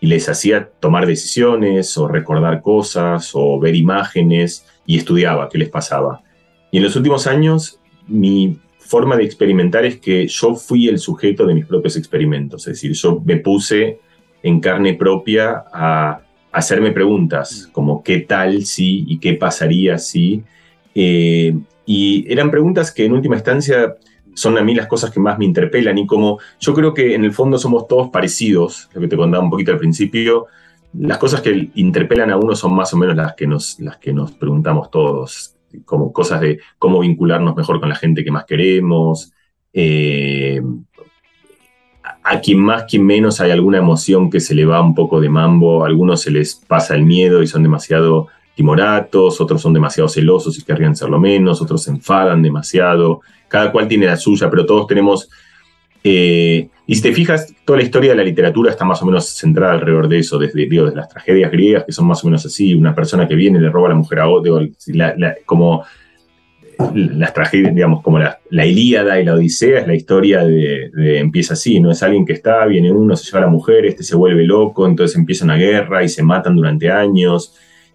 y 0.00 0.06
les 0.06 0.28
hacía 0.28 0.70
tomar 0.78 1.08
decisiones 1.08 1.98
o 1.98 2.06
recordar 2.06 2.62
cosas 2.62 3.32
o 3.34 3.58
ver 3.58 3.74
imágenes 3.74 4.64
y 4.86 4.96
estudiaba 4.96 5.48
qué 5.48 5.58
les 5.58 5.70
pasaba. 5.70 6.22
Y 6.70 6.76
en 6.76 6.84
los 6.84 6.94
últimos 6.94 7.26
años, 7.26 7.80
mi 8.06 8.60
forma 8.78 9.16
de 9.16 9.24
experimentar 9.24 9.84
es 9.84 9.96
que 9.96 10.28
yo 10.28 10.54
fui 10.54 10.86
el 10.86 11.00
sujeto 11.00 11.46
de 11.46 11.54
mis 11.54 11.66
propios 11.66 11.96
experimentos, 11.96 12.68
es 12.68 12.74
decir, 12.74 12.92
yo 12.92 13.20
me 13.24 13.38
puse 13.38 14.05
en 14.46 14.60
carne 14.60 14.94
propia 14.94 15.64
a 15.72 16.20
hacerme 16.52 16.92
preguntas 16.92 17.68
como 17.72 18.02
qué 18.04 18.20
tal 18.20 18.64
si 18.64 19.04
y 19.08 19.18
qué 19.18 19.34
pasaría 19.34 19.98
si. 19.98 20.44
Eh, 20.94 21.52
y 21.84 22.24
eran 22.32 22.50
preguntas 22.50 22.92
que 22.92 23.04
en 23.04 23.12
última 23.12 23.34
instancia 23.34 23.96
son 24.34 24.56
a 24.56 24.62
mí 24.62 24.74
las 24.74 24.86
cosas 24.86 25.10
que 25.10 25.18
más 25.18 25.36
me 25.38 25.44
interpelan 25.44 25.98
y 25.98 26.06
como 26.06 26.38
yo 26.60 26.74
creo 26.74 26.94
que 26.94 27.14
en 27.14 27.24
el 27.24 27.32
fondo 27.32 27.58
somos 27.58 27.88
todos 27.88 28.10
parecidos, 28.10 28.88
lo 28.94 29.00
que 29.00 29.08
te 29.08 29.16
contaba 29.16 29.42
un 29.42 29.50
poquito 29.50 29.72
al 29.72 29.78
principio, 29.78 30.46
las 30.92 31.18
cosas 31.18 31.40
que 31.40 31.70
interpelan 31.74 32.30
a 32.30 32.36
uno 32.36 32.54
son 32.54 32.74
más 32.74 32.94
o 32.94 32.96
menos 32.96 33.16
las 33.16 33.34
que 33.34 33.46
nos, 33.48 33.80
las 33.80 33.96
que 33.98 34.12
nos 34.12 34.32
preguntamos 34.32 34.90
todos, 34.90 35.56
como 35.84 36.12
cosas 36.12 36.40
de 36.40 36.60
cómo 36.78 37.00
vincularnos 37.00 37.56
mejor 37.56 37.80
con 37.80 37.88
la 37.88 37.96
gente 37.96 38.22
que 38.22 38.30
más 38.30 38.44
queremos, 38.44 39.32
eh, 39.72 40.62
a 42.28 42.40
quien 42.40 42.58
más, 42.58 42.84
quien 42.84 43.06
menos 43.06 43.40
hay 43.40 43.52
alguna 43.52 43.78
emoción 43.78 44.30
que 44.30 44.40
se 44.40 44.54
le 44.54 44.64
va 44.64 44.80
un 44.80 44.96
poco 44.96 45.20
de 45.20 45.28
mambo, 45.28 45.84
a 45.84 45.86
algunos 45.86 46.22
se 46.22 46.32
les 46.32 46.56
pasa 46.56 46.96
el 46.96 47.04
miedo 47.04 47.40
y 47.40 47.46
son 47.46 47.62
demasiado 47.62 48.26
timoratos, 48.56 49.40
otros 49.40 49.62
son 49.62 49.72
demasiado 49.72 50.08
celosos 50.08 50.58
y 50.58 50.64
querrían 50.64 50.96
serlo 50.96 51.20
menos, 51.20 51.62
otros 51.62 51.84
se 51.84 51.92
enfadan 51.92 52.42
demasiado, 52.42 53.20
cada 53.46 53.70
cual 53.70 53.86
tiene 53.86 54.06
la 54.06 54.16
suya, 54.16 54.50
pero 54.50 54.66
todos 54.66 54.88
tenemos... 54.88 55.30
Eh, 56.02 56.68
y 56.86 56.94
si 56.94 57.02
te 57.02 57.12
fijas, 57.12 57.54
toda 57.64 57.78
la 57.78 57.84
historia 57.84 58.10
de 58.10 58.16
la 58.16 58.24
literatura 58.24 58.70
está 58.70 58.84
más 58.84 59.02
o 59.02 59.06
menos 59.06 59.26
centrada 59.26 59.74
alrededor 59.74 60.08
de 60.08 60.18
eso, 60.18 60.38
desde, 60.38 60.66
las 60.94 61.08
tragedias 61.08 61.50
griegas, 61.52 61.84
que 61.84 61.92
son 61.92 62.06
más 62.06 62.24
o 62.24 62.26
menos 62.26 62.44
así, 62.44 62.74
una 62.74 62.94
persona 62.94 63.28
que 63.28 63.34
viene 63.36 63.60
le 63.60 63.70
roba 63.70 63.86
a 63.86 63.90
la 63.90 63.96
mujer 63.96 64.20
a 64.20 64.28
otro, 64.28 64.60
como 65.44 65.84
las 66.94 67.32
tragedias, 67.32 67.74
digamos, 67.74 68.02
como 68.02 68.18
la, 68.18 68.38
la, 68.50 68.66
Ilíada 68.66 69.20
y 69.20 69.24
la 69.24 69.34
Odisea, 69.34 69.80
es 69.80 69.86
la 69.86 69.94
historia 69.94 70.44
de, 70.44 70.90
empieza 71.18 71.54
así, 71.54 71.80
¿no? 71.80 71.90
Es 71.90 72.02
alguien 72.02 72.26
que 72.26 72.32
está, 72.32 72.64
viene 72.66 72.92
uno, 72.92 73.16
se 73.16 73.24
lleva 73.24 73.38
a 73.38 73.42
la 73.42 73.50
mujer, 73.50 73.86
este 73.86 74.02
se 74.02 74.16
vuelve 74.16 74.44
loco, 74.44 74.86
entonces 74.86 75.16
empieza 75.16 75.44
una 75.44 75.56
guerra 75.56 76.04
y 76.04 76.08
se 76.08 76.22
matan 76.22 76.56
durante 76.56 76.90
años, 76.90 77.54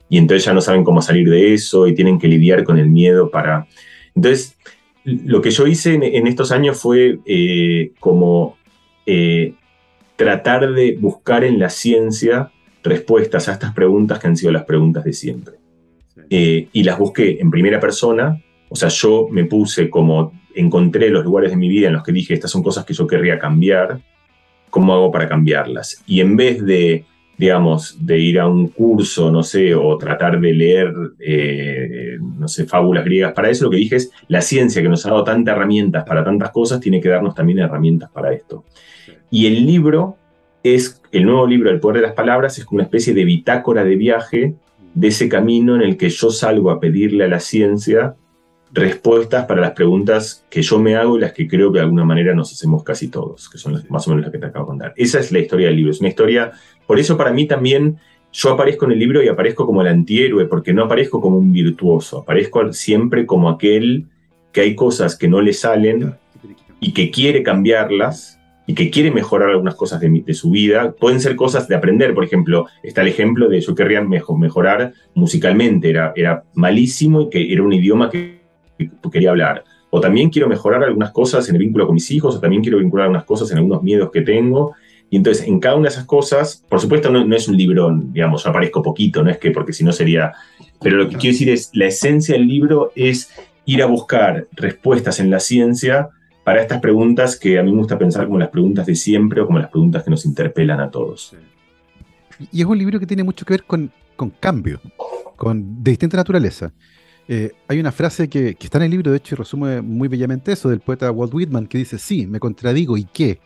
y 0.10 0.18
entonces 0.18 0.46
ya 0.46 0.54
no 0.54 0.62
saben 0.62 0.84
cómo 0.84 1.02
salir 1.02 1.30
de 1.30 1.54
eso 1.54 1.88
y 1.88 1.96
tienen 1.96 2.20
que 2.20 2.28
lidiar 2.28 2.64
con 2.64 2.78
el 2.78 2.90
miedo 2.90 3.30
para... 3.30 3.68
Entonces, 4.16 4.58
lo 5.04 5.42
que 5.42 5.52
yo 5.52 5.68
hice 5.68 5.94
en, 5.94 6.28
estos 6.28 6.52
años 6.52 6.80
fue 6.80 7.20
eh, 7.26 7.92
como 8.00 8.58
eh, 9.06 9.54
tratar 10.16 10.74
de 10.74 10.98
buscar 11.00 11.44
en 11.44 11.60
la 11.60 11.70
ciencia 11.70 12.52
respuestas 12.84 13.48
a 13.48 13.54
estas 13.54 13.74
preguntas 13.74 14.20
que 14.20 14.28
han 14.28 14.38
sido 14.38 14.52
las 14.52 14.66
preguntas 14.66 15.04
de 15.04 15.14
siempre. 15.14 15.56
Eh, 16.30 16.68
y 16.72 16.84
las 16.84 16.98
busqué 16.98 17.40
en 17.40 17.50
primera 17.50 17.80
persona, 17.80 18.42
o 18.72 18.76
sea, 18.76 18.88
yo 18.88 19.28
me 19.30 19.44
puse 19.44 19.90
como, 19.90 20.32
encontré 20.56 21.10
los 21.10 21.26
lugares 21.26 21.52
de 21.52 21.58
mi 21.58 21.68
vida 21.68 21.88
en 21.88 21.94
los 21.94 22.04
que 22.04 22.14
dije, 22.14 22.34
estas 22.34 22.52
son 22.52 22.64
cosas 22.64 22.86
que 22.86 22.94
yo 22.94 23.06
querría 23.06 23.38
cambiar, 23.38 24.00
¿cómo 24.70 24.94
hago 24.94 25.12
para 25.12 25.28
cambiarlas? 25.28 26.02
Y 26.08 26.22
en 26.22 26.38
vez 26.38 26.64
de, 26.66 27.04
digamos, 27.38 27.98
de 28.00 28.18
ir 28.18 28.40
a 28.40 28.48
un 28.48 28.70
curso, 28.70 29.30
no 29.30 29.44
sé, 29.44 29.76
o 29.76 29.98
tratar 29.98 30.40
de 30.40 30.54
leer, 30.54 30.94
eh, 31.20 32.18
no 32.22 32.48
sé, 32.48 32.66
fábulas 32.66 33.04
griegas, 33.04 33.34
para 33.34 33.50
eso 33.50 33.66
lo 33.66 33.72
que 33.72 33.76
dije 33.76 33.98
es, 33.98 34.10
la 34.30 34.40
ciencia 34.40 34.82
que 34.82 34.88
nos 34.88 35.06
ha 35.06 35.10
dado 35.10 35.26
tantas 35.26 35.54
herramientas 35.54 36.06
para 36.06 36.24
tantas 36.24 36.52
cosas, 36.52 36.80
tiene 36.80 37.02
que 37.02 37.10
darnos 37.10 37.36
también 37.36 37.60
herramientas 37.60 38.10
para 38.10 38.32
esto. 38.32 38.64
Y 39.30 39.48
el 39.48 39.66
libro 39.66 40.16
es, 40.64 41.02
el 41.12 41.26
nuevo 41.26 41.46
libro, 41.46 41.70
El 41.70 41.82
Poder 41.82 41.98
de 41.98 42.08
las 42.08 42.16
Palabras, 42.16 42.58
es 42.58 42.66
una 42.72 42.84
especie 42.84 43.14
de 43.14 43.26
bitácora 43.26 43.84
de 43.84 43.98
viaje 43.98 44.56
de 44.94 45.08
ese 45.10 45.28
camino 45.28 45.76
en 45.76 45.82
el 45.82 45.98
que 45.98 46.08
yo 46.08 46.30
salgo 46.30 46.72
a 46.72 46.80
pedirle 46.80 47.26
a 47.26 47.28
la 47.28 47.42
ciencia 47.42 48.16
respuestas 48.74 49.46
para 49.46 49.62
las 49.62 49.72
preguntas 49.72 50.46
que 50.50 50.62
yo 50.62 50.80
me 50.80 50.96
hago 50.96 51.18
y 51.18 51.22
las 51.22 51.34
que 51.34 51.48
creo 51.48 51.72
que 51.72 51.80
de 51.80 51.84
alguna 51.84 52.06
manera 52.06 52.34
nos 52.34 52.52
hacemos 52.54 52.84
casi 52.84 53.10
todos, 53.10 53.50
que 53.50 53.58
son 53.58 53.84
más 53.90 54.08
o 54.08 54.12
menos 54.12 54.24
las 54.24 54.32
que 54.32 54.40
te 54.40 54.46
acabo 54.46 54.66
de 54.66 54.70
contar. 54.70 54.94
Esa 54.96 55.20
es 55.20 55.32
la 55.32 55.40
historia 55.40 55.68
del 55.68 55.76
libro. 55.76 55.92
Es 55.92 56.00
una 56.00 56.10
historia, 56.10 56.52
por 56.88 57.00
eso 57.00 57.18
para 57.18 57.32
mí 57.32 57.48
también 57.48 57.98
yo 58.32 58.52
aparezco 58.52 58.86
en 58.86 58.94
el 58.94 59.00
libro 59.00 59.22
y 59.22 59.28
aparezco 59.28 59.66
como 59.66 59.82
el 59.82 59.90
antihéroe, 59.90 60.46
porque 60.46 60.74
no 60.74 60.84
aparezco 60.84 61.20
como 61.20 61.38
un 61.38 61.52
virtuoso, 61.52 62.20
aparezco 62.20 62.72
siempre 62.72 63.26
como 63.26 63.50
aquel 63.50 64.06
que 64.54 64.62
hay 64.62 64.76
cosas 64.76 65.18
que 65.18 65.28
no 65.28 65.42
le 65.42 65.54
salen 65.54 66.16
y 66.80 66.94
que 66.94 67.12
quiere 67.12 67.44
cambiarlas 67.44 68.40
y 68.68 68.74
que 68.74 68.90
quiere 68.90 69.12
mejorar 69.12 69.50
algunas 69.50 69.76
cosas 69.76 70.00
de, 70.00 70.34
su 70.34 70.52
vida. 70.52 70.94
Pueden 70.94 71.20
ser 71.20 71.36
cosas 71.36 71.68
de 71.68 71.76
aprender, 71.76 72.14
por 72.14 72.24
ejemplo, 72.24 72.68
está 72.84 73.02
el 73.02 73.10
ejemplo 73.10 73.50
de 73.50 73.60
yo 73.60 73.76
querría 73.76 74.02
mejorar 74.02 74.94
musicalmente, 75.14 75.90
era, 75.90 76.14
era 76.16 76.44
malísimo 76.54 77.24
y 77.24 77.30
que 77.30 77.52
era 77.52 77.64
un 77.64 77.74
idioma 77.74 78.10
que 78.10 78.41
quería 79.12 79.32
hablar. 79.32 79.64
O 79.90 80.00
también 80.00 80.30
quiero 80.30 80.48
mejorar 80.48 80.84
algunas 80.84 81.12
cosas 81.12 81.48
en 81.50 81.56
el 81.56 81.62
vínculo 81.62 81.86
con 81.86 81.96
mis 81.96 82.10
hijos, 82.12 82.36
o 82.36 82.40
también 82.40 82.62
quiero 82.62 82.80
vincular 82.80 83.06
algunas 83.06 83.26
cosas 83.26 83.52
en 83.52 83.58
algunos 83.58 83.84
miedos 83.84 84.10
que 84.12 84.22
tengo. 84.22 84.74
Y 85.10 85.18
entonces, 85.18 85.46
en 85.46 85.60
cada 85.60 85.76
una 85.76 85.90
de 85.90 85.94
esas 85.94 86.06
cosas, 86.06 86.64
por 86.70 86.80
supuesto, 86.80 87.12
no, 87.12 87.36
es 87.36 87.48
un 87.50 87.58
libro, 87.58 87.92
digamos, 87.94 88.44
yo 88.46 88.50
aparezco 88.50 88.82
poquito, 88.82 89.22
no 89.22 89.30
es 89.30 89.38
que 89.38 89.52
porque 89.52 89.74
si 89.74 89.84
no 89.84 89.92
sería. 89.92 90.32
Pero 90.82 90.98
lo 90.98 91.10
que 91.10 91.18
quiero 91.18 91.34
decir 91.34 91.50
es, 91.50 91.70
la 91.74 91.88
esencia 91.88 92.36
del 92.36 92.48
libro 92.48 92.94
es 92.96 93.30
ir 93.66 93.84
a 93.84 93.88
buscar 93.88 94.48
respuestas 94.54 95.20
en 95.20 95.30
la 95.30 95.42
ciencia 95.42 96.10
para 96.46 96.62
estas 96.62 96.80
preguntas 96.80 97.38
que 97.38 97.60
a 97.60 97.64
mí 97.64 97.72
me 97.72 97.78
gusta 97.78 98.00
pensar 98.00 98.26
como 98.26 98.40
las 98.40 98.50
preguntas 98.50 98.86
de 98.86 98.96
siempre 98.96 99.42
o 99.42 99.46
como 99.46 99.60
las 99.60 99.70
preguntas 99.70 100.04
que 100.04 100.10
nos 100.10 100.26
interpelan 100.26 100.80
a 100.80 100.90
todos. 100.90 101.36
Y 102.52 102.62
es 102.62 102.66
un 102.66 102.78
libro 102.78 103.00
que 103.00 103.06
tiene 103.06 103.24
mucho 103.24 103.46
que 103.46 103.54
ver 103.54 103.64
con, 103.64 103.92
con 104.16 104.30
cambio, 104.32 104.80
con, 105.36 105.84
de 105.84 105.92
distinta 105.92 106.18
naturaleza. 106.18 106.72
Eh, 107.28 107.52
hay 107.68 107.80
una 107.80 107.92
frase 107.92 108.28
que, 108.28 108.58
está 108.60 108.78
en 108.80 108.86
el 108.86 108.92
libro, 108.92 109.12
de 109.12 109.18
hecho, 109.18 109.36
y 109.36 109.38
resume 109.38 109.82
muy 109.82 110.08
bellamente 110.08 110.52
eso, 110.52 110.70
del 110.70 110.82
poeta 110.82 111.10
Walt 111.12 111.34
Whitman, 111.34 111.68
que 111.68 111.78
dice, 111.78 111.98
sí, 111.98 112.28
me 112.28 112.40
contradigo, 112.40 112.98
¿y 112.98 113.06
qué? 113.06 113.40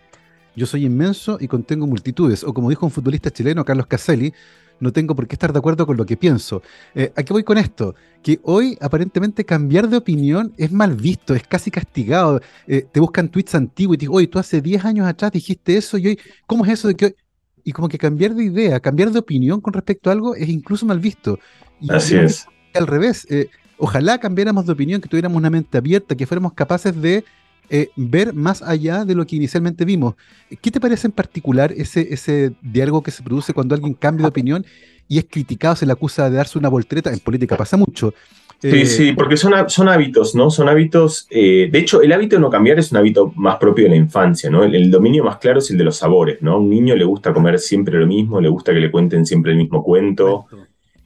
Yo 0.55 0.65
soy 0.65 0.86
inmenso 0.86 1.38
y 1.39 1.47
contengo 1.47 1.86
multitudes. 1.86 2.43
O 2.43 2.53
como 2.53 2.69
dijo 2.69 2.86
un 2.86 2.91
futbolista 2.91 3.30
chileno, 3.30 3.65
Carlos 3.65 3.88
Caselli, 3.88 4.34
no 4.80 4.91
tengo 4.91 5.15
por 5.15 5.28
qué 5.28 5.36
estar 5.36 5.53
de 5.53 5.59
acuerdo 5.59 5.86
con 5.86 5.97
lo 5.97 6.05
que 6.05 6.17
pienso. 6.17 6.61
Eh, 6.93 7.11
¿A 7.15 7.23
qué 7.23 7.34
voy 7.34 7.43
con 7.43 7.57
esto? 7.57 7.95
Que 8.21 8.39
hoy 8.43 8.78
aparentemente 8.82 9.45
cambiar 9.45 9.89
de 9.89 9.97
opinión 9.97 10.53
es 10.57 10.71
mal 10.71 10.95
visto, 10.95 11.36
es 11.36 11.43
casi 11.43 11.71
castigado. 11.71 12.41
Eh, 12.67 12.86
te 12.91 12.99
buscan 12.99 13.30
tweets 13.30 13.55
antiguos 13.55 13.95
y 13.95 13.97
te 13.97 14.01
dicen, 14.05 14.15
oye, 14.15 14.28
tú 14.28 14.39
hace 14.39 14.61
10 14.61 14.86
años 14.86 15.07
atrás 15.07 15.32
dijiste 15.32 15.78
eso 15.78 15.97
y 15.97 16.07
hoy, 16.07 16.19
¿cómo 16.45 16.65
es 16.65 16.71
eso 16.71 16.88
de 16.88 16.95
que 16.95 17.05
hoy? 17.05 17.15
Y 17.63 17.71
como 17.71 17.89
que 17.89 17.97
cambiar 17.97 18.36
de 18.36 18.43
idea, 18.43 18.80
cambiar 18.80 19.11
de 19.11 19.19
opinión 19.19 19.59
con 19.59 19.73
respecto 19.73 20.09
a 20.09 20.13
algo 20.13 20.36
es 20.36 20.47
incluso 20.47 20.86
mal 20.86 20.99
visto. 20.99 21.39
Así 21.89 22.15
es. 22.15 22.45
Al 22.76 22.86
revés, 22.86 23.26
ojalá 23.78 24.17
cambiáramos 24.17 24.65
de 24.65 24.73
opinión, 24.73 25.01
que 25.01 25.09
tuviéramos 25.09 25.38
una 25.38 25.49
mente 25.49 25.78
abierta, 25.78 26.15
que 26.15 26.26
fuéramos 26.26 26.53
capaces 26.53 26.99
de 27.01 27.23
eh, 27.69 27.89
ver 27.95 28.34
más 28.34 28.61
allá 28.61 29.05
de 29.05 29.15
lo 29.15 29.26
que 29.26 29.36
inicialmente 29.36 29.86
vimos. 29.86 30.15
¿Qué 30.61 30.71
te 30.71 30.80
parece 30.80 31.07
en 31.07 31.13
particular 31.13 31.73
ese, 31.76 32.13
ese 32.13 32.53
diálogo 32.61 33.01
que 33.01 33.11
se 33.11 33.23
produce 33.23 33.53
cuando 33.53 33.76
alguien 33.76 33.93
cambia 33.93 34.23
de 34.23 34.30
opinión 34.30 34.65
y 35.07 35.19
es 35.19 35.26
criticado, 35.30 35.76
se 35.76 35.86
le 35.86 35.91
acusa 35.91 36.30
de 36.30 36.38
darse 36.38 36.57
una 36.57 36.69
voltereta. 36.69 37.11
En 37.11 37.19
política 37.19 37.55
pasa 37.55 37.78
mucho. 37.78 38.13
Sí, 38.61 38.69
eh, 38.69 38.86
sí, 38.86 39.11
porque 39.13 39.38
son, 39.38 39.53
son 39.69 39.89
hábitos, 39.89 40.34
¿no? 40.34 40.49
Son 40.49 40.67
hábitos. 40.69 41.28
Eh, 41.30 41.69
de 41.71 41.80
hecho, 41.80 42.01
el 42.01 42.11
hábito 42.13 42.38
de 42.38 42.41
no 42.41 42.49
cambiar 42.49 42.80
es 42.80 42.91
un 42.91 42.97
hábito 42.97 43.32
más 43.36 43.57
propio 43.57 43.84
de 43.84 43.91
la 43.91 43.95
infancia, 43.97 44.49
¿no? 44.49 44.63
El, 44.63 44.89
dominio 44.89 45.23
más 45.23 45.38
claro 45.38 45.59
es 45.59 45.69
el 45.69 45.78
de 45.78 45.84
los 45.84 45.97
sabores, 45.97 46.41
¿no? 46.41 46.53
A 46.53 46.57
un 46.57 46.69
niño 46.69 46.95
le 46.95 47.05
gusta 47.05 47.34
comer 47.34 47.59
siempre 47.59 47.99
lo 47.99 48.07
mismo, 48.07 48.41
le 48.41 48.49
gusta 48.49 48.73
que 48.73 48.80
le 48.80 48.89
cuenten 48.89 49.26
siempre 49.26 49.51
el 49.51 49.57
mismo 49.57 49.84
cuento. 49.84 50.45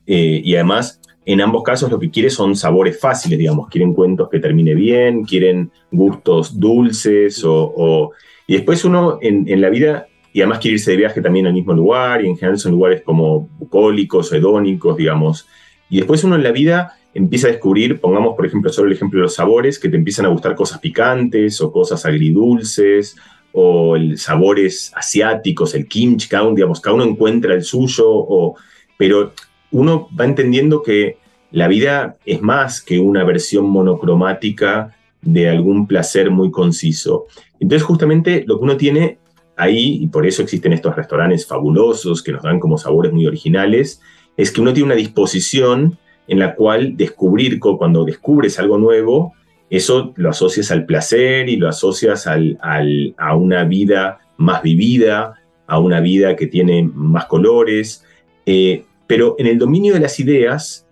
Eh, 0.06 0.42
y 0.44 0.56
además, 0.56 0.99
en 1.26 1.42
ambos 1.42 1.64
casos 1.64 1.92
lo 1.92 2.00
que 2.00 2.10
quiere 2.10 2.30
son 2.30 2.56
sabores 2.56 3.00
fáciles, 3.00 3.38
digamos. 3.38 3.68
Quieren 3.70 3.94
cuentos 3.94 4.30
que 4.30 4.40
termine 4.40 4.74
bien, 4.74 5.24
quieren 5.24 5.72
gustos 5.92 6.60
dulces 6.60 7.44
o. 7.46 8.12
y 8.48 8.54
después 8.54 8.84
uno 8.86 9.20
en, 9.22 9.62
la 9.62 9.70
vida 9.70 10.08
y 10.34 10.42
además 10.42 10.60
quiere 10.60 10.76
irse 10.76 10.92
de 10.92 10.98
viaje 10.98 11.22
también 11.22 11.48
al 11.48 11.54
mismo 11.54 11.74
lugar, 11.74 12.24
y 12.24 12.28
en 12.28 12.38
general 12.38 12.60
son 12.60 12.72
lugares 12.74 13.02
como 13.02 13.50
bucólicos 13.60 14.32
o 14.32 14.36
hedónicos, 14.36 14.98
digamos. 14.98 15.48
Y 15.90 15.98
después 15.98 16.24
uno 16.24 16.36
en 16.36 16.44
la 16.44 16.52
vida 16.52 16.96
empieza 17.14 17.48
a 17.48 17.52
descubrir, 17.52 18.00
pongamos 18.00 18.36
por 18.36 18.46
ejemplo 18.46 18.72
solo 18.72 18.88
el 18.88 18.94
ejemplo 18.94 19.20
de 19.20 19.24
los 19.24 19.36
sabores, 19.36 19.80
que 19.80 19.90
te 19.90 19.98
empiezan 19.98 20.26
a 20.26 20.30
gustar 20.30 20.56
cosas 20.56 20.80
picantes 20.80 21.60
o 21.62 21.72
cosas 21.72 22.06
agridulces 22.06 23.16
o 23.52 23.96
el, 23.96 24.18
sabores 24.18 24.92
asiáticos, 24.96 25.74
el 25.74 25.88
kimchi, 25.88 26.28
cada 26.28 26.50
digamos, 26.52 26.80
cada 26.80 26.96
uno 26.96 27.06
encuentra 27.06 27.56
el 27.56 27.64
suyo, 27.64 28.06
o, 28.08 28.56
pero 28.98 29.34
uno 29.72 30.08
va 30.18 30.26
entendiendo 30.26 30.82
que 30.82 31.18
la 31.52 31.68
vida 31.68 32.18
es 32.26 32.42
más 32.42 32.82
que 32.82 33.00
una 33.00 33.24
versión 33.24 33.70
monocromática 33.70 34.96
de 35.22 35.50
algún 35.50 35.88
placer 35.88 36.32
muy 36.32 36.52
conciso. 36.52 37.26
Entonces 37.60 37.84
justamente 37.84 38.44
lo 38.48 38.58
que 38.58 38.64
uno 38.64 38.78
tiene 38.78 39.18
ahí, 39.56 40.00
y 40.02 40.08
por 40.08 40.26
eso 40.26 40.42
existen 40.42 40.74
estos 40.74 40.96
restaurantes 40.96 41.46
fabulosos 41.46 42.24
que 42.24 42.32
nos 42.32 42.44
dan 42.44 42.60
como 42.60 42.78
sabores 42.78 43.12
muy 43.12 43.26
originales, 43.26 44.02
es 44.38 44.52
que 44.52 44.62
uno 44.62 44.74
tiene 44.74 44.88
una 44.88 44.96
disposición 44.96 45.98
en 46.28 46.40
la 46.40 46.56
cual 46.56 46.96
descubrir, 46.96 47.60
cuando 47.60 48.06
descubres 48.06 48.60
algo 48.60 48.78
nuevo, 48.78 49.34
eso 49.70 50.14
lo 50.16 50.30
asocias 50.30 50.72
al 50.72 50.86
placer 50.86 51.50
y 51.50 51.58
lo 51.58 51.68
asocias 51.68 52.26
a 52.28 53.36
una 53.36 53.64
vida 53.66 54.20
más 54.38 54.62
vivida, 54.64 55.36
a 55.68 55.80
una 55.80 56.00
vida 56.00 56.36
que 56.36 56.48
tiene 56.48 56.90
más 56.94 57.26
colores. 57.26 58.06
Eh, 58.46 58.86
pero 59.10 59.36
en 59.40 59.48
el 59.48 59.58
dominio 59.58 59.96
de 59.96 60.02
las 60.02 60.20
ideas 60.20 60.86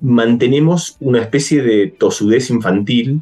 mantenemos 0.00 0.96
una 0.98 1.20
especie 1.20 1.62
de 1.62 1.86
tosudez 1.86 2.50
infantil 2.50 3.20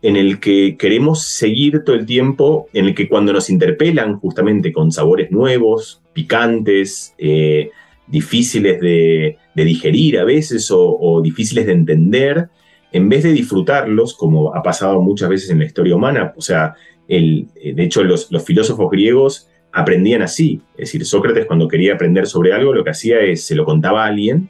en 0.00 0.16
el 0.16 0.40
que 0.40 0.78
queremos 0.78 1.26
seguir 1.26 1.84
todo 1.84 1.94
el 1.94 2.06
tiempo, 2.06 2.68
en 2.72 2.86
el 2.86 2.94
que 2.94 3.06
cuando 3.06 3.34
nos 3.34 3.50
interpelan 3.50 4.18
justamente 4.18 4.72
con 4.72 4.92
sabores 4.92 5.30
nuevos, 5.30 6.00
picantes, 6.14 7.14
eh, 7.18 7.68
difíciles 8.06 8.80
de, 8.80 9.36
digerir 9.54 10.20
a 10.20 10.24
veces 10.24 10.70
o, 10.72 11.20
difíciles 11.22 11.66
de 11.66 11.72
entender, 11.72 12.48
en 12.92 13.10
vez 13.10 13.24
de 13.24 13.32
disfrutarlos, 13.32 14.14
como 14.14 14.54
ha 14.54 14.62
pasado 14.62 15.02
muchas 15.02 15.28
veces 15.28 15.50
en 15.50 15.58
la 15.58 15.66
historia 15.66 15.96
humana, 15.96 16.32
o 16.34 16.40
sea, 16.40 16.76
eh, 17.08 17.44
de 17.74 17.82
hecho 17.82 18.02
los 18.02 18.26
filósofos 18.42 18.90
griegos 18.90 19.50
aprendían 19.76 20.22
así, 20.22 20.62
es 20.72 20.88
decir, 20.88 21.04
Sócrates 21.04 21.44
cuando 21.44 21.68
quería 21.68 21.94
aprender 21.94 22.26
sobre 22.26 22.52
algo 22.52 22.72
lo 22.72 22.82
que 22.82 22.90
hacía 22.90 23.20
es 23.20 23.44
se 23.44 23.54
lo 23.54 23.66
contaba 23.66 24.04
a 24.04 24.08
alguien 24.08 24.48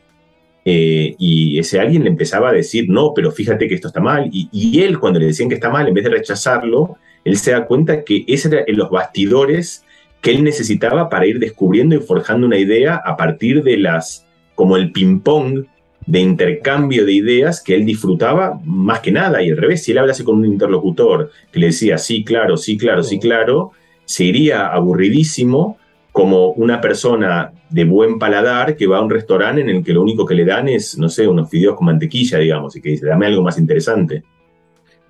eh, 0.69 1.15
y 1.19 1.59
ese 1.59 1.79
alguien 1.81 2.05
le 2.05 2.11
empezaba 2.11 2.51
a 2.51 2.53
decir, 2.53 2.87
no, 2.89 3.13
pero 3.15 3.31
fíjate 3.31 3.69
que 3.69 3.77
esto 3.77 3.87
está 3.87 4.01
mal. 4.01 4.29
Y, 4.33 4.83
él, 4.83 4.99
cuando 4.99 5.21
le 5.21 5.27
decían 5.27 5.49
que 5.49 5.55
está 5.55 5.71
mal, 5.71 5.87
en 5.87 5.95
vez 5.95 6.03
de 6.03 6.11
rechazarlo, 6.11 6.97
él 7.25 7.37
se 7.37 7.53
da 7.53 7.67
cuenta 7.67 8.03
que 8.03 8.25
ese 8.27 8.49
era 8.49 8.65
en 8.67 8.77
los 8.77 8.91
bastidores 8.91 9.85
que 10.21 10.33
él 10.33 10.43
necesitaba 10.43 11.09
para 11.09 11.25
ir 11.25 11.39
descubriendo 11.39 11.95
y 11.95 12.01
forjando 12.01 12.49
una 12.49 12.59
idea 12.59 12.97
a 12.97 13.17
partir 13.17 13.63
de 13.63 13.77
las, 13.77 14.27
como 14.57 14.77
el 14.77 14.91
ping-pong 14.91 15.67
de 16.05 16.21
intercambio 16.21 17.07
de 17.07 17.13
ideas 17.13 17.63
que 17.63 17.77
él 17.77 17.87
disfrutaba 17.87 18.61
más 18.65 18.99
que 18.99 19.13
nada. 19.13 19.45
Y 19.45 19.51
al 19.51 19.57
revés, 19.57 19.85
si 19.85 19.93
él 19.93 19.99
hablase 19.99 20.25
con 20.25 20.39
un 20.39 20.47
interlocutor 20.47 21.31
que 21.53 21.61
le 21.61 21.67
decía, 21.67 21.97
sí, 21.97 22.25
claro, 22.25 22.57
sí, 22.57 22.77
claro, 22.77 23.05
sí, 23.05 23.21
claro, 23.21 23.71
se 24.07 24.25
iría 24.25 24.69
aburridísimo 24.69 25.77
como 26.13 26.53
una 26.53 26.81
persona 26.81 27.53
de 27.69 27.85
buen 27.85 28.19
paladar 28.19 28.75
que 28.75 28.87
va 28.87 28.97
a 28.97 29.03
un 29.03 29.11
restaurante 29.11 29.61
en 29.61 29.69
el 29.69 29.85
que 29.85 29.93
lo 29.93 30.01
único 30.01 30.25
que 30.25 30.35
le 30.35 30.47
dan 30.47 30.67
es, 30.67 30.97
no 30.97 31.11
sé, 31.11 31.29
unos 31.29 31.51
fideos 31.51 31.77
con 31.77 31.85
mantequilla, 31.85 32.39
digamos, 32.39 32.75
y 32.75 32.81
que 32.81 32.91
dice, 32.91 33.07
dame 33.07 33.27
algo 33.27 33.43
más 33.43 33.59
interesante. 33.59 34.25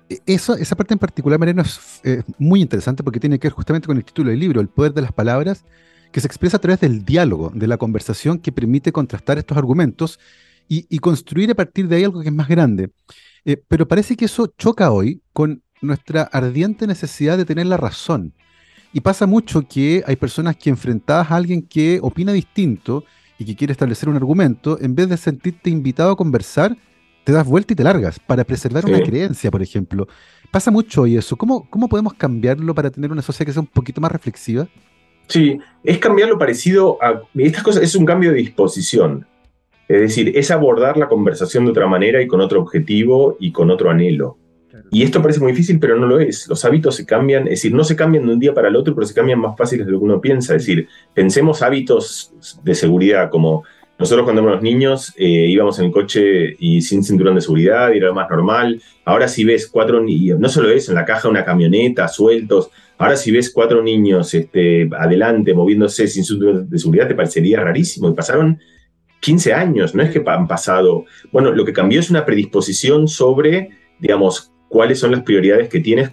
E, 0.09 0.19
eso, 0.25 0.55
esa 0.55 0.75
parte 0.75 0.93
en 0.93 0.99
particular, 0.99 1.39
Mariano, 1.39 1.61
es 1.61 2.25
muy 2.37 2.61
interesante 2.61 3.03
porque 3.03 3.21
tiene 3.21 3.39
que 3.39 3.47
ver 3.47 3.53
justamente 3.53 3.87
con 3.87 3.95
el 3.95 4.03
título 4.03 4.31
del 4.31 4.39
libro, 4.39 4.59
el 4.59 4.67
poder 4.67 4.93
de 4.93 5.01
las 5.01 5.13
palabras, 5.13 5.63
que 6.11 6.19
se 6.19 6.27
expresa 6.27 6.57
a 6.57 6.59
través 6.59 6.81
del 6.81 7.05
diálogo, 7.05 7.51
de 7.53 7.67
la 7.67 7.77
conversación 7.77 8.39
que 8.39 8.51
permite 8.51 8.91
contrastar 8.91 9.37
estos 9.37 9.57
argumentos 9.57 10.19
y, 10.67 10.99
construir 10.99 11.51
a 11.51 11.55
partir 11.55 11.87
de 11.87 11.95
ahí 11.95 12.03
algo 12.03 12.21
que 12.21 12.27
es 12.27 12.33
más 12.33 12.49
grande. 12.49 12.89
Eh, 13.45 13.61
pero 13.69 13.87
parece 13.87 14.17
que 14.17 14.25
eso 14.25 14.47
choca 14.57 14.91
hoy 14.91 15.21
con 15.31 15.63
nuestra 15.81 16.23
ardiente 16.23 16.85
necesidad 16.85 17.37
de 17.37 17.45
tener 17.45 17.67
la 17.67 17.77
razón 17.77 18.33
y 18.93 19.01
pasa 19.01 19.25
mucho 19.25 19.67
que 19.67 20.03
hay 20.05 20.15
personas 20.15 20.55
que 20.55 20.69
enfrentadas 20.69 21.31
a 21.31 21.35
alguien 21.35 21.61
que 21.61 21.99
opina 22.01 22.33
distinto 22.33 23.03
y 23.37 23.45
que 23.45 23.55
quiere 23.55 23.71
establecer 23.71 24.09
un 24.09 24.15
argumento, 24.15 24.77
en 24.81 24.95
vez 24.95 25.09
de 25.09 25.17
sentirte 25.17 25.69
invitado 25.69 26.11
a 26.11 26.15
conversar, 26.15 26.75
te 27.23 27.31
das 27.31 27.45
vuelta 27.45 27.73
y 27.73 27.75
te 27.75 27.83
largas 27.83 28.19
para 28.19 28.43
preservar 28.43 28.85
una 28.85 29.01
creencia, 29.01 29.51
por 29.51 29.61
ejemplo. 29.61 30.07
Pasa 30.49 30.71
mucho 30.71 31.01
hoy 31.01 31.17
eso. 31.17 31.35
¿Cómo, 31.35 31.69
¿Cómo 31.69 31.89
podemos 31.89 32.13
cambiarlo 32.13 32.73
para 32.73 32.89
tener 32.89 33.11
una 33.11 33.21
sociedad 33.21 33.47
que 33.47 33.53
sea 33.53 33.61
un 33.61 33.67
poquito 33.67 33.99
más 33.99 34.11
reflexiva? 34.11 34.67
Sí, 35.27 35.59
es 35.83 35.97
cambiarlo 35.97 36.39
parecido 36.39 36.97
a... 37.03 37.21
Estas 37.35 37.63
cosas 37.63 37.83
es 37.83 37.95
un 37.95 38.05
cambio 38.05 38.31
de 38.31 38.37
disposición. 38.37 39.27
Es 39.89 40.01
decir, 40.01 40.31
es 40.35 40.51
abordar 40.51 40.97
la 40.97 41.07
conversación 41.07 41.65
de 41.65 41.71
otra 41.71 41.87
manera 41.87 42.21
y 42.21 42.27
con 42.27 42.41
otro 42.41 42.61
objetivo 42.61 43.37
y 43.39 43.51
con 43.51 43.71
otro 43.71 43.89
anhelo. 43.89 44.37
Y 44.91 45.03
esto 45.03 45.21
parece 45.21 45.39
muy 45.39 45.51
difícil, 45.51 45.79
pero 45.79 45.97
no 45.97 46.07
lo 46.07 46.19
es. 46.19 46.47
Los 46.47 46.63
hábitos 46.65 46.95
se 46.95 47.05
cambian, 47.05 47.43
es 47.43 47.61
decir, 47.61 47.73
no 47.73 47.83
se 47.83 47.95
cambian 47.95 48.25
de 48.25 48.33
un 48.33 48.39
día 48.39 48.53
para 48.53 48.67
el 48.67 48.75
otro, 48.75 48.93
pero 48.95 49.05
se 49.05 49.13
cambian 49.13 49.39
más 49.39 49.57
fáciles 49.57 49.85
de 49.85 49.91
lo 49.91 49.99
que 49.99 50.05
uno 50.05 50.21
piensa. 50.21 50.55
Es 50.55 50.65
decir, 50.65 50.87
pensemos 51.13 51.61
hábitos 51.61 52.33
de 52.63 52.75
seguridad, 52.75 53.29
como 53.29 53.63
nosotros 53.99 54.25
cuando 54.25 54.43
éramos 54.43 54.61
niños 54.61 55.13
eh, 55.17 55.47
íbamos 55.47 55.79
en 55.79 55.85
el 55.85 55.91
coche 55.91 56.55
y 56.59 56.81
sin 56.81 57.03
cinturón 57.03 57.35
de 57.35 57.41
seguridad, 57.41 57.91
y 57.93 57.97
era 57.97 58.07
lo 58.07 58.13
más 58.13 58.29
normal. 58.29 58.81
Ahora 59.05 59.27
si 59.27 59.43
ves 59.43 59.67
cuatro 59.67 60.01
niños, 60.01 60.39
no 60.39 60.49
solo 60.49 60.69
eso, 60.69 60.91
en 60.91 60.95
la 60.95 61.05
caja 61.05 61.27
una 61.27 61.43
camioneta, 61.43 62.07
sueltos. 62.07 62.69
Ahora 62.99 63.15
si 63.15 63.31
ves 63.31 63.51
cuatro 63.51 63.81
niños 63.81 64.33
este, 64.33 64.89
adelante 64.97 65.53
moviéndose 65.53 66.07
sin 66.07 66.23
cinturón 66.23 66.69
de 66.69 66.77
seguridad, 66.77 67.07
te 67.07 67.15
parecería 67.15 67.59
rarísimo. 67.61 68.09
Y 68.09 68.13
pasaron 68.13 68.59
15 69.19 69.53
años, 69.53 69.95
no 69.95 70.03
es 70.03 70.11
que 70.11 70.23
han 70.27 70.47
pasado. 70.47 71.05
Bueno, 71.31 71.51
lo 71.51 71.65
que 71.65 71.73
cambió 71.73 71.99
es 71.99 72.09
una 72.11 72.25
predisposición 72.25 73.07
sobre, 73.07 73.71
digamos, 73.99 74.51
cuáles 74.69 74.99
son 74.99 75.11
las 75.11 75.23
prioridades 75.23 75.69
que 75.69 75.79
tienes 75.79 76.11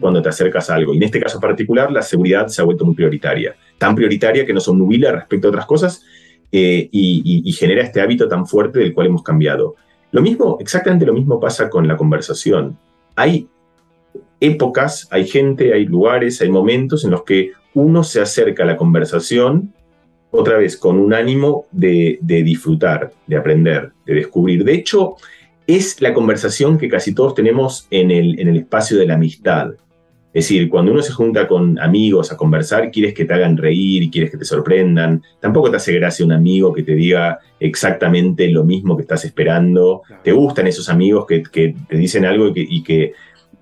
cuando 0.00 0.22
te 0.22 0.28
acercas 0.28 0.70
a 0.70 0.74
algo. 0.74 0.94
Y 0.94 0.98
en 0.98 1.02
este 1.04 1.20
caso 1.20 1.40
particular, 1.40 1.90
la 1.90 2.02
seguridad 2.02 2.48
se 2.48 2.62
ha 2.62 2.64
vuelto 2.64 2.84
muy 2.84 2.94
prioritaria. 2.94 3.56
Tan 3.78 3.94
prioritaria 3.94 4.46
que 4.46 4.52
nos 4.52 4.68
obnubila 4.68 5.12
respecto 5.12 5.48
a 5.48 5.50
otras 5.50 5.66
cosas 5.66 6.04
eh, 6.52 6.88
y, 6.90 7.52
genera 7.52 7.82
este 7.82 8.00
hábito 8.00 8.28
tan 8.28 8.46
fuerte 8.46 8.78
del 8.78 8.94
cual 8.94 9.08
hemos 9.08 9.22
cambiado. 9.22 9.76
Lo 10.12 10.22
mismo, 10.22 10.56
exactamente 10.60 11.04
lo 11.04 11.12
mismo 11.12 11.40
pasa 11.40 11.68
con 11.68 11.86
la 11.86 11.96
conversación. 11.96 12.78
Hay 13.16 13.48
épocas, 14.40 15.08
hay 15.10 15.26
gente, 15.26 15.74
hay 15.74 15.84
lugares, 15.84 16.40
hay 16.40 16.48
momentos 16.48 17.04
en 17.04 17.10
los 17.10 17.24
que 17.24 17.52
uno 17.74 18.04
se 18.04 18.20
acerca 18.20 18.62
a 18.62 18.66
la 18.66 18.76
conversación 18.76 19.74
otra 20.30 20.58
vez 20.58 20.76
con 20.76 20.98
un 20.98 21.12
ánimo 21.12 21.66
de, 21.72 22.18
de 22.20 22.42
disfrutar, 22.42 23.12
de 23.26 23.36
aprender, 23.36 23.92
de 24.06 24.14
descubrir. 24.14 24.64
De 24.64 24.74
hecho, 24.74 25.16
es 25.68 26.00
la 26.00 26.14
conversación 26.14 26.78
que 26.78 26.88
casi 26.88 27.14
todos 27.14 27.34
tenemos 27.34 27.86
en 27.90 28.10
el, 28.10 28.40
en 28.40 28.48
el 28.48 28.56
espacio 28.56 28.98
de 28.98 29.06
la 29.06 29.14
amistad. 29.14 29.72
Es 30.32 30.44
decir, 30.44 30.68
cuando 30.70 30.92
uno 30.92 31.02
se 31.02 31.12
junta 31.12 31.46
con 31.46 31.78
amigos 31.78 32.32
a 32.32 32.36
conversar, 32.36 32.90
quieres 32.90 33.12
que 33.12 33.26
te 33.26 33.34
hagan 33.34 33.56
reír, 33.56 34.10
quieres 34.10 34.30
que 34.30 34.38
te 34.38 34.46
sorprendan. 34.46 35.22
Tampoco 35.40 35.70
te 35.70 35.76
hace 35.76 35.92
gracia 35.92 36.24
un 36.24 36.32
amigo 36.32 36.72
que 36.72 36.82
te 36.82 36.94
diga 36.94 37.38
exactamente 37.60 38.48
lo 38.48 38.64
mismo 38.64 38.96
que 38.96 39.02
estás 39.02 39.26
esperando. 39.26 40.02
Te 40.24 40.32
gustan 40.32 40.66
esos 40.66 40.88
amigos 40.88 41.26
que, 41.26 41.42
te 41.42 41.96
dicen 41.96 42.24
algo 42.24 42.50
y 42.54 42.82
que, 42.82 43.12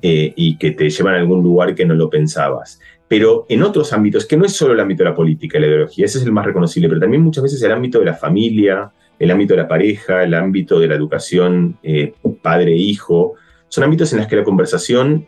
eh, 0.01 0.33
y 0.37 0.59
que 0.59 0.71
te 0.73 0.89
llevan 0.89 1.15
a 1.15 1.19
algún 1.19 1.43
lugar 1.43 1.75
que 1.75 1.87
no 1.87 1.95
lo 1.95 2.09
pensabas. 2.09 2.79
Pero 3.09 3.47
en 3.49 3.63
otros 3.63 3.93
ámbitos, 3.93 4.27
que 4.27 4.37
no 4.37 4.45
es 4.45 4.53
solo 4.53 4.75
el 4.75 4.81
ámbito 4.81 5.03
de 5.03 5.11
la 5.11 5.17
política 5.17 5.59
y 5.59 5.61
la 5.61 5.67
ideología, 5.69 6.05
ese 6.05 6.19
es 6.19 6.25
el 6.25 6.33
más 6.33 6.47
reconocible, 6.47 6.89
pero 6.89 7.01
también 7.01 7.23
muchas 7.23 7.43
veces 7.43 7.63
el 7.63 7.73
ámbito 7.73 7.99
de 7.99 8.07
la 8.07 8.15
familia, 8.15 8.93
el 9.19 9.31
ámbito 9.31 9.55
de 9.55 9.63
la 9.63 9.69
pareja, 9.69 10.23
el 10.23 10.35
ámbito 10.35 10.79
de 10.79 10.89
la 10.89 10.95
educación 10.95 11.79
eh, 11.83 12.13
padre-hijo, 12.43 13.35
son 13.69 13.85
ámbitos 13.85 14.13
en 14.13 14.21
los 14.21 14.29
que 14.29 14.37
la 14.37 14.45
conversación 14.45 15.27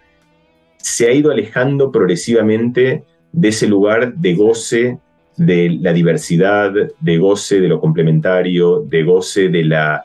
se 0.76 1.08
ha 1.08 1.12
ido 1.12 1.30
alejando 1.30 1.90
progresivamente 1.90 3.04
de 3.32 3.48
ese 3.48 3.66
lugar 3.66 4.14
de 4.14 4.34
goce 4.34 4.98
de 5.36 5.70
la 5.80 5.92
diversidad, 5.92 6.72
de 6.98 7.18
goce 7.18 7.60
de 7.60 7.68
lo 7.68 7.80
complementario, 7.80 8.80
de 8.80 9.04
goce 9.04 9.48
de 9.48 9.64
la, 9.64 10.04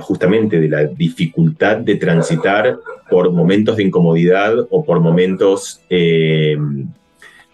justamente 0.00 0.60
de 0.60 0.68
la 0.68 0.84
dificultad 0.84 1.78
de 1.78 1.96
transitar 1.96 2.78
por 3.10 3.32
momentos 3.32 3.76
de 3.76 3.84
incomodidad 3.84 4.54
o 4.70 4.84
por 4.84 5.00
momentos 5.00 5.80
eh, 5.88 6.56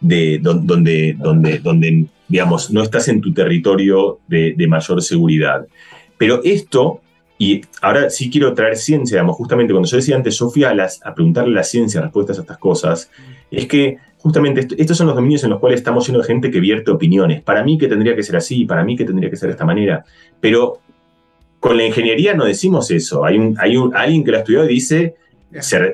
de, 0.01 0.39
donde, 0.41 1.17
donde, 1.19 1.59
donde 1.59 2.07
digamos, 2.29 2.71
no 2.71 2.83
estás 2.83 3.09
en 3.09 3.21
tu 3.21 3.33
territorio 3.33 4.19
de, 4.29 4.55
mayor 4.69 5.03
seguridad. 5.03 5.67
Pero 6.17 6.41
esto, 6.45 7.01
y 7.39 7.63
ahora 7.83 8.11
sí 8.11 8.31
quiero 8.31 8.55
traer 8.55 8.77
ciencia, 8.77 9.17
digamos, 9.17 9.37
justamente 9.37 9.73
cuando 9.73 9.89
yo 9.89 9.97
decía 9.97 10.17
antes, 10.17 10.39
yo 10.39 10.49
fui 10.49 10.65
a, 10.65 10.75
preguntarle 11.15 11.53
a 11.53 11.57
la 11.57 11.65
ciencia 11.65 12.01
respuestas 12.01 12.39
a 12.39 12.43
estas 12.43 12.59
cosas, 12.59 13.11
es 13.51 13.67
que 13.67 13.99
justamente 14.19 14.67
estos 14.79 14.97
son 14.97 15.07
los 15.07 15.17
dominios 15.17 15.45
en 15.45 15.51
los 15.51 15.61
cuales 15.61 15.81
estamos 15.81 16.07
llenos 16.07 16.27
de 16.27 16.33
gente 16.33 16.51
que 16.51 16.61
vierte 16.61 16.91
opiniones. 16.91 17.43
Para 17.43 17.63
mí 17.63 17.77
que 17.77 17.89
tendría 17.89 18.17
que 18.17 18.23
ser 18.23 18.37
así, 18.37 18.65
para 18.65 18.83
mí 18.85 18.97
que 18.97 19.05
tendría 19.05 19.29
que 19.29 19.37
ser 19.37 19.49
de 19.49 19.53
esta 19.53 19.67
manera. 19.67 20.05
Pero 20.41 20.79
con 21.61 21.77
la 21.77 21.87
ingeniería 21.87 22.35
no 22.35 22.45
decimos 22.45 22.91
eso. 22.91 23.25
Hay, 23.25 23.37
un, 23.37 23.57
hay 23.59 23.77
alguien 23.95 24.25
que 24.25 24.31
lo 24.31 24.39
estudió 24.39 24.65
y 24.65 24.69
dice, 24.69 25.17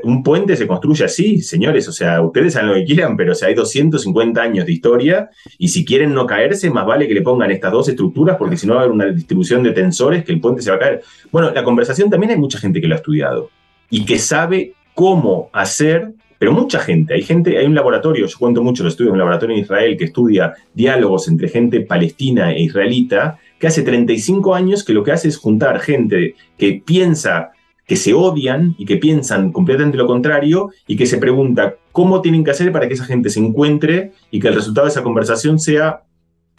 un 0.04 0.22
puente 0.22 0.56
se 0.56 0.66
construye 0.66 1.04
así, 1.04 1.42
señores, 1.42 1.86
o 1.88 1.92
sea, 1.92 2.22
ustedes 2.22 2.54
saben 2.54 2.68
lo 2.70 2.74
que 2.74 2.84
quieran, 2.84 3.16
pero 3.16 3.32
o 3.32 3.34
sea, 3.34 3.48
hay 3.48 3.54
250 3.54 4.40
años 4.40 4.66
de 4.66 4.72
historia 4.72 5.30
y 5.58 5.68
si 5.68 5.84
quieren 5.84 6.14
no 6.14 6.26
caerse, 6.26 6.70
más 6.70 6.86
vale 6.86 7.06
que 7.06 7.14
le 7.14 7.22
pongan 7.22 7.50
estas 7.50 7.72
dos 7.72 7.88
estructuras 7.88 8.36
porque 8.36 8.56
si 8.56 8.66
no 8.66 8.74
va 8.74 8.80
a 8.80 8.84
haber 8.84 8.94
una 8.94 9.06
distribución 9.06 9.62
de 9.62 9.72
tensores 9.72 10.24
que 10.24 10.32
el 10.32 10.40
puente 10.40 10.62
se 10.62 10.70
va 10.70 10.76
a 10.76 10.80
caer. 10.80 11.02
Bueno, 11.30 11.50
la 11.50 11.62
conversación 11.62 12.08
también 12.08 12.30
hay 12.32 12.38
mucha 12.38 12.58
gente 12.58 12.80
que 12.80 12.86
lo 12.86 12.94
ha 12.94 12.98
estudiado 12.98 13.50
y 13.90 14.04
que 14.04 14.18
sabe 14.18 14.74
cómo 14.94 15.50
hacer, 15.52 16.12
pero 16.38 16.52
mucha 16.52 16.78
gente, 16.80 17.12
hay 17.14 17.22
gente, 17.22 17.58
hay 17.58 17.66
un 17.66 17.74
laboratorio, 17.74 18.26
yo 18.26 18.38
cuento 18.38 18.62
mucho, 18.62 18.82
lo 18.82 18.88
estudio, 18.88 19.12
un 19.12 19.18
laboratorio 19.18 19.56
en 19.56 19.62
Israel 19.62 19.96
que 19.98 20.04
estudia 20.04 20.54
diálogos 20.72 21.28
entre 21.28 21.48
gente 21.48 21.80
palestina 21.80 22.52
e 22.52 22.62
israelita 22.62 23.38
que 23.58 23.66
hace 23.66 23.82
35 23.82 24.54
años 24.54 24.84
que 24.84 24.94
lo 24.94 25.04
que 25.04 25.12
hace 25.12 25.28
es 25.28 25.36
juntar 25.36 25.80
gente 25.80 26.34
que 26.56 26.82
piensa 26.84 27.50
que 27.90 27.96
se 27.96 28.14
odian 28.14 28.76
y 28.78 28.84
que 28.84 28.98
piensan 28.98 29.50
completamente 29.50 29.98
lo 29.98 30.06
contrario 30.06 30.70
y 30.86 30.94
que 30.94 31.06
se 31.06 31.18
pregunta 31.18 31.74
cómo 31.90 32.20
tienen 32.22 32.44
que 32.44 32.52
hacer 32.52 32.70
para 32.70 32.86
que 32.86 32.94
esa 32.94 33.04
gente 33.04 33.30
se 33.30 33.40
encuentre 33.40 34.12
y 34.30 34.38
que 34.38 34.46
el 34.46 34.54
resultado 34.54 34.86
de 34.86 34.92
esa 34.92 35.02
conversación 35.02 35.58
sea 35.58 36.04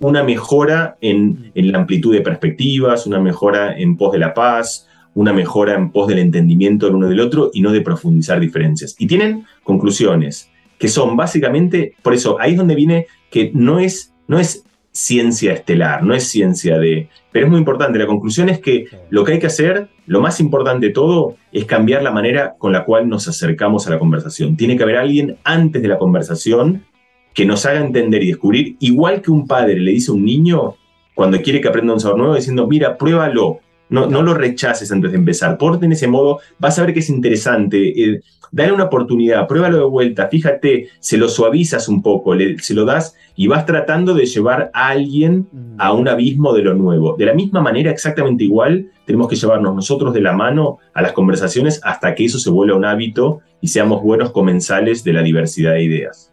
una 0.02 0.26
mejora 0.26 0.98
en, 1.00 1.50
en 1.56 1.72
la 1.72 1.78
amplitud 1.78 2.14
de 2.14 2.20
perspectivas, 2.20 3.08
una 3.08 3.22
mejora 3.22 3.80
en 3.80 3.96
pos 3.96 4.12
de 4.12 4.20
la 4.20 4.34
paz, 4.34 4.90
una 5.14 5.32
mejora 5.32 5.76
en 5.76 5.94
pos 5.94 6.10
del 6.10 6.20
entendimiento 6.20 6.88
del 6.88 6.96
uno 6.96 7.08
del 7.08 7.22
otro 7.22 7.50
y 7.54 7.62
no 7.62 7.72
de 7.72 7.80
profundizar 7.80 8.38
diferencias. 8.42 8.94
Y 9.00 9.08
tienen 9.08 9.46
conclusiones 9.64 10.50
que 10.80 10.90
son 10.90 11.16
básicamente, 11.16 11.96
por 12.02 12.14
eso 12.14 12.42
ahí 12.42 12.52
es 12.52 12.58
donde 12.58 12.76
viene 12.76 13.08
que 13.30 13.52
no 13.54 13.80
es, 13.80 14.14
no 14.28 14.38
es 14.38 14.66
ciencia 14.92 15.54
estelar, 15.54 16.04
no 16.04 16.14
es 16.14 16.28
ciencia 16.28 16.78
de... 16.78 17.08
Pero 17.32 17.46
es 17.46 17.52
muy 17.52 17.60
importante, 17.60 17.98
la 17.98 18.06
conclusión 18.06 18.50
es 18.50 18.60
que 18.60 18.88
lo 19.10 19.24
que 19.24 19.34
hay 19.34 19.40
que 19.40 19.48
hacer, 19.48 19.88
lo 20.12 20.20
más 20.20 20.42
importante 20.42 20.88
de 20.88 20.92
todo, 20.92 21.36
es 21.54 21.64
cambiar 21.64 22.04
la 22.04 22.12
manera 22.12 22.56
con 22.58 22.74
la 22.74 22.84
cual 22.84 23.08
nos 23.08 23.30
acercamos 23.30 23.88
a 23.88 23.92
la 23.92 23.98
conversación. 23.98 24.58
Tiene 24.58 24.76
que 24.76 24.84
haber 24.84 24.98
alguien 24.98 25.38
antes 25.46 25.82
de 25.82 25.88
la 25.88 25.98
conversación 25.98 26.84
que 27.34 27.46
nos 27.46 27.66
haga 27.66 27.80
entender 27.80 28.22
y 28.22 28.28
descubrir, 28.28 28.76
igual 28.82 29.22
que 29.22 29.32
un 29.32 29.48
padre 29.48 29.80
le 29.80 29.92
dice 29.92 30.12
a 30.12 30.16
un 30.16 30.26
niño 30.26 30.76
cuando 31.16 31.42
quiere 31.42 31.62
que 31.62 31.70
aprenda 31.70 31.94
un 31.94 32.02
sabor 32.02 32.18
nuevo, 32.18 32.36
diciendo, 32.36 32.68
mira, 32.68 32.98
pruébalo, 32.98 33.62
no, 33.92 34.08
no 34.08 34.24
lo 34.24 34.34
rechaces 34.34 34.92
antes 34.92 35.12
de 35.12 35.18
empezar. 35.18 35.58
Porte 35.58 35.86
en 35.86 35.92
ese 35.92 36.08
modo, 36.08 36.40
vas 36.58 36.80
a 36.80 36.84
ver 36.84 36.94
que 36.94 37.02
es 37.02 37.10
interesante. 37.10 38.04
Eh, 38.04 38.22
dale 38.52 38.72
una 38.72 38.86
oportunidad, 38.86 39.48
pruébalo 39.48 39.78
de 39.78 39.84
vuelta, 39.84 40.28
fíjate, 40.28 40.90
se 41.00 41.18
lo 41.18 41.30
suavizas 41.30 41.88
un 41.88 42.02
poco, 42.02 42.34
se 42.60 42.74
lo 42.74 42.86
das 42.86 43.16
y 43.36 43.48
vas 43.48 43.66
tratando 43.66 44.14
de 44.14 44.26
llevar 44.26 44.72
a 44.74 44.90
alguien 44.90 45.48
a 45.78 45.94
un 45.94 46.08
abismo 46.08 46.54
de 46.54 46.64
lo 46.64 46.74
nuevo. 46.74 47.16
De 47.18 47.26
la 47.26 47.34
misma 47.34 47.62
manera, 47.62 47.92
exactamente 47.92 48.44
igual, 48.44 48.90
tenemos 49.06 49.28
que 49.28 49.36
llevarnos 49.36 49.76
nosotros 49.76 50.14
de 50.14 50.22
la 50.22 50.34
mano 50.34 50.80
a 50.94 51.02
las 51.02 51.14
conversaciones 51.14 51.80
hasta 51.84 52.16
que 52.16 52.26
eso 52.26 52.40
se 52.40 52.50
vuelva 52.50 52.78
un 52.78 52.86
hábito 52.86 53.42
y 53.62 53.68
seamos 53.68 54.02
buenos 54.02 54.32
comensales 54.32 55.04
de 55.04 55.14
la 55.14 55.22
diversidad 55.22 55.74
de 55.74 55.84
ideas. 55.84 56.31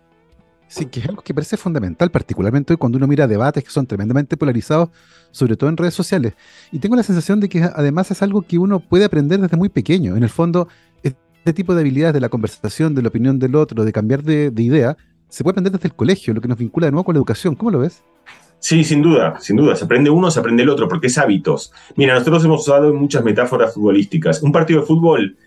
Sí, 0.68 0.84
que 0.86 1.00
es 1.00 1.08
algo 1.08 1.22
que 1.22 1.32
parece 1.32 1.56
fundamental, 1.56 2.10
particularmente 2.10 2.76
cuando 2.76 2.98
uno 2.98 3.06
mira 3.06 3.26
debates 3.26 3.64
que 3.64 3.70
son 3.70 3.86
tremendamente 3.86 4.36
polarizados, 4.36 4.90
sobre 5.30 5.56
todo 5.56 5.70
en 5.70 5.78
redes 5.78 5.94
sociales. 5.94 6.34
Y 6.70 6.78
tengo 6.78 6.94
la 6.94 7.02
sensación 7.02 7.40
de 7.40 7.48
que 7.48 7.62
además 7.62 8.10
es 8.10 8.22
algo 8.22 8.42
que 8.42 8.58
uno 8.58 8.78
puede 8.78 9.06
aprender 9.06 9.40
desde 9.40 9.56
muy 9.56 9.70
pequeño. 9.70 10.14
En 10.14 10.22
el 10.22 10.28
fondo, 10.28 10.68
este 11.02 11.52
tipo 11.54 11.74
de 11.74 11.80
habilidades 11.80 12.12
de 12.12 12.20
la 12.20 12.28
conversación, 12.28 12.94
de 12.94 13.00
la 13.00 13.08
opinión 13.08 13.38
del 13.38 13.54
otro, 13.54 13.82
de 13.82 13.92
cambiar 13.92 14.22
de, 14.22 14.52
idea, 14.58 14.98
se 15.30 15.42
puede 15.42 15.52
aprender 15.52 15.72
desde 15.72 15.88
el 15.88 15.94
colegio, 15.94 16.34
lo 16.34 16.42
que 16.42 16.48
nos 16.48 16.58
vincula 16.58 16.86
de 16.86 16.92
nuevo 16.92 17.04
con 17.04 17.14
la 17.14 17.18
educación. 17.18 17.54
¿Cómo 17.54 17.70
lo 17.70 17.78
ves? 17.78 18.02
Sí, 18.58 18.84
sin 18.84 19.00
duda, 19.00 19.38
sin 19.40 19.56
duda. 19.56 19.74
Se 19.74 19.86
aprende 19.86 20.10
uno, 20.10 20.30
se 20.30 20.40
aprende 20.40 20.64
el 20.64 20.68
otro, 20.68 20.86
porque 20.86 21.06
es 21.06 21.16
hábitos. 21.16 21.72
Mira, 21.96 22.12
nosotros 22.12 22.44
hemos 22.44 22.60
usado 22.60 22.92
muchas 22.92 23.24
metáforas 23.24 23.72
futbolísticas. 23.72 24.42
Un 24.42 24.52
partido 24.52 24.80
de 24.80 24.86
fútbol 24.86 25.38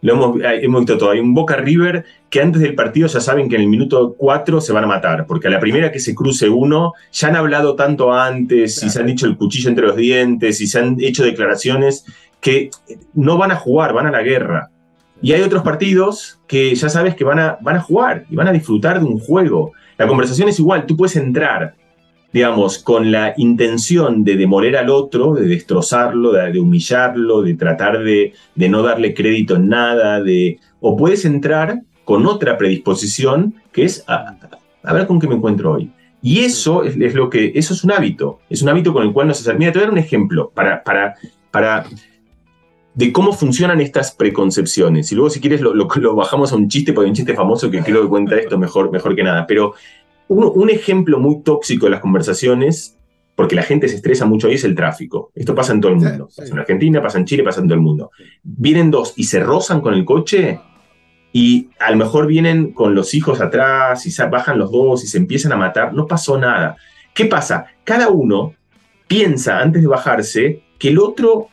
lo 0.00 0.12
hemos, 0.12 0.40
hemos, 0.42 0.80
visto 0.82 0.98
todo. 0.98 1.10
Hay 1.10 1.18
un 1.18 1.34
Boca 1.34 1.56
River 1.56 2.04
que 2.30 2.40
antes 2.40 2.62
del 2.62 2.74
partido 2.74 3.08
ya 3.08 3.20
saben 3.20 3.48
que 3.48 3.56
en 3.56 3.62
el 3.62 3.68
minuto 3.68 4.14
4 4.16 4.60
se 4.60 4.72
van 4.72 4.84
a 4.84 4.86
matar, 4.86 5.26
porque 5.26 5.48
a 5.48 5.50
la 5.50 5.60
primera 5.60 5.90
que 5.90 5.98
se 5.98 6.14
cruce 6.14 6.48
uno, 6.48 6.92
ya 7.12 7.28
han 7.28 7.36
hablado 7.36 7.74
tanto 7.74 8.12
antes, 8.12 8.82
y 8.82 8.90
se 8.90 9.00
han 9.00 9.06
dicho 9.06 9.26
el 9.26 9.36
cuchillo 9.36 9.68
entre 9.68 9.86
los 9.86 9.96
dientes, 9.96 10.60
y 10.60 10.66
se 10.66 10.78
han 10.78 10.96
hecho 11.00 11.24
declaraciones 11.24 12.04
que 12.40 12.70
no 13.14 13.36
van 13.38 13.50
a 13.50 13.56
jugar, 13.56 13.92
van 13.92 14.06
a 14.06 14.10
la 14.12 14.22
guerra. 14.22 14.70
Y 15.20 15.32
hay 15.32 15.42
otros 15.42 15.64
partidos 15.64 16.38
que 16.46 16.72
ya 16.74 16.88
sabes 16.88 17.16
que 17.16 17.24
van 17.24 17.40
a, 17.40 17.58
van 17.60 17.76
a 17.76 17.80
jugar 17.80 18.24
y 18.30 18.36
van 18.36 18.46
a 18.46 18.52
disfrutar 18.52 19.00
de 19.00 19.06
un 19.06 19.18
juego. 19.18 19.72
La 19.96 20.06
conversación 20.06 20.48
es 20.48 20.60
igual, 20.60 20.86
tú 20.86 20.96
puedes 20.96 21.16
entrar, 21.16 21.74
digamos, 22.32 22.78
con 22.78 23.10
la 23.10 23.34
intención 23.36 24.22
de 24.22 24.36
demoler 24.36 24.76
al 24.76 24.90
otro, 24.90 25.34
de 25.34 25.46
destrozarlo, 25.46 26.32
de, 26.32 26.60
humillarlo, 26.60 27.42
de 27.42 27.54
tratar 27.54 28.02
de, 28.02 28.34
de, 28.54 28.68
no 28.68 28.82
darle 28.82 29.14
crédito 29.14 29.56
en 29.56 29.68
nada, 29.68 30.22
de, 30.22 30.58
o 30.80 30.96
puedes 30.96 31.24
entrar 31.24 31.80
con 32.04 32.26
otra 32.26 32.56
predisposición 32.58 33.54
que 33.72 33.84
es 33.84 34.04
a, 34.08 34.36
ver 34.92 35.06
con 35.06 35.20
qué 35.20 35.28
me 35.28 35.36
encuentro 35.36 35.72
hoy. 35.72 35.90
Y 36.20 36.40
eso 36.40 36.82
es, 36.82 37.14
lo 37.14 37.30
que, 37.30 37.52
eso 37.54 37.72
es 37.74 37.84
un 37.84 37.92
hábito, 37.92 38.40
es 38.50 38.60
un 38.62 38.68
hábito 38.68 38.92
con 38.92 39.04
el 39.04 39.12
cual 39.12 39.28
nos 39.28 39.40
acercamos. 39.40 39.60
Mira, 39.60 39.72
te 39.72 39.78
voy 39.78 39.84
a 39.84 39.86
dar 39.86 39.92
un 39.92 39.98
ejemplo 39.98 40.50
para, 40.52 40.82
para, 40.82 41.14
para 41.50 41.86
de 42.94 43.12
cómo 43.12 43.32
funcionan 43.32 43.80
estas 43.80 44.10
preconcepciones. 44.10 45.12
Y 45.12 45.14
luego, 45.14 45.30
si 45.30 45.40
quieres, 45.40 45.60
lo, 45.60 45.72
lo, 45.72 46.14
bajamos 46.16 46.52
a 46.52 46.56
un 46.56 46.68
chiste, 46.68 46.92
porque 46.92 47.06
hay 47.06 47.10
un 47.10 47.14
chiste 47.14 47.34
famoso 47.34 47.70
que 47.70 47.80
creo 47.80 48.02
que 48.02 48.08
cuenta 48.08 48.34
esto 48.36 48.58
mejor, 48.58 48.90
mejor 48.90 49.14
que 49.14 49.22
nada. 49.22 49.46
Pero 49.46 49.74
un, 50.28 50.70
ejemplo 50.70 51.18
muy 51.18 51.42
tóxico 51.42 51.86
de 51.86 51.90
las 51.90 52.00
conversaciones, 52.00 52.96
porque 53.34 53.54
la 53.54 53.62
gente 53.62 53.88
se 53.88 53.96
estresa 53.96 54.26
mucho 54.26 54.48
ahí, 54.48 54.54
es 54.54 54.64
el 54.64 54.74
tráfico. 54.74 55.30
Esto 55.34 55.54
pasa 55.54 55.72
en 55.72 55.80
todo 55.80 55.92
el 55.92 55.98
mundo. 55.98 56.28
Pasa 56.36 56.52
en 56.52 56.58
Argentina, 56.58 57.02
pasa 57.02 57.18
en 57.18 57.24
Chile, 57.24 57.42
pasa 57.42 57.60
en 57.60 57.68
todo 57.68 57.76
el 57.76 57.80
mundo. 57.80 58.10
Vienen 58.42 58.90
dos 58.90 59.14
y 59.16 59.24
se 59.24 59.40
rozan 59.40 59.80
con 59.80 59.94
el 59.94 60.04
coche 60.04 60.60
y 61.32 61.68
a 61.78 61.90
lo 61.90 61.96
mejor 61.96 62.26
vienen 62.26 62.72
con 62.72 62.94
los 62.94 63.14
hijos 63.14 63.40
atrás 63.40 64.06
y 64.06 64.10
se 64.10 64.24
bajan 64.26 64.58
los 64.58 64.72
dos 64.72 65.04
y 65.04 65.06
se 65.06 65.18
empiezan 65.18 65.52
a 65.52 65.56
matar. 65.56 65.94
No 65.94 66.06
pasó 66.06 66.38
nada. 66.38 66.76
¿Qué 67.14 67.26
pasa? 67.26 67.66
Cada 67.84 68.08
uno 68.08 68.54
piensa 69.06 69.60
antes 69.60 69.82
de 69.82 69.88
bajarse 69.88 70.62
que 70.78 70.88
el 70.88 70.98
otro 70.98 71.48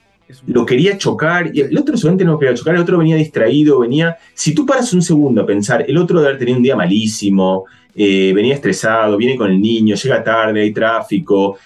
lo 0.48 0.66
quería 0.66 0.98
chocar, 0.98 1.52
y 1.54 1.62
el 1.62 1.78
otro 1.78 1.98
solamente 1.98 2.26
no 2.26 2.40
quería 2.40 2.56
chocar, 2.56 2.76
el 2.76 2.82
otro 2.82 2.98
venía 2.98 3.16
distraído, 3.16 3.80
venía... 3.80 4.18
Si 4.34 4.56
tú 4.56 4.66
paras 4.66 4.92
un 4.94 5.02
segundo 5.02 5.42
a 5.42 5.46
pensar, 5.46 5.86
el 5.88 5.98
otro 5.98 6.18
debe 6.18 6.30
haber 6.30 6.40
tenido 6.40 6.58
un 6.58 6.64
día 6.64 6.76
malísimo, 6.76 7.66
eh, 7.96 8.34
venía 8.34 8.56
estresado, 8.56 9.18
viene 9.18 9.38
con 9.38 9.50
el 9.50 9.62
niño, 9.62 9.96
llega 9.96 10.24
tarde, 10.24 10.62
hay 10.62 10.74
tráfico, 10.74 11.58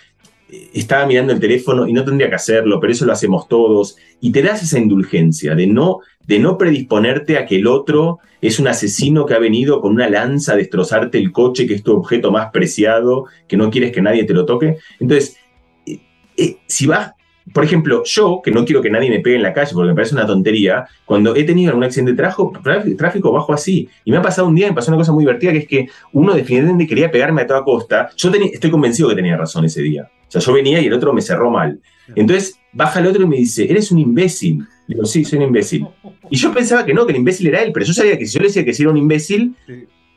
eh, 0.49 0.69
estaba 0.73 1.05
mirando 1.05 1.33
el 1.33 1.39
teléfono 1.39 1.87
y 1.87 1.93
no 1.93 2.05
tendría 2.05 2.29
que 2.29 2.35
hacerlo, 2.35 2.79
pero 2.79 2.93
eso 2.93 3.05
lo 3.05 3.13
hacemos 3.13 3.47
todos, 3.47 3.97
y 4.21 4.31
te 4.31 4.43
das 4.43 4.61
esa 4.61 4.77
indulgencia 4.77 5.55
de 5.55 5.67
no, 5.67 5.99
de 6.25 6.39
no 6.39 6.57
predisponerte 6.57 7.37
a 7.37 7.45
que 7.45 7.55
el 7.55 7.67
otro 7.67 8.19
es 8.41 8.59
un 8.59 8.67
asesino 8.67 9.25
que 9.25 9.33
ha 9.33 9.39
venido 9.39 9.81
con 9.81 9.93
una 9.93 10.09
lanza 10.09 10.53
a 10.53 10.57
destrozarte 10.57 11.17
el 11.17 11.31
coche, 11.31 11.65
que 11.65 11.73
es 11.73 11.83
tu 11.83 11.97
objeto 11.97 12.31
más 12.31 12.51
preciado, 12.51 13.25
que 13.47 13.57
no 13.57 13.69
quieres 13.71 13.91
que 13.91 14.01
nadie 14.01 14.23
te 14.23 14.33
lo 14.33 14.45
toque. 14.45 14.77
Entonces, 14.99 15.37
eh, 15.85 16.57
si 16.67 16.87
vas 16.87 17.11
por 17.53 17.63
ejemplo, 17.63 18.03
yo, 18.05 18.41
que 18.43 18.51
no 18.51 18.65
quiero 18.65 18.81
que 18.81 18.89
nadie 18.89 19.09
me 19.09 19.19
pegue 19.19 19.35
en 19.35 19.43
la 19.43 19.53
calle 19.53 19.71
porque 19.73 19.89
me 19.89 19.95
parece 19.95 20.15
una 20.15 20.25
tontería, 20.25 20.85
cuando 21.05 21.35
he 21.35 21.43
tenido 21.43 21.69
algún 21.69 21.83
accidente 21.83 22.11
de 22.11 22.17
tráfico, 22.17 22.53
tráfico 22.97 23.31
bajo 23.31 23.53
así. 23.53 23.89
Y 24.05 24.11
me 24.11 24.17
ha 24.17 24.21
pasado 24.21 24.47
un 24.47 24.55
día, 24.55 24.67
me 24.67 24.73
pasó 24.73 24.91
una 24.91 24.97
cosa 24.97 25.11
muy 25.11 25.23
divertida, 25.23 25.51
que 25.51 25.57
es 25.59 25.67
que 25.67 25.87
uno 26.13 26.33
definitivamente 26.33 26.87
quería 26.87 27.11
pegarme 27.11 27.41
a 27.41 27.47
toda 27.47 27.63
costa. 27.63 28.09
Yo 28.15 28.31
estoy 28.31 28.71
convencido 28.71 29.09
que 29.09 29.15
tenía 29.15 29.37
razón 29.37 29.65
ese 29.65 29.81
día. 29.81 30.09
O 30.27 30.31
sea, 30.31 30.41
yo 30.41 30.53
venía 30.53 30.79
y 30.79 30.85
el 30.85 30.93
otro 30.93 31.11
me 31.11 31.21
cerró 31.21 31.49
mal. 31.49 31.79
Entonces 32.15 32.59
baja 32.71 32.99
el 32.99 33.07
otro 33.07 33.23
y 33.23 33.27
me 33.27 33.37
dice, 33.37 33.69
eres 33.69 33.91
un 33.91 33.99
imbécil. 33.99 34.59
Le 34.87 34.95
digo, 34.95 35.05
sí, 35.05 35.25
soy 35.25 35.39
un 35.39 35.45
imbécil. 35.45 35.87
Y 36.29 36.37
yo 36.37 36.53
pensaba 36.53 36.85
que 36.85 36.93
no, 36.93 37.05
que 37.05 37.13
el 37.13 37.17
imbécil 37.17 37.47
era 37.47 37.61
él, 37.63 37.71
pero 37.73 37.85
yo 37.85 37.93
sabía 37.93 38.17
que 38.17 38.25
si 38.25 38.33
yo 38.33 38.41
le 38.41 38.47
decía 38.47 38.63
que 38.63 38.73
si 38.73 38.83
era 38.83 38.91
un 38.91 38.97
imbécil, 38.97 39.55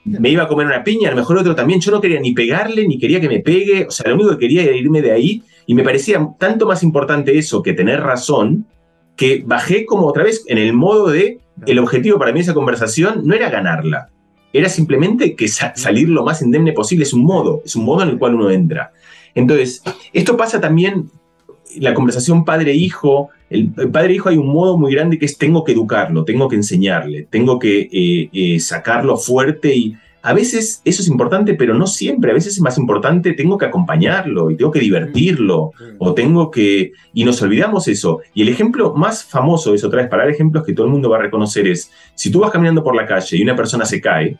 me 0.04 0.30
iba 0.30 0.44
a 0.44 0.48
comer 0.48 0.66
una 0.66 0.82
piña, 0.82 1.08
a 1.08 1.12
lo 1.12 1.18
mejor 1.18 1.38
otro 1.38 1.54
también. 1.54 1.80
Yo 1.80 1.92
no 1.92 2.00
quería 2.00 2.20
ni 2.20 2.32
pegarle, 2.32 2.86
ni 2.86 2.98
quería 2.98 3.20
que 3.20 3.28
me 3.28 3.40
pegue. 3.40 3.86
O 3.86 3.90
sea, 3.90 4.08
lo 4.08 4.16
único 4.16 4.30
que 4.30 4.38
quería 4.38 4.62
era 4.62 4.76
irme 4.76 5.00
de 5.00 5.12
ahí. 5.12 5.42
Y 5.66 5.74
me 5.74 5.84
parecía 5.84 6.28
tanto 6.38 6.66
más 6.66 6.82
importante 6.82 7.38
eso 7.38 7.62
que 7.62 7.72
tener 7.72 8.00
razón, 8.00 8.66
que 9.16 9.42
bajé 9.46 9.86
como 9.86 10.06
otra 10.06 10.24
vez 10.24 10.44
en 10.48 10.58
el 10.58 10.72
modo 10.72 11.08
de, 11.08 11.38
el 11.66 11.78
objetivo 11.78 12.18
para 12.18 12.32
mí 12.32 12.38
de 12.38 12.44
esa 12.44 12.54
conversación 12.54 13.22
no 13.24 13.34
era 13.34 13.50
ganarla, 13.50 14.08
era 14.52 14.68
simplemente 14.68 15.36
que 15.36 15.48
salir 15.48 16.08
lo 16.08 16.24
más 16.24 16.42
indemne 16.42 16.72
posible. 16.72 17.04
Es 17.04 17.12
un 17.12 17.24
modo, 17.24 17.62
es 17.64 17.76
un 17.76 17.84
modo 17.84 18.02
en 18.02 18.10
el 18.10 18.18
cual 18.18 18.34
uno 18.34 18.50
entra. 18.50 18.92
Entonces, 19.34 19.82
esto 20.12 20.36
pasa 20.36 20.60
también, 20.60 21.10
la 21.80 21.94
conversación 21.94 22.44
padre-hijo, 22.44 23.30
el, 23.50 23.70
padre-hijo 23.70 24.28
hay 24.28 24.36
un 24.36 24.48
modo 24.48 24.76
muy 24.76 24.92
grande 24.92 25.18
que 25.18 25.26
es 25.26 25.38
tengo 25.38 25.64
que 25.64 25.72
educarlo, 25.72 26.24
tengo 26.24 26.48
que 26.48 26.56
enseñarle, 26.56 27.26
tengo 27.30 27.58
que 27.58 27.88
eh, 27.92 28.28
eh, 28.32 28.60
sacarlo 28.60 29.16
fuerte 29.16 29.74
y 29.74 29.96
a 30.24 30.32
veces 30.34 30.80
eso 30.84 31.02
es 31.02 31.08
importante, 31.08 31.54
pero 31.54 31.74
no 31.74 31.86
siempre. 31.88 32.30
A 32.30 32.34
veces 32.34 32.54
es 32.54 32.60
más 32.60 32.78
importante, 32.78 33.32
tengo 33.32 33.58
que 33.58 33.66
acompañarlo 33.66 34.50
y 34.50 34.56
tengo 34.56 34.70
que 34.70 34.78
divertirlo 34.78 35.72
o 35.98 36.14
tengo 36.14 36.48
que... 36.48 36.92
Y 37.12 37.24
nos 37.24 37.42
olvidamos 37.42 37.88
eso. 37.88 38.20
Y 38.32 38.42
el 38.42 38.48
ejemplo 38.48 38.94
más 38.94 39.24
famoso, 39.24 39.74
es 39.74 39.82
otra 39.82 40.00
vez 40.00 40.08
para 40.08 40.22
dar 40.22 40.32
ejemplos 40.32 40.64
que 40.64 40.74
todo 40.74 40.86
el 40.86 40.92
mundo 40.92 41.10
va 41.10 41.16
a 41.16 41.22
reconocer, 41.22 41.66
es 41.66 41.90
si 42.14 42.30
tú 42.30 42.38
vas 42.38 42.52
caminando 42.52 42.84
por 42.84 42.94
la 42.94 43.04
calle 43.04 43.36
y 43.36 43.42
una 43.42 43.56
persona 43.56 43.84
se 43.84 44.00
cae, 44.00 44.38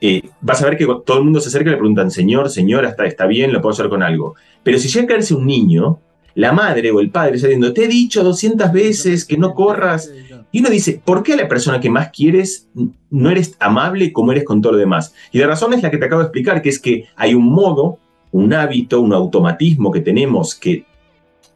eh, 0.00 0.22
vas 0.42 0.62
a 0.62 0.66
ver 0.66 0.76
que 0.76 0.86
todo 0.86 1.18
el 1.18 1.24
mundo 1.24 1.40
se 1.40 1.48
acerca 1.48 1.70
y 1.70 1.72
le 1.72 1.78
preguntan, 1.78 2.10
señor, 2.10 2.50
señora, 2.50 2.90
está, 2.90 3.06
está 3.06 3.26
bien, 3.26 3.52
lo 3.52 3.62
puedo 3.62 3.72
hacer 3.72 3.88
con 3.88 4.02
algo. 4.02 4.34
Pero 4.62 4.78
si 4.78 4.88
llega 4.88 5.04
a 5.04 5.08
caerse 5.08 5.34
un 5.34 5.46
niño, 5.46 5.98
la 6.38 6.52
madre 6.52 6.92
o 6.92 7.00
el 7.00 7.10
padre 7.10 7.34
está 7.34 7.48
diciendo, 7.48 7.72
te 7.72 7.86
he 7.86 7.88
dicho 7.88 8.22
200 8.22 8.70
veces 8.70 9.24
que 9.24 9.36
no 9.36 9.54
corras. 9.54 10.08
Y 10.52 10.60
uno 10.60 10.70
dice, 10.70 11.02
¿por 11.04 11.24
qué 11.24 11.32
a 11.32 11.36
la 11.36 11.48
persona 11.48 11.80
que 11.80 11.90
más 11.90 12.10
quieres 12.10 12.68
no 13.10 13.30
eres 13.30 13.56
amable 13.58 14.12
como 14.12 14.30
eres 14.30 14.44
con 14.44 14.62
todo 14.62 14.74
lo 14.74 14.78
demás? 14.78 15.12
Y 15.32 15.38
la 15.38 15.48
razón 15.48 15.74
es 15.74 15.82
la 15.82 15.90
que 15.90 15.98
te 15.98 16.04
acabo 16.04 16.20
de 16.20 16.26
explicar, 16.26 16.62
que 16.62 16.68
es 16.68 16.78
que 16.78 17.06
hay 17.16 17.34
un 17.34 17.44
modo, 17.44 17.98
un 18.30 18.54
hábito, 18.54 19.00
un 19.00 19.14
automatismo 19.14 19.90
que 19.90 20.00
tenemos 20.00 20.54
que 20.54 20.84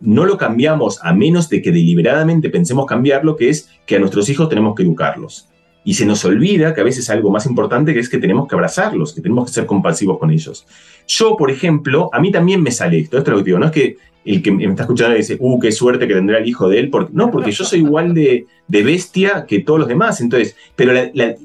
no 0.01 0.25
lo 0.27 0.37
cambiamos 0.37 0.99
a 1.05 1.13
menos 1.13 1.49
de 1.49 1.63
que 1.63 1.71
deliberadamente 1.71 2.51
pensemos 2.51 2.85
cambiarlo, 2.87 3.37
que 3.37 3.51
es 3.51 3.69
que 3.87 3.95
a 3.95 4.01
nuestros 4.01 4.29
hijos 4.31 4.49
tenemos 4.49 4.75
que 4.75 4.83
educarlos. 4.83 5.49
Y 5.85 5.95
se 5.95 6.07
nos 6.07 6.25
olvida 6.25 6.75
que 6.75 6.81
a 6.81 6.85
veces 6.85 7.09
algo 7.09 7.31
más 7.31 7.47
importante 7.47 7.95
que 7.95 8.01
es 8.01 8.09
que 8.09 8.19
tenemos 8.19 8.49
que 8.49 8.57
abrazarlos, 8.57 9.15
que 9.15 9.21
tenemos 9.21 9.47
que 9.47 9.53
ser 9.53 9.67
compasivos 9.67 10.19
con 10.19 10.33
ellos. 10.33 10.67
Yo, 11.07 11.37
por 11.37 11.53
ejemplo, 11.53 12.11
a 12.13 12.19
mí 12.19 12.33
también 12.33 12.61
me 12.61 12.73
sale 12.73 12.99
esto, 12.99 13.19
esto 13.19 13.31
es 13.37 13.47
lo 13.47 13.59
no 13.61 13.67
es 13.67 13.73
que 13.73 14.12
el 14.25 14.43
que 14.43 14.53
me 14.53 14.65
está 14.65 14.83
escuchando 14.83 15.17
dice, 15.17 15.37
uh, 15.39 15.59
qué 15.59 15.73
suerte 15.73 16.07
que 16.07 16.15
tendrá 16.15 16.39
el 16.39 16.49
hijo 16.49 16.69
de 16.69 16.79
él, 16.79 16.91
porque, 16.91 17.11
no, 17.13 17.31
porque 17.31 17.51
yo 17.51 17.65
soy 17.65 17.81
igual 17.81 18.15
de, 18.15 18.47
bestia 18.69 19.47
que 19.47 19.61
todos 19.61 19.81
los 19.81 19.89
demás, 19.89 20.21
entonces, 20.21 20.57
pero 20.77 20.93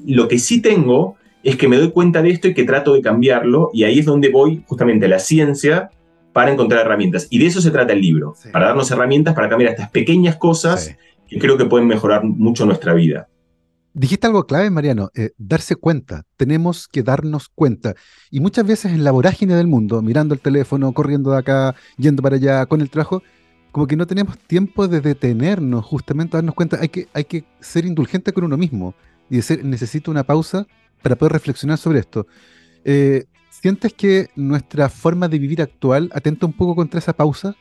lo 0.06 0.28
que 0.28 0.38
sí 0.38 0.60
tengo 0.60 1.16
es 1.42 1.56
que 1.56 1.68
me 1.68 1.76
doy 1.76 1.90
cuenta 1.90 2.22
de 2.22 2.30
esto 2.30 2.48
y 2.48 2.54
que 2.54 2.64
trato 2.64 2.94
de 2.94 3.02
cambiarlo, 3.02 3.70
y 3.72 3.84
ahí 3.84 3.98
es 3.98 4.06
donde 4.06 4.28
voy 4.28 4.62
justamente 4.66 5.06
a 5.06 5.08
la 5.08 5.18
ciencia 5.18 5.90
para 6.32 6.52
encontrar 6.52 6.82
herramientas. 6.82 7.26
Y 7.30 7.38
de 7.38 7.46
eso 7.46 7.60
se 7.60 7.70
trata 7.70 7.92
el 7.92 8.00
libro, 8.00 8.34
para 8.52 8.66
darnos 8.66 8.90
herramientas 8.90 9.34
para 9.34 9.48
cambiar 9.48 9.72
estas 9.72 9.90
pequeñas 9.90 10.36
cosas 10.36 10.96
que 11.28 11.38
creo 11.38 11.56
que 11.56 11.64
pueden 11.64 11.86
mejorar 11.86 12.24
mucho 12.24 12.64
nuestra 12.64 12.94
vida. 12.94 13.28
Dijiste 13.98 14.28
algo 14.28 14.46
clave, 14.46 14.70
Mariano, 14.70 15.10
eh, 15.16 15.32
darse 15.38 15.74
cuenta. 15.74 16.24
Tenemos 16.36 16.86
que 16.86 17.02
darnos 17.02 17.48
cuenta. 17.48 17.94
Y 18.30 18.38
muchas 18.38 18.64
veces 18.64 18.92
en 18.92 19.02
la 19.02 19.10
vorágine 19.10 19.56
del 19.56 19.66
mundo, 19.66 20.02
mirando 20.02 20.34
el 20.34 20.40
teléfono, 20.40 20.92
corriendo 20.92 21.32
de 21.32 21.38
acá, 21.38 21.74
yendo 21.96 22.22
para 22.22 22.36
allá, 22.36 22.64
con 22.66 22.80
el 22.80 22.90
trabajo, 22.90 23.24
como 23.72 23.88
que 23.88 23.96
no 23.96 24.06
tenemos 24.06 24.38
tiempo 24.38 24.86
de 24.86 25.00
detenernos, 25.00 25.84
justamente 25.84 26.36
a 26.36 26.38
darnos 26.38 26.54
cuenta. 26.54 26.78
Hay 26.80 26.90
que, 26.90 27.08
hay 27.12 27.24
que 27.24 27.44
ser 27.58 27.86
indulgente 27.86 28.32
con 28.32 28.44
uno 28.44 28.56
mismo 28.56 28.94
y 29.28 29.36
decir, 29.36 29.64
necesito 29.64 30.12
una 30.12 30.22
pausa 30.22 30.68
para 31.02 31.16
poder 31.16 31.32
reflexionar 31.32 31.78
sobre 31.78 31.98
esto. 31.98 32.28
Eh, 32.84 33.24
¿Sientes 33.50 33.92
que 33.94 34.28
nuestra 34.36 34.90
forma 34.90 35.26
de 35.26 35.40
vivir 35.40 35.60
actual 35.60 36.08
atenta 36.14 36.46
un 36.46 36.52
poco 36.52 36.76
contra 36.76 37.00
esa 37.00 37.14
pausa? 37.14 37.56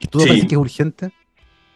¿Que 0.00 0.08
todo 0.08 0.26
parece 0.26 0.48
que 0.48 0.56
es 0.56 0.60
urgente? 0.60 1.12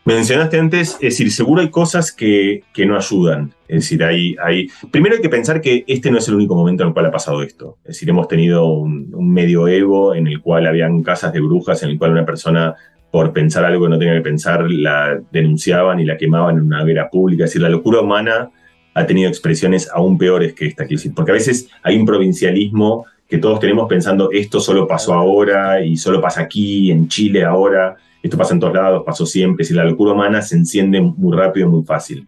Mencionaste 0.05 0.59
antes, 0.59 0.95
es 0.95 1.01
decir, 1.01 1.33
seguro 1.33 1.63
hay 1.63 1.71
cosas 1.71 2.13
que, 2.13 2.63
que 2.75 2.85
no 2.85 2.95
ayudan. 2.95 3.55
Es 3.67 3.85
decir, 3.85 4.05
hay, 4.05 4.37
hay, 4.45 4.69
primero 4.91 5.17
hay 5.17 5.23
que 5.23 5.31
pensar 5.31 5.63
que 5.63 5.83
este 5.87 6.11
no 6.11 6.19
es 6.19 6.29
el 6.29 6.35
único 6.35 6.55
momento 6.55 6.83
en 6.83 6.89
el 6.89 6.93
cual 6.93 7.07
ha 7.07 7.11
pasado 7.11 7.43
esto. 7.43 7.79
Es 7.85 7.95
decir, 7.95 8.11
hemos 8.11 8.29
tenido 8.29 8.67
un, 8.67 9.11
un 9.15 9.33
medioevo 9.33 10.15
en 10.15 10.27
el 10.27 10.43
cual 10.43 10.67
habían 10.67 11.03
casas 11.03 11.33
de 11.33 11.41
brujas, 11.41 11.83
en 11.83 11.91
el 11.91 11.99
cual 11.99 12.13
una 12.13 12.27
persona, 12.27 12.75
por 13.11 13.33
pensar 13.33 13.65
algo 13.65 13.85
que 13.85 13.91
no 13.91 13.99
tenía 13.99 14.15
que 14.15 14.21
pensar, 14.21 14.71
la 14.71 15.19
denunciaban 15.33 15.99
y 16.01 16.05
la 16.05 16.19
quemaban 16.19 16.59
en 16.59 16.67
una 16.67 16.83
hoguera 16.83 17.09
pública. 17.09 17.45
Es 17.45 17.51
decir, 17.51 17.63
la 17.63 17.71
locura 17.71 18.01
humana 18.01 18.51
ha 18.93 19.07
tenido 19.07 19.31
expresiones 19.31 19.89
aún 19.91 20.19
peores 20.19 20.53
que 20.53 20.67
esta. 20.67 20.85
Porque 21.17 21.31
a 21.31 21.35
veces 21.35 21.71
hay 21.83 21.97
un 21.97 22.05
provincialismo 22.05 23.07
que 23.27 23.39
todos 23.39 23.59
tenemos 23.59 23.89
pensando 23.89 24.31
esto 24.31 24.61
solo 24.61 24.87
pasó 24.87 25.15
ahora 25.15 25.83
y 25.83 25.97
solo 25.97 26.21
pasa 26.21 26.43
aquí, 26.43 26.91
en 26.91 27.09
Chile 27.09 27.43
ahora 27.43 27.97
esto 28.25 28.39
pasa 28.39 28.55
en 28.55 28.61
todos 28.61 28.73
lados, 28.73 29.03
pasó 29.05 29.27
siempre, 29.27 29.67
si 29.67 29.75
la 29.75 29.85
locura 29.85 30.13
humana 30.13 30.41
se 30.41 30.57
enciende 30.57 30.99
muy 30.99 31.37
rápido, 31.37 31.69
muy 31.69 31.85
fácil. 31.85 32.27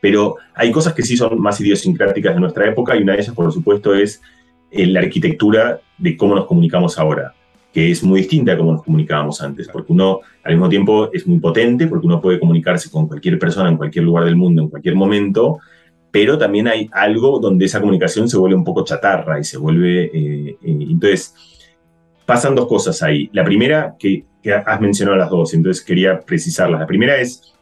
Pero 0.00 0.34
hay 0.52 0.72
cosas 0.72 0.92
que 0.92 1.02
sí 1.02 1.16
son 1.16 1.40
más 1.40 1.60
idiosincráticas 1.60 2.34
de 2.34 2.40
nuestra 2.40 2.68
época 2.68 2.96
y 2.96 3.02
una 3.04 3.12
de 3.12 3.20
ellas, 3.20 3.32
por 3.32 3.52
supuesto, 3.52 3.94
es 3.94 4.20
eh, 4.72 4.86
la 4.86 4.98
arquitectura 4.98 5.80
de 5.98 6.16
cómo 6.16 6.34
nos 6.34 6.46
comunicamos 6.46 6.98
ahora, 6.98 7.32
que 7.72 7.92
es 7.92 8.02
muy 8.02 8.22
distinta 8.22 8.54
a 8.54 8.58
cómo 8.58 8.72
nos 8.72 8.82
comunicábamos 8.82 9.40
antes, 9.40 9.68
porque 9.68 9.92
uno 9.92 10.18
al 10.42 10.54
mismo 10.54 10.68
tiempo 10.68 11.10
es 11.12 11.24
muy 11.28 11.38
potente, 11.38 11.86
porque 11.86 12.08
uno 12.08 12.20
puede 12.20 12.40
comunicarse 12.40 12.90
con 12.90 13.06
cualquier 13.06 13.38
persona 13.38 13.68
en 13.68 13.76
cualquier 13.76 14.04
lugar 14.04 14.24
del 14.24 14.34
mundo, 14.34 14.62
en 14.62 14.68
cualquier 14.68 14.96
momento, 14.96 15.60
pero 16.10 16.36
también 16.36 16.66
hay 16.66 16.90
algo 16.90 17.38
donde 17.38 17.66
esa 17.66 17.78
comunicación 17.78 18.28
se 18.28 18.36
vuelve 18.36 18.56
un 18.56 18.64
poco 18.64 18.82
chatarra 18.84 19.38
y 19.38 19.44
se 19.44 19.58
vuelve... 19.58 20.06
Eh, 20.06 20.58
eh, 20.60 20.78
entonces, 20.90 21.34
pasan 22.26 22.56
dos 22.56 22.66
cosas 22.66 23.00
ahí. 23.04 23.30
La 23.32 23.44
primera, 23.44 23.94
que 23.96 24.24
has 24.52 24.80
mencionado 24.80 25.16
las 25.16 25.30
dos, 25.30 25.54
entonces 25.54 25.84
quería 25.84 26.20
precisarlas. 26.20 26.80
La 26.80 26.86
primera 26.86 27.16
es, 27.18 27.54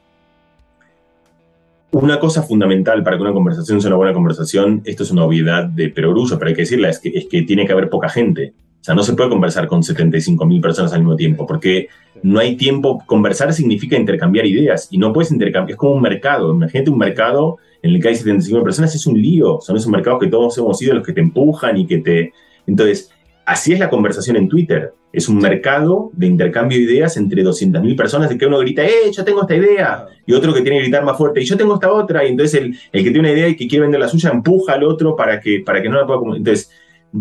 una 1.95 2.19
cosa 2.19 2.43
fundamental 2.43 3.05
para 3.05 3.17
que 3.17 3.23
una 3.23 3.33
conversación 3.33 3.81
sea 3.81 3.89
una 3.89 3.97
buena 3.97 4.13
conversación, 4.13 4.83
esto 4.85 5.05
es 5.05 5.13
una 5.13 5.25
obviedad 5.25 5.65
de 5.65 5.91
perogrullo, 5.91 6.37
pero 6.39 6.49
hay 6.49 6.55
que 6.55 6.63
decirla, 6.63 6.89
es 6.89 6.99
que, 6.99 7.11
es 7.11 7.27
que 7.27 7.43
tiene 7.43 7.67
que 7.67 7.73
haber 7.73 7.89
poca 7.89 8.09
gente. 8.09 8.53
O 8.81 8.85
sea, 8.85 8.95
no 8.95 9.03
se 9.03 9.15
puede 9.15 9.31
conversar 9.31 9.67
con 9.67 9.83
75 9.83 10.45
mil 10.45 10.61
personas 10.61 10.93
al 10.93 11.01
mismo 11.01 11.17
tiempo, 11.17 11.47
porque 11.47 11.89
no 12.23 12.41
hay 12.41 12.57
tiempo. 12.57 13.03
Conversar 13.07 13.53
significa 13.55 13.97
intercambiar 13.97 14.45
ideas 14.45 14.89
y 14.91 14.99
no 14.99 15.13
puedes 15.13 15.31
intercambiar. 15.33 15.75
Es 15.75 15.79
como 15.79 15.93
un 15.93 16.03
mercado. 16.03 16.53
Imagínate 16.53 16.91
un 16.91 16.99
mercado 16.99 17.59
en 17.81 17.93
el 17.93 18.03
que 18.03 18.09
hay 18.09 18.17
75 18.17 18.57
mil 18.57 18.65
personas, 18.65 18.95
es 18.95 19.07
un 19.07 19.19
lío. 19.19 19.59
Son 19.63 19.77
esos 19.77 19.89
mercados 19.89 20.21
que 20.21 20.27
todos 20.27 20.59
hemos 20.59 20.77
sido 20.77 20.95
los 20.95 21.07
que 21.07 21.15
te 21.15 21.21
empujan 21.21 21.79
y 21.79 21.87
que 21.87 21.99
te. 21.99 22.33
Entonces, 22.67 23.11
así 23.47 23.73
es 23.73 23.79
la 23.79 23.91
conversación 23.91 24.37
en 24.37 24.49
Twitter. 24.49 24.93
Es 25.13 25.29
un 25.29 25.39
mercado 25.39 26.11
de 26.13 26.27
intercambio 26.27 26.79
de 26.79 26.85
ideas 26.85 27.17
entre 27.17 27.45
200.000 27.45 27.97
personas 27.97 28.29
de 28.29 28.37
que 28.37 28.47
uno 28.47 28.59
grita, 28.59 28.85
¡eh, 28.85 29.13
yo 29.13 29.25
tengo 29.25 29.43
esta 29.43 29.55
idea! 29.55 30.07
Y 30.27 30.33
otro 30.33 30.53
que 30.53 30.63
tiene 30.63 30.79
que 30.79 30.85
gritar 30.85 31.05
más 31.05 31.17
fuerte, 31.17 31.41
¡y 31.41 31.45
yo 31.45 31.57
tengo 31.57 31.75
esta 31.75 31.93
otra! 31.93 32.25
Y 32.25 32.31
entonces 32.31 32.61
el, 32.61 32.73
que 32.91 33.03
tiene 33.03 33.21
una 33.21 33.33
idea 33.33 33.49
y 33.49 33.57
que 33.57 33.69
quiere 33.69 33.83
vender 33.83 34.01
la 34.01 34.09
suya 34.09 34.31
empuja 34.31 34.73
al 34.73 34.83
otro 34.83 35.15
para 35.15 35.41
que, 35.41 35.61
para 35.61 35.81
que 35.81 35.89
no 35.89 35.97
la 35.97 36.07
pueda... 36.07 36.37
Entonces, 36.37 36.71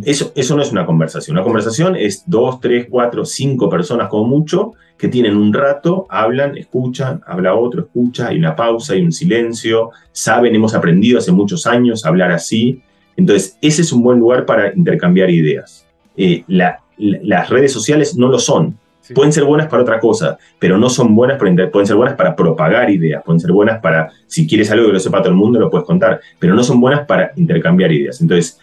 eso, 0.03 0.31
eso 0.35 0.55
no 0.55 0.63
es 0.63 0.71
una 0.71 0.87
conversación. 0.87 1.37
Una 1.37 1.43
conversación 1.43 1.95
es 1.95 2.23
dos, 2.25 2.59
tres, 2.59 2.87
cuatro, 2.89 3.25
cinco 3.25 3.69
personas 3.69 4.07
como 4.07 4.25
mucho 4.25 4.73
que 4.97 5.07
tienen 5.07 5.35
un 5.35 5.53
rato, 5.53 6.07
hablan, 6.09 6.57
escuchan, 6.57 7.21
habla 7.27 7.55
otro, 7.55 7.81
escucha, 7.81 8.29
hay 8.29 8.37
una 8.37 8.55
pausa, 8.55 8.93
hay 8.93 9.01
un 9.01 9.11
silencio, 9.11 9.91
saben, 10.11 10.55
hemos 10.55 10.73
aprendido 10.73 11.19
hace 11.19 11.31
muchos 11.31 11.67
años 11.67 12.05
a 12.05 12.09
hablar 12.09 12.31
así. 12.31 12.81
Entonces, 13.15 13.57
ese 13.61 13.81
es 13.81 13.91
un 13.91 14.01
buen 14.01 14.19
lugar 14.19 14.45
para 14.45 14.73
intercambiar 14.73 15.29
ideas. 15.29 15.85
Eh, 16.15 16.43
la, 16.47 16.79
las 16.97 17.49
redes 17.49 17.71
sociales 17.71 18.15
no 18.17 18.27
lo 18.27 18.39
son. 18.39 18.77
Pueden 19.13 19.33
ser 19.33 19.43
buenas 19.43 19.67
para 19.67 19.83
otra 19.83 19.99
cosa, 19.99 20.37
pero 20.59 20.77
no 20.77 20.89
son 20.89 21.13
buenas 21.13 21.37
para, 21.37 21.69
pueden 21.69 21.85
ser 21.85 21.97
buenas 21.97 22.15
para 22.15 22.35
propagar 22.35 22.89
ideas, 22.89 23.21
pueden 23.23 23.39
ser 23.39 23.51
buenas 23.51 23.81
para, 23.81 24.09
si 24.27 24.47
quieres 24.47 24.71
algo 24.71 24.87
que 24.87 24.93
lo 24.93 24.99
sepa 24.99 25.19
todo 25.19 25.29
el 25.29 25.35
mundo, 25.35 25.59
lo 25.59 25.69
puedes 25.69 25.85
contar, 25.85 26.21
pero 26.39 26.53
no 26.53 26.63
son 26.63 26.79
buenas 26.79 27.05
para 27.05 27.33
intercambiar 27.35 27.91
ideas. 27.91 28.21
Entonces, 28.21 28.59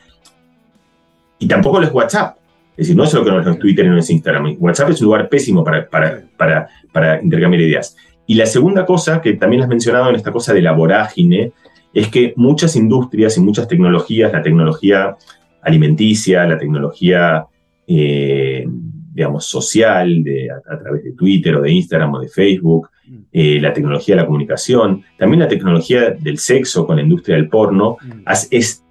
y 1.38 1.46
tampoco 1.46 1.78
lo 1.78 1.86
es 1.86 1.92
WhatsApp. 1.92 2.36
Es 2.72 2.86
decir, 2.86 2.96
no 2.96 3.04
es 3.04 3.12
lo 3.12 3.22
que 3.22 3.30
no 3.30 3.50
es 3.50 3.58
Twitter 3.58 3.84
y 3.84 3.88
no 3.88 3.98
es 3.98 4.08
Instagram. 4.08 4.56
WhatsApp 4.58 4.90
es 4.90 5.00
un 5.02 5.06
lugar 5.06 5.28
pésimo 5.28 5.62
para, 5.62 5.86
para, 5.86 6.22
para, 6.38 6.68
para 6.90 7.22
intercambiar 7.22 7.60
ideas. 7.60 7.94
Y 8.26 8.34
la 8.34 8.46
segunda 8.46 8.86
cosa, 8.86 9.20
que 9.20 9.34
también 9.34 9.62
has 9.62 9.68
mencionado 9.68 10.08
en 10.08 10.16
esta 10.16 10.32
cosa 10.32 10.54
de 10.54 10.62
la 10.62 10.72
vorágine, 10.72 11.52
es 11.92 12.08
que 12.08 12.32
muchas 12.36 12.76
industrias 12.76 13.36
y 13.36 13.40
muchas 13.40 13.68
tecnologías, 13.68 14.32
la 14.32 14.42
tecnología 14.42 15.16
alimenticia, 15.62 16.46
la 16.46 16.58
tecnología 16.58 17.46
eh, 17.86 18.66
digamos, 19.12 19.44
social, 19.46 20.22
de, 20.22 20.48
a, 20.50 20.78
través 20.78 21.04
de 21.04 21.12
Twitter 21.12 21.56
o 21.56 21.62
de 21.62 21.72
Instagram 21.72 22.14
o 22.14 22.20
de 22.20 22.28
Facebook, 22.28 22.88
mm. 23.06 23.16
eh, 23.32 23.60
la 23.60 23.72
tecnología 23.72 24.14
de 24.14 24.20
la 24.22 24.26
comunicación, 24.26 25.02
también 25.18 25.40
la 25.40 25.48
tecnología 25.48 26.10
del 26.10 26.38
sexo 26.38 26.86
con 26.86 26.96
la 26.96 27.02
industria 27.02 27.36
del 27.36 27.48
porno, 27.48 27.96
mm. 28.00 28.22
es 28.50 28.84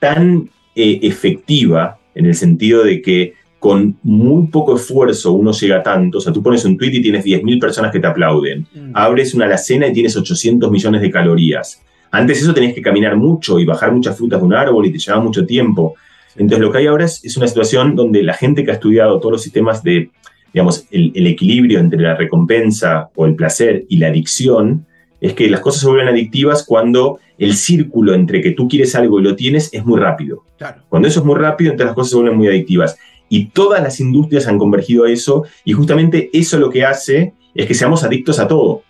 tan 0.00 0.50
eh, 0.74 0.98
efectiva 1.02 1.98
en 2.14 2.26
el 2.26 2.34
sentido 2.34 2.82
de 2.82 3.00
que 3.00 3.34
con 3.58 3.96
muy 4.02 4.48
poco 4.48 4.76
esfuerzo 4.76 5.32
uno 5.32 5.52
llega 5.52 5.78
a 5.78 5.82
tanto. 5.82 6.18
O 6.18 6.20
sea, 6.20 6.32
tú 6.32 6.42
pones 6.42 6.64
un 6.64 6.76
tweet 6.76 6.92
y 6.94 7.02
tienes 7.02 7.24
10.000 7.24 7.60
personas 7.60 7.92
que 7.92 8.00
te 8.00 8.06
aplauden. 8.06 8.66
Mm. 8.74 8.90
Abres 8.94 9.34
una 9.34 9.46
alacena 9.46 9.86
y 9.86 9.92
tienes 9.92 10.16
800 10.16 10.70
millones 10.70 11.00
de 11.00 11.10
calorías. 11.10 11.82
Antes 12.10 12.42
eso 12.42 12.54
tenías 12.54 12.74
que 12.74 12.82
caminar 12.82 13.16
mucho 13.16 13.58
y 13.58 13.64
bajar 13.64 13.92
muchas 13.92 14.16
frutas 14.16 14.40
de 14.40 14.46
un 14.46 14.54
árbol 14.54 14.86
y 14.86 14.92
te 14.92 14.98
llevaba 14.98 15.22
mucho 15.22 15.44
tiempo. 15.44 15.94
Entonces, 16.36 16.60
lo 16.60 16.70
que 16.70 16.78
hay 16.78 16.86
ahora 16.86 17.04
es, 17.04 17.36
una 17.36 17.48
situación 17.48 17.96
donde 17.96 18.22
la 18.22 18.34
gente 18.34 18.64
que 18.64 18.70
ha 18.70 18.74
estudiado 18.74 19.18
todos 19.18 19.32
los 19.32 19.42
sistemas 19.42 19.82
de, 19.82 20.10
digamos, 20.52 20.86
el, 20.90 21.26
equilibrio 21.26 21.78
entre 21.78 22.00
la 22.00 22.14
recompensa 22.14 23.10
o 23.14 23.26
el 23.26 23.34
placer 23.34 23.84
y 23.88 23.96
la 23.96 24.08
adicción, 24.08 24.86
es 25.20 25.32
que 25.32 25.48
las 25.48 25.60
cosas 25.60 25.80
se 25.80 25.88
vuelven 25.88 26.08
adictivas 26.08 26.64
cuando 26.64 27.18
el 27.38 27.54
círculo 27.54 28.14
entre 28.14 28.42
que 28.42 28.52
tú 28.52 28.68
quieres 28.68 28.94
algo 28.94 29.18
y 29.18 29.22
lo 29.22 29.34
tienes 29.34 29.72
es 29.72 29.84
muy 29.84 29.98
rápido. 29.98 30.44
Cuando 30.88 31.08
eso 31.08 31.20
es 31.20 31.26
muy 31.26 31.36
rápido, 31.36 31.70
entonces 31.70 31.86
las 31.86 31.94
cosas 31.94 32.10
se 32.10 32.16
vuelven 32.16 32.36
muy 32.36 32.48
adictivas. 32.48 32.98
Y 33.28 33.46
todas 33.46 33.82
las 33.82 33.98
industrias 33.98 34.46
han 34.46 34.58
convergido 34.58 35.04
a 35.04 35.10
eso, 35.10 35.44
y 35.64 35.72
justamente 35.72 36.30
eso 36.32 36.58
lo 36.58 36.70
que 36.70 36.84
hace 36.84 37.32
es 37.54 37.66
que 37.66 37.74
seamos 37.74 38.04
adictos 38.04 38.38
a 38.38 38.46
todo. 38.46 38.82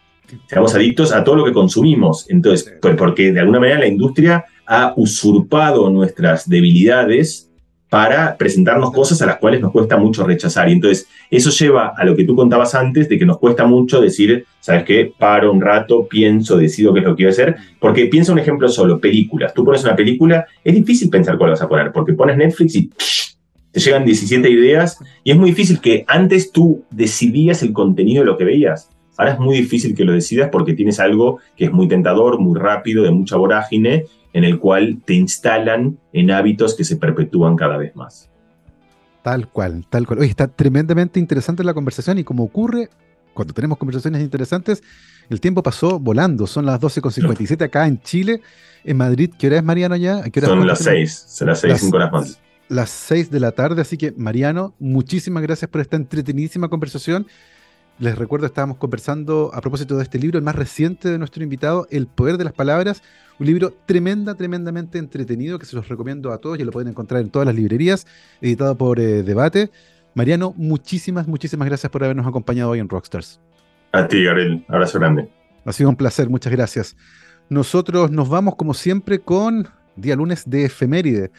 Seamos 0.47 0.75
adictos 0.75 1.13
a 1.13 1.25
todo 1.25 1.37
lo 1.37 1.45
que 1.45 1.53
consumimos. 1.53 2.29
Entonces, 2.29 2.75
porque 2.97 3.33
de 3.33 3.41
alguna 3.41 3.61
manera 3.61 3.81
la 3.81 3.87
industria 3.87 4.45
ha 4.67 4.93
usurpado 4.97 5.91
nuestras 5.91 6.49
debilidades 6.49 7.47
para 7.89 8.37
presentarnos 8.37 8.93
cosas 8.93 9.23
a 9.23 9.27
las 9.27 9.37
cuales 9.37 9.61
nos 9.61 9.71
cuesta 9.71 9.97
mucho 9.97 10.27
rechazar. 10.27 10.69
Y 10.69 10.73
entonces 10.73 11.07
eso 11.31 11.51
lleva 11.51 11.95
a 11.97 12.05
lo 12.05 12.17
que 12.17 12.25
tú 12.25 12.35
contabas 12.35 12.75
antes, 12.75 13.09
de 13.09 13.19
que 13.19 13.25
nos 13.25 13.39
cuesta 13.39 13.65
mucho 13.65 14.01
decir, 14.01 14.45
¿sabes 14.61 14.85
qué? 14.85 15.13
Paro 15.17 15.53
un 15.53 15.61
rato, 15.61 16.07
pienso, 16.07 16.57
decido 16.57 16.93
qué 16.93 17.01
es 17.01 17.05
lo 17.07 17.13
que 17.13 17.17
quiero 17.17 17.31
hacer. 17.31 17.57
Porque 17.79 18.07
piensa 18.07 18.33
un 18.33 18.39
ejemplo 18.39 18.69
solo, 18.69 19.01
películas. 19.01 19.55
Tú 19.55 19.65
pones 19.65 19.85
una 19.85 19.95
película, 19.95 20.47
es 20.65 20.75
difícil 20.75 21.09
pensar 21.09 21.39
cuál 21.39 21.51
vas 21.51 21.63
a 21.63 21.69
poner, 21.69 21.93
porque 21.93 22.13
pones 22.13 22.37
Netflix 22.37 22.75
y 22.75 22.91
te 23.71 23.81
llegan 23.81 24.07
17 24.07 24.49
ideas 24.49 24.99
y 25.23 25.31
es 25.31 25.37
muy 25.37 25.51
difícil 25.51 25.81
que 25.81 26.03
antes 26.09 26.51
tú 26.51 26.85
decidías 26.91 27.63
el 27.63 27.75
contenido 27.75 28.23
de 28.23 28.27
lo 28.27 28.39
que 28.39 28.45
veías. 28.45 28.89
Ahora 29.17 29.33
es 29.33 29.39
muy 29.39 29.57
difícil 29.57 29.95
que 29.95 30.05
lo 30.05 30.13
decidas 30.13 30.51
porque 30.51 30.75
tienes 30.75 31.01
algo 31.01 31.39
que 31.57 31.67
es 31.67 31.73
muy 31.73 31.89
tentador, 31.89 32.39
muy 32.39 32.59
rápido, 32.59 33.03
de 33.03 33.11
mucha 33.11 33.37
vorágine 33.37 34.07
en 34.33 34.45
el 34.45 34.59
cual 34.59 34.99
te 35.05 35.15
instalan 35.15 35.99
en 36.13 36.31
hábitos 36.31 36.75
que 36.75 36.85
se 36.85 36.97
perpetúan 36.97 37.57
cada 37.57 37.79
vez 37.79 37.97
más. 37.97 38.29
Tal 39.23 39.49
cual, 39.49 39.87
tal 39.89 40.07
cual. 40.07 40.21
Oye, 40.21 40.29
está 40.29 40.47
tremendamente 40.47 41.19
interesante 41.19 41.65
la 41.65 41.75
conversación 41.75 42.19
y 42.19 42.25
como 42.25 42.45
ocurre 42.45 42.91
cuando 43.37 43.55
tenemos 43.55 43.79
conversaciones 43.79 44.23
interesantes, 44.23 44.83
el 45.31 45.41
tiempo 45.41 45.63
pasó 45.63 46.01
volando. 46.01 46.47
Son 46.47 46.67
las 46.67 46.81
12.57 46.81 47.63
acá 47.63 47.87
en 47.87 48.01
Chile. 48.01 48.41
En 48.85 48.97
Madrid, 48.97 49.31
¿qué 49.39 49.47
hora 49.47 49.59
es 49.59 49.65
Mariano 49.65 49.97
ya? 49.97 50.23
Son 50.41 50.67
las 50.67 50.81
6, 50.81 51.27
son 51.29 51.49
las 51.49 51.61
6, 51.61 51.81
5 51.81 51.97
horas 51.97 52.13
más. 52.13 52.41
Las 52.69 52.91
6 52.91 53.31
de 53.31 53.41
la 53.41 53.53
tarde, 53.53 53.83
así 53.83 53.97
que 53.97 54.13
Mariano, 54.17 54.75
muchísimas 54.79 55.43
gracias 55.43 55.71
por 55.71 55.81
esta 55.81 55.97
entretenidísima 55.97 56.69
conversación 56.69 57.27
les 57.99 58.17
recuerdo, 58.17 58.47
estábamos 58.47 58.77
conversando 58.77 59.51
a 59.55 59.61
propósito 59.61 59.97
de 59.97 60.03
este 60.03 60.19
libro, 60.19 60.39
el 60.39 60.45
más 60.45 60.55
reciente 60.55 61.09
de 61.09 61.19
nuestro 61.19 61.43
invitado, 61.43 61.87
El 61.91 62.07
Poder 62.07 62.37
de 62.37 62.45
las 62.45 62.53
Palabras, 62.53 63.03
un 63.39 63.47
libro 63.47 63.73
tremenda, 63.87 64.35
tremendamente 64.35 64.99
entretenido 64.99 65.59
que 65.59 65.67
se 65.67 65.77
los 65.77 65.89
recomiendo 65.89 66.33
a 66.33 66.39
todos 66.39 66.59
y 66.59 66.65
lo 66.65 66.73
pueden 66.73 66.89
encontrar 66.89 67.23
en 67.23 67.31
todas 67.31 67.47
las 67.47 67.55
librerías, 67.55 68.07
editado 68.41 68.77
por 68.77 69.01
eh, 69.01 69.23
Debate. 69.23 69.71
Mariano, 70.15 70.55
muchísimas, 70.57 71.27
muchísimas 71.27 71.69
gracias 71.69 71.91
por 71.91 72.05
habernos 72.05 72.27
acompañado 72.27 72.71
hoy 72.71 72.81
en 72.81 72.89
Rockstars. 72.89 73.41
A 73.93 74.07
ti, 74.09 74.25
Gabriel. 74.25 74.65
Abrazo 74.69 74.99
grande. 74.99 75.29
Ha 75.65 75.73
sido 75.73 75.89
un 75.91 75.97
placer, 75.97 76.29
muchas 76.29 76.53
gracias. 76.53 76.97
Nosotros 77.49 78.11
nos 78.11 78.29
vamos, 78.29 78.57
como 78.57 78.75
siempre, 78.75 79.21
con 79.21 79.69
día 79.97 80.17
lunes 80.17 80.49
de 80.49 80.67
efeméride. 80.67 81.31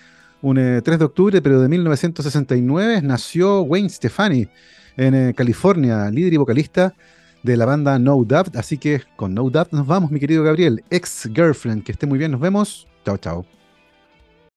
Un 0.41 0.55
3 0.55 0.87
eh, 0.87 0.97
de 0.97 1.05
octubre, 1.05 1.41
pero 1.41 1.59
de 1.59 1.67
1969, 1.67 3.01
nació 3.01 3.61
Wayne 3.61 3.89
Stefani 3.89 4.47
en 4.97 5.15
eh, 5.15 5.33
California, 5.33 6.09
líder 6.09 6.33
y 6.33 6.37
vocalista 6.37 6.93
de 7.43 7.55
la 7.55 7.65
banda 7.65 7.97
No 7.99 8.23
Doubt. 8.23 8.55
Así 8.55 8.77
que 8.77 9.03
con 9.15 9.33
No 9.33 9.49
Doubt 9.49 9.71
nos 9.71 9.87
vamos, 9.87 10.11
mi 10.11 10.19
querido 10.19 10.43
Gabriel, 10.43 10.83
ex 10.89 11.29
girlfriend. 11.33 11.83
Que 11.83 11.93
esté 11.93 12.05
muy 12.05 12.19
bien, 12.19 12.31
nos 12.31 12.41
vemos. 12.41 12.87
Chao, 13.05 13.17
chao. 13.17 13.56